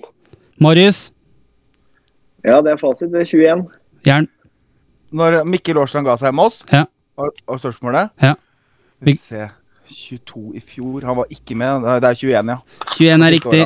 [0.61, 1.11] Marius?
[2.45, 3.11] Ja, det er fasit.
[3.13, 3.67] Det er 21.
[4.07, 4.29] Jern?
[5.15, 6.85] Når Mikkel Årstrand ga seg med oss, Ja.
[7.17, 8.35] og, og spørsmålet Ja.
[8.35, 9.51] Skal vi se
[9.89, 11.05] 22 i fjor.
[11.05, 11.85] Han var ikke med.
[12.03, 12.59] Det er 21, ja.
[12.97, 13.63] 21 er riktig.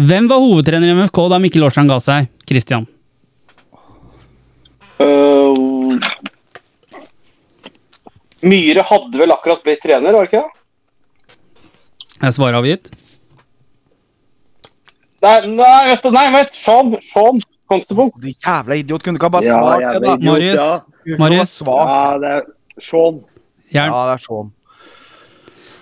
[0.00, 2.28] Hvem var hovedtrener i MFK da Mikkel Årstrand ga seg?
[2.48, 2.86] Christian?
[5.02, 5.98] Uh,
[8.42, 10.58] Myhre hadde vel akkurat blitt trener, var det ikke det?
[12.22, 12.90] Er svaret avgitt?
[15.22, 17.38] Nei, nei, vet du, nei, vet Sean, Sean
[17.72, 18.08] Constable.
[18.22, 19.02] Du jævla idiot.
[19.04, 20.16] Kunne du ikke ha bare Ja, svart det, da?
[20.16, 20.64] idiot, Marius?
[21.06, 21.16] ja.
[21.18, 21.54] Marius?
[21.66, 22.42] Ja, det er
[22.80, 23.22] Sean.
[23.74, 24.52] Ja, det er Sean.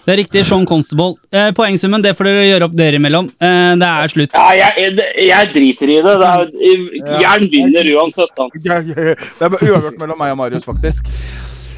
[0.07, 0.43] Det er riktig.
[0.49, 1.13] Sean Constable.
[1.31, 3.27] Eh, poengsummen det får dere gjøre opp dere imellom.
[3.37, 4.33] Eh, det er slutt.
[4.35, 4.95] Ja, jeg,
[5.29, 6.15] jeg driter i det.
[6.23, 8.33] det er, Jern vinner uansett.
[8.39, 8.47] Da.
[8.65, 9.15] Ja, ja, ja.
[9.21, 11.11] Det er uavgjort mellom meg og Marius, faktisk.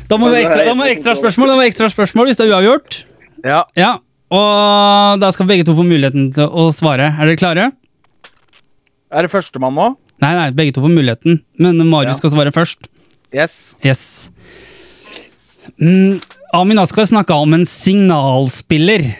[0.08, 2.54] Da må vi ekstra, da må ekstra spørsmål Da må ekstra spørsmål hvis det er
[2.54, 3.02] uavgjort.
[3.44, 3.60] Ja.
[3.80, 3.92] Ja,
[4.32, 7.10] Og da skal begge to få muligheten til å svare.
[7.18, 7.66] Er dere klare?
[9.12, 9.90] Er det førstemann nå?
[10.22, 11.40] Nei, nei, begge to får muligheten.
[11.58, 12.18] Men Marius Ja.
[12.20, 12.88] skal svare først.
[13.34, 13.74] Yes.
[13.84, 14.30] Yes.
[15.80, 16.20] Mm,
[16.54, 19.16] Amin Askar snakka om en signalspiller.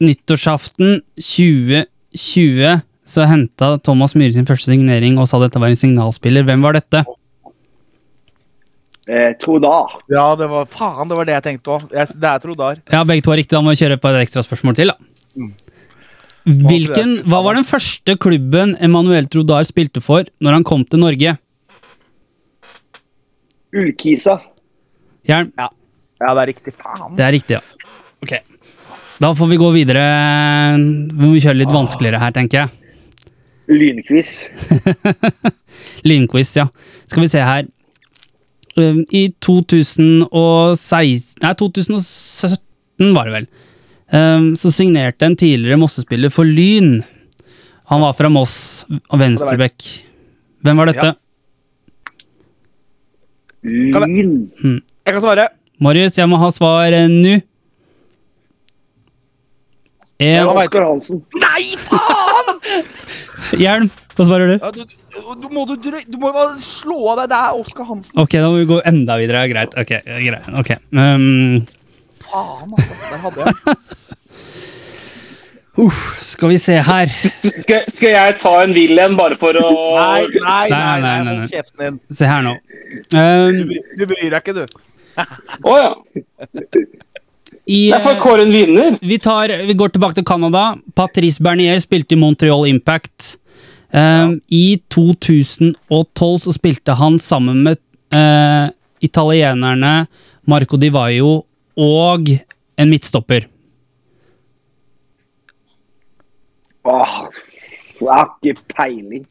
[0.00, 6.44] Nyttårsaften 2020 så henta Thomas Myhre sin første signering og sa dette var en signalspiller.
[6.46, 7.04] Hvem var dette?
[9.08, 9.94] Eh, Trodar.
[10.12, 11.86] Ja, det var faen, det var det jeg tenkte òg.
[11.88, 12.76] Det er Trodar.
[12.92, 13.56] Ja, begge to er riktig.
[13.56, 14.92] Da må vi kjøre på et ekstra spørsmål til.
[14.92, 14.96] da.
[15.34, 15.52] Mm.
[16.48, 21.34] Hvilken, hva var den første klubben Emanuel Trodar spilte for når han kom til Norge?
[23.76, 24.38] Ullkisa.
[25.28, 25.50] Hjelm.
[25.60, 25.68] Ja,
[26.22, 26.72] det er riktig.
[26.78, 27.12] Faen.
[27.18, 27.62] Det er riktig, ja.
[28.24, 28.32] Ok.
[29.18, 30.02] Da får vi gå videre.
[30.78, 32.68] Vi må kjøre litt vanskeligere her, tenker jeg.
[33.68, 34.30] Lynquiz.
[36.08, 36.66] Lynquiz, ja.
[37.10, 37.68] Skal vi se her.
[38.78, 43.48] Um, I 2016 Nei, 2017 var det vel.
[44.08, 47.02] Um, så signerte en tidligere Mosse-spiller for Lyn.
[47.92, 49.84] Han var fra Moss og venstrebekk.
[50.64, 51.10] Hvem var dette?
[51.12, 51.14] Ja.
[53.68, 53.92] Lyn.
[54.62, 54.80] Lyn.
[55.04, 55.48] Jeg kan svare.
[55.80, 57.38] Marius, jeg må ha svar eh, nå.
[60.18, 61.20] Ja, En Oskar Hansen.
[61.38, 62.56] Nei, faen!
[63.62, 63.86] Hjelm.
[64.18, 64.54] Hva svarer du?
[64.58, 64.82] Ja, du,
[65.38, 67.28] du, må du, du må bare slå av deg.
[67.30, 68.18] Det er Oskar Hansen.
[68.18, 69.44] Ok, da må vi gå enda videre.
[69.52, 69.76] Greit.
[69.78, 70.50] Ok, greit.
[70.58, 70.74] ok.
[70.90, 71.62] Um,
[72.26, 72.98] Faen, altså.
[73.04, 73.78] Der hadde jeg.
[76.24, 77.06] skal vi se her.
[77.62, 79.68] Skal, skal jeg ta en vill en bare for å
[79.98, 80.68] Nei, nei, nei.
[80.72, 81.98] Nei, nei, nei, kjeften din.
[82.18, 82.56] Se her nå.
[83.12, 84.64] Du, Um, bry- du bryr deg ikke, du.
[85.68, 85.90] Å ja.
[87.68, 88.94] I, Jeg får eh, kåre en vinner.
[89.04, 90.70] vi, tar, vi går tilbake til Canada.
[90.96, 93.34] Patrice Bernier spilte i Montreal Impact.
[93.92, 97.78] Um, I 2012 så spilte han sammen med
[98.14, 98.68] uh,
[99.04, 100.06] italienerne
[100.48, 101.42] Marco Di Vaio
[101.76, 102.32] og
[102.78, 103.44] en midtstopper.
[106.86, 107.28] Åh,
[107.98, 109.24] jeg har ikke peiling.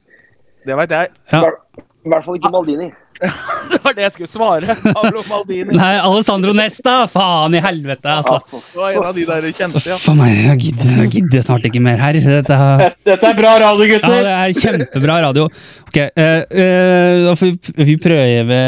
[0.67, 1.07] Det veit jeg.
[1.31, 1.41] I Ja.
[1.45, 1.63] hvert-
[2.07, 2.91] I hvert fall ikke Maldini.
[3.71, 4.75] Det var det jeg skulle svare.
[4.93, 5.73] Pablo Maldini.
[5.75, 7.07] Nei, Alessandro Nesta!
[7.11, 8.37] Faen i helvete, altså.
[8.51, 9.95] Det var en av de der kjente, ja.
[9.97, 12.13] Uff meg, jeg gidder, jeg gidder snart ikke mer her.
[12.13, 14.21] Dette, har- Dette- er bra radio, gutter!
[14.21, 15.47] ja, det er kjempebra radio.
[15.89, 18.61] Ok, eh, uh, da får vi, vi prøve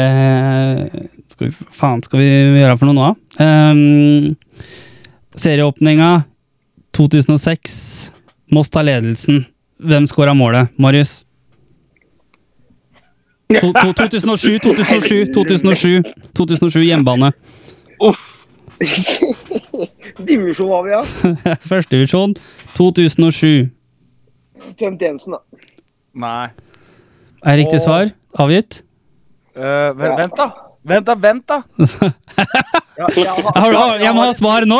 [1.30, 2.28] skal vi, Faen skal vi
[2.60, 3.08] gjøre for noe nå,
[3.38, 3.46] da?
[3.46, 4.36] Um,
[5.38, 6.24] serieåpninga
[6.96, 8.12] 2006.
[8.50, 9.44] Moss tar ledelsen.
[9.80, 10.68] Hvem skåra målet?
[10.78, 11.24] Marius?
[13.60, 16.02] To, to, 2007, 2007, 2007,
[16.38, 17.32] 2007 hjemmebane.
[18.00, 18.46] Uff.
[20.26, 21.02] Divisjon har vi, ja.
[21.70, 22.34] Førstedivisjon
[22.76, 23.70] 2007.
[24.78, 25.40] Tømt Jensen, da.
[26.20, 26.46] Nei.
[27.46, 28.82] Er riktig svar avgitt?
[29.56, 30.46] Uh, vent, vent, da.
[30.90, 31.14] Vent, da.
[31.26, 31.62] Vent, da.
[33.00, 34.76] Ja, jeg, har, Har, du- jeg må ha svar nå!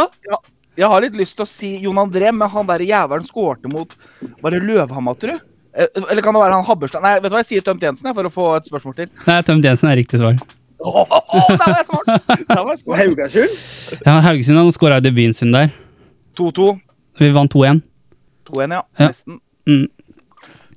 [0.81, 3.93] Jeg har litt lyst til å si Jon André, men han der jævelen skårte mot
[4.41, 5.45] Var det Løvhammer, tror du?
[5.77, 7.05] Eh, Eller kan det være han Habberstad?
[7.05, 9.13] Nei, vet du hva, jeg sier Tømt Jensen jeg, for å få et spørsmål til.
[9.29, 10.41] Nei, Tømt Jensen er riktig svar.
[10.81, 11.17] Åh,
[11.53, 12.11] der var jeg smart!
[12.49, 12.99] Der var jeg smart.
[13.03, 13.57] Haugesund?
[14.07, 15.71] Ja, Haugesund han skåra i debuten sin der.
[16.41, 16.71] 2-2.
[17.21, 17.83] Vi vant 2-1.
[18.49, 18.81] 2-1, ja.
[18.81, 19.11] Ja.
[19.11, 19.41] Nesten.
[19.69, 19.85] Mm.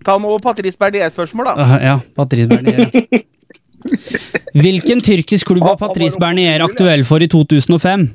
[0.03, 1.77] Ta nå Patrice Bernier-spørsmål, da.
[1.79, 2.91] Ja, Patrice Bernier.
[4.63, 8.05] Hvilken tyrkisk klubb var Patrice Bernier aktuell for i 2005?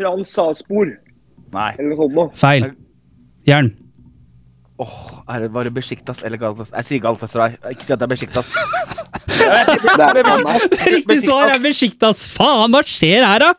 [0.00, 0.94] Transalspor,
[1.54, 1.70] Nei.
[1.78, 2.26] eller noe.
[2.40, 2.70] Feil.
[3.48, 3.70] Jern.
[4.80, 4.92] Åh,
[5.28, 6.78] er det bare Besjiktas eller Galatasaray?
[6.80, 7.56] Jeg sier Galatasaray.
[7.74, 8.48] Ikke si at det er Besjiktas.
[8.48, 9.56] Det.
[10.94, 12.22] Riktig svar er Besjiktas.
[12.32, 13.50] Faen, hva skjer her, da?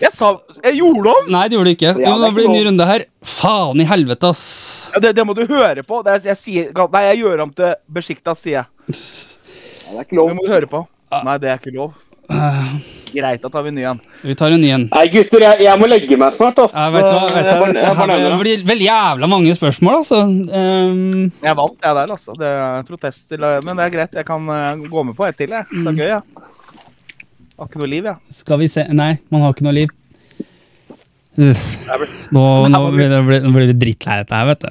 [0.00, 0.30] Jeg sa
[0.64, 1.26] Jeg gjorde om!
[1.32, 1.90] Nei, det gjorde du ikke.
[2.00, 3.04] Ja, det det blir en ny runde her.
[3.24, 4.44] Faen i helvete, ass.
[4.94, 6.02] Ja, Det, det må du høre på.
[6.04, 8.66] Det er, jeg sier Nei, jeg gjør om til Besjiktas, sier jeg.
[8.90, 10.32] Ja, det er ikke Det lov.
[10.36, 10.84] må du høre på.
[11.24, 11.96] Nei, det er ikke lov.
[12.30, 12.72] Eh,
[13.14, 14.00] Greit, da tar vi en ny en.
[14.22, 14.84] Vi tar en ny en.
[14.92, 16.58] Nei, gutter, jeg, jeg må legge meg snart.
[16.62, 16.76] Altså.
[16.78, 17.22] Ja, vet du hva?
[17.26, 18.38] Vet du, Jeg det jeg bare her det.
[18.42, 20.20] blir veldig jævla mange spørsmål, altså.
[20.28, 22.36] Um, Jeg vant, jeg der, altså.
[22.38, 24.14] Det er protest til Men det er greit.
[24.20, 25.66] Jeg kan eh, gå med på et til, jeg.
[25.84, 26.20] Så gøy, ja.
[27.60, 28.16] Har ikke noe liv, jeg.
[28.40, 29.90] skal vi se Nei, man har ikke noe liv.
[31.40, 31.66] Uff.
[32.34, 32.42] Nå,
[32.72, 34.70] nå, blir det, blir- blir det drittlei dette her, vet du.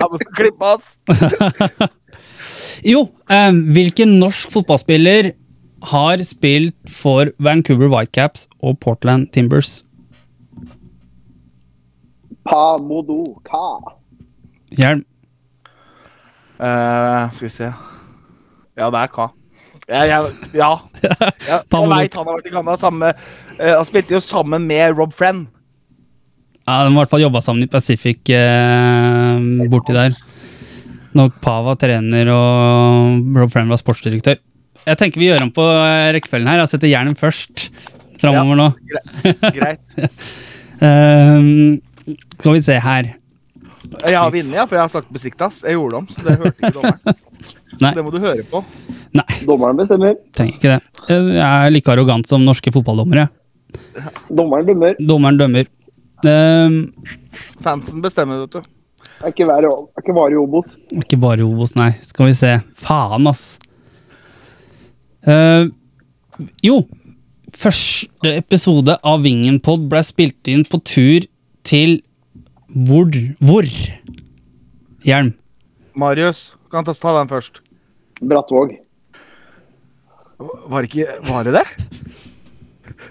[0.00, 0.98] Her må du klippe, ass.
[2.86, 5.32] Jo, eh, hvilken norsk fotballspiller
[5.82, 9.80] har spilt for Vancouver Whitecaps og Portland Timbers?
[12.44, 13.94] Pa modo ka.
[14.76, 15.04] Hjelm.
[16.60, 17.70] Uh, skal vi se.
[18.76, 19.30] Ja, det er Ka.
[19.90, 20.70] Jeg, jeg, ja.
[21.50, 21.60] ja.
[21.64, 23.24] Jeg veit han har vært i Canada sammen med
[23.58, 25.48] eh, Han spilte jo sammen med Rob Friend.
[26.68, 30.14] Ja, De har i hvert fall jobba sammen i Pacific uh, borti der.
[31.16, 34.38] Når Pa var trener og Rob Friend var sportsdirektør.
[34.88, 36.62] Jeg tenker vi gjør om på eh, rekkefølgen her.
[36.62, 37.66] Jeg setter Hjelm først
[38.20, 38.68] framover nå.
[39.56, 39.84] Greit.
[40.80, 41.76] Ehm,
[42.38, 43.10] skal vi se her.
[44.00, 45.58] Jeg har vunnet, ja, for jeg har sagt Besiktas.
[45.66, 47.18] Jeg gjorde det om, så det hørte ikke dommeren.
[47.84, 47.90] Nei.
[47.98, 48.62] Det må du høre på.
[49.16, 50.16] Nei, Dommeren bestemmer.
[50.36, 50.80] trenger ikke det.
[51.12, 53.26] Jeg er like arrogant som norske fotballdommere.
[54.32, 54.96] Dommeren dømmer.
[55.04, 55.68] Dommeren dømmer.
[56.32, 56.80] Ehm,
[57.64, 58.72] Fansen bestemmer, vet du.
[59.20, 60.72] Det er ikke bare i Obos.
[60.96, 61.90] ikke bare Obos, nei.
[62.04, 62.54] Skal vi se.
[62.80, 63.58] Faen, ass.
[65.26, 65.66] Eh,
[66.64, 66.82] jo.
[67.50, 71.26] Første episode av Vingenpod ble spilt inn på tur
[71.66, 71.98] til
[72.70, 73.10] hvor?
[73.42, 73.66] Hvor?
[75.04, 75.34] Hjelm.
[75.98, 77.58] Marius, kan ta ta den først.
[78.22, 78.76] Brattvåg.
[80.40, 81.66] Var det ikke Var det det?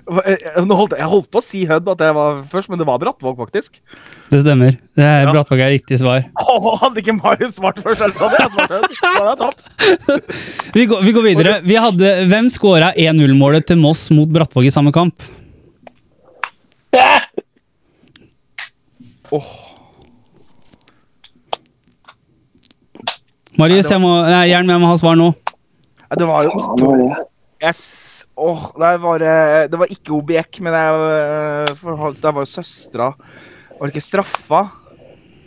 [0.10, 2.88] Hva- eh, holdt, jeg holdt på å si Hødd at jeg var først, men det
[2.90, 3.78] var Brattvåg, faktisk.
[4.32, 4.78] Det stemmer.
[4.98, 5.32] Det er Ja.
[5.36, 6.24] Brattvåg er riktig svar.
[6.42, 8.88] Åh, hadde ikke Marius svart først, eller hadde jeg svart Hødd?
[8.98, 9.62] Da hadde jeg tapt.
[10.78, 11.54] Vi går, vi går videre.
[11.66, 15.30] Vi hadde, hvem skåra 1-0-målet til Moss mot Brattvåg i samme kamp?
[19.32, 19.46] Oh.
[23.60, 25.30] Marius, jeg må, nei, Hjelm, jeg må ha svar nå.
[26.18, 26.54] det var jo
[27.60, 28.26] Yes.
[28.36, 29.20] Åh, det var,
[29.68, 33.10] det var ikke Obiek, men jeg, eh, for, det var jo søstera.
[33.76, 34.62] Var det ikke straffa?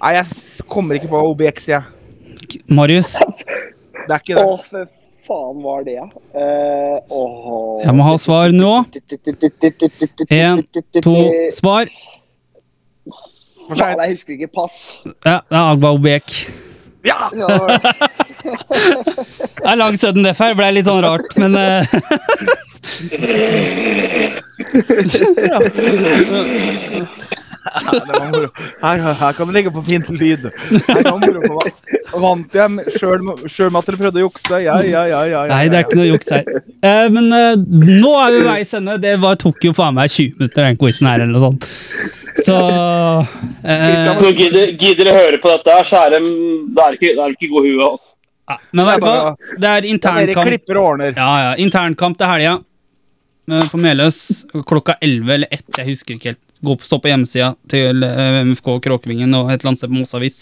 [0.03, 2.63] Nei, jeg kommer ikke på Obiek, sier jeg.
[2.69, 4.45] Marius, Det er ikke det.
[4.45, 4.91] Å, for
[5.23, 6.07] faen var det, ja.
[6.35, 7.79] Uh, oh.
[7.81, 8.73] jeg må ha svar nå.
[10.29, 10.65] En,
[10.99, 11.15] to,
[11.55, 11.93] svar.
[13.69, 14.81] For Faen, jeg husker ikke pass.
[15.23, 16.35] Ja, det er Agba Obek.
[17.07, 17.31] Ja!
[18.43, 21.57] Det var er lang sudden death her, ble litt sånn rart, men
[27.75, 28.49] Ja, det var moro.
[28.83, 30.49] Her, her, her kan det ligge på fint lyd.
[30.89, 34.59] Her kan moro på Vant jeg sjøl med at dere prøvde å jukse?
[34.65, 35.21] Ja, ja, ja.
[35.25, 36.49] ja, ja, Nei, det er ikke noe juks her.
[36.83, 37.55] Eh, men eh,
[38.03, 38.99] nå er vi veis ende.
[39.03, 41.69] Det var, tok jo faen meg 20 minutter, den quizen her, eller noe sånt.
[42.43, 42.57] Så
[43.65, 46.23] eh, Så gidder, gidder dere høre på dette, her, så er det,
[46.85, 47.89] er ikke, er ikke god hue.
[47.93, 48.13] Altså.
[48.49, 49.33] Ja, Men vet du hva?
[49.59, 50.71] Det er internkamp.
[51.17, 51.53] Ja, ja.
[51.63, 52.59] Internkamp til helga.
[53.71, 56.43] På Meløs klokka 11 eller 1, jeg husker ikke helt.
[56.63, 59.99] Gå på, stå på hjemmesida til eh, MFK Kråkevingen og et eller annet sted på
[59.99, 60.37] Mossavis.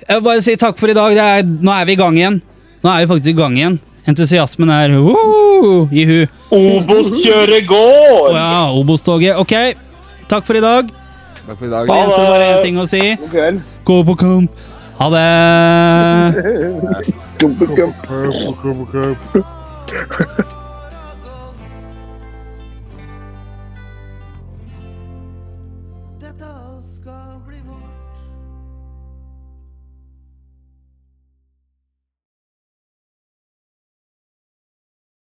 [0.00, 1.14] Jeg vil bare si takk for i dag.
[1.14, 2.40] Det er, nå er vi i gang igjen.
[2.82, 3.78] Nå er vi faktisk i gang igjen.
[4.10, 6.18] Entusiasmen er ihu.
[6.50, 8.34] Obos kjører gård!
[8.34, 9.38] ja, Obos-toget.
[9.38, 9.54] Ok,
[10.30, 10.90] takk for i dag.
[11.44, 11.86] Takk for i dag.
[11.86, 13.02] Det bare én ting å si.
[13.20, 13.62] God kveld.
[13.86, 14.68] Gå på kamp.
[15.00, 16.30] Ha det!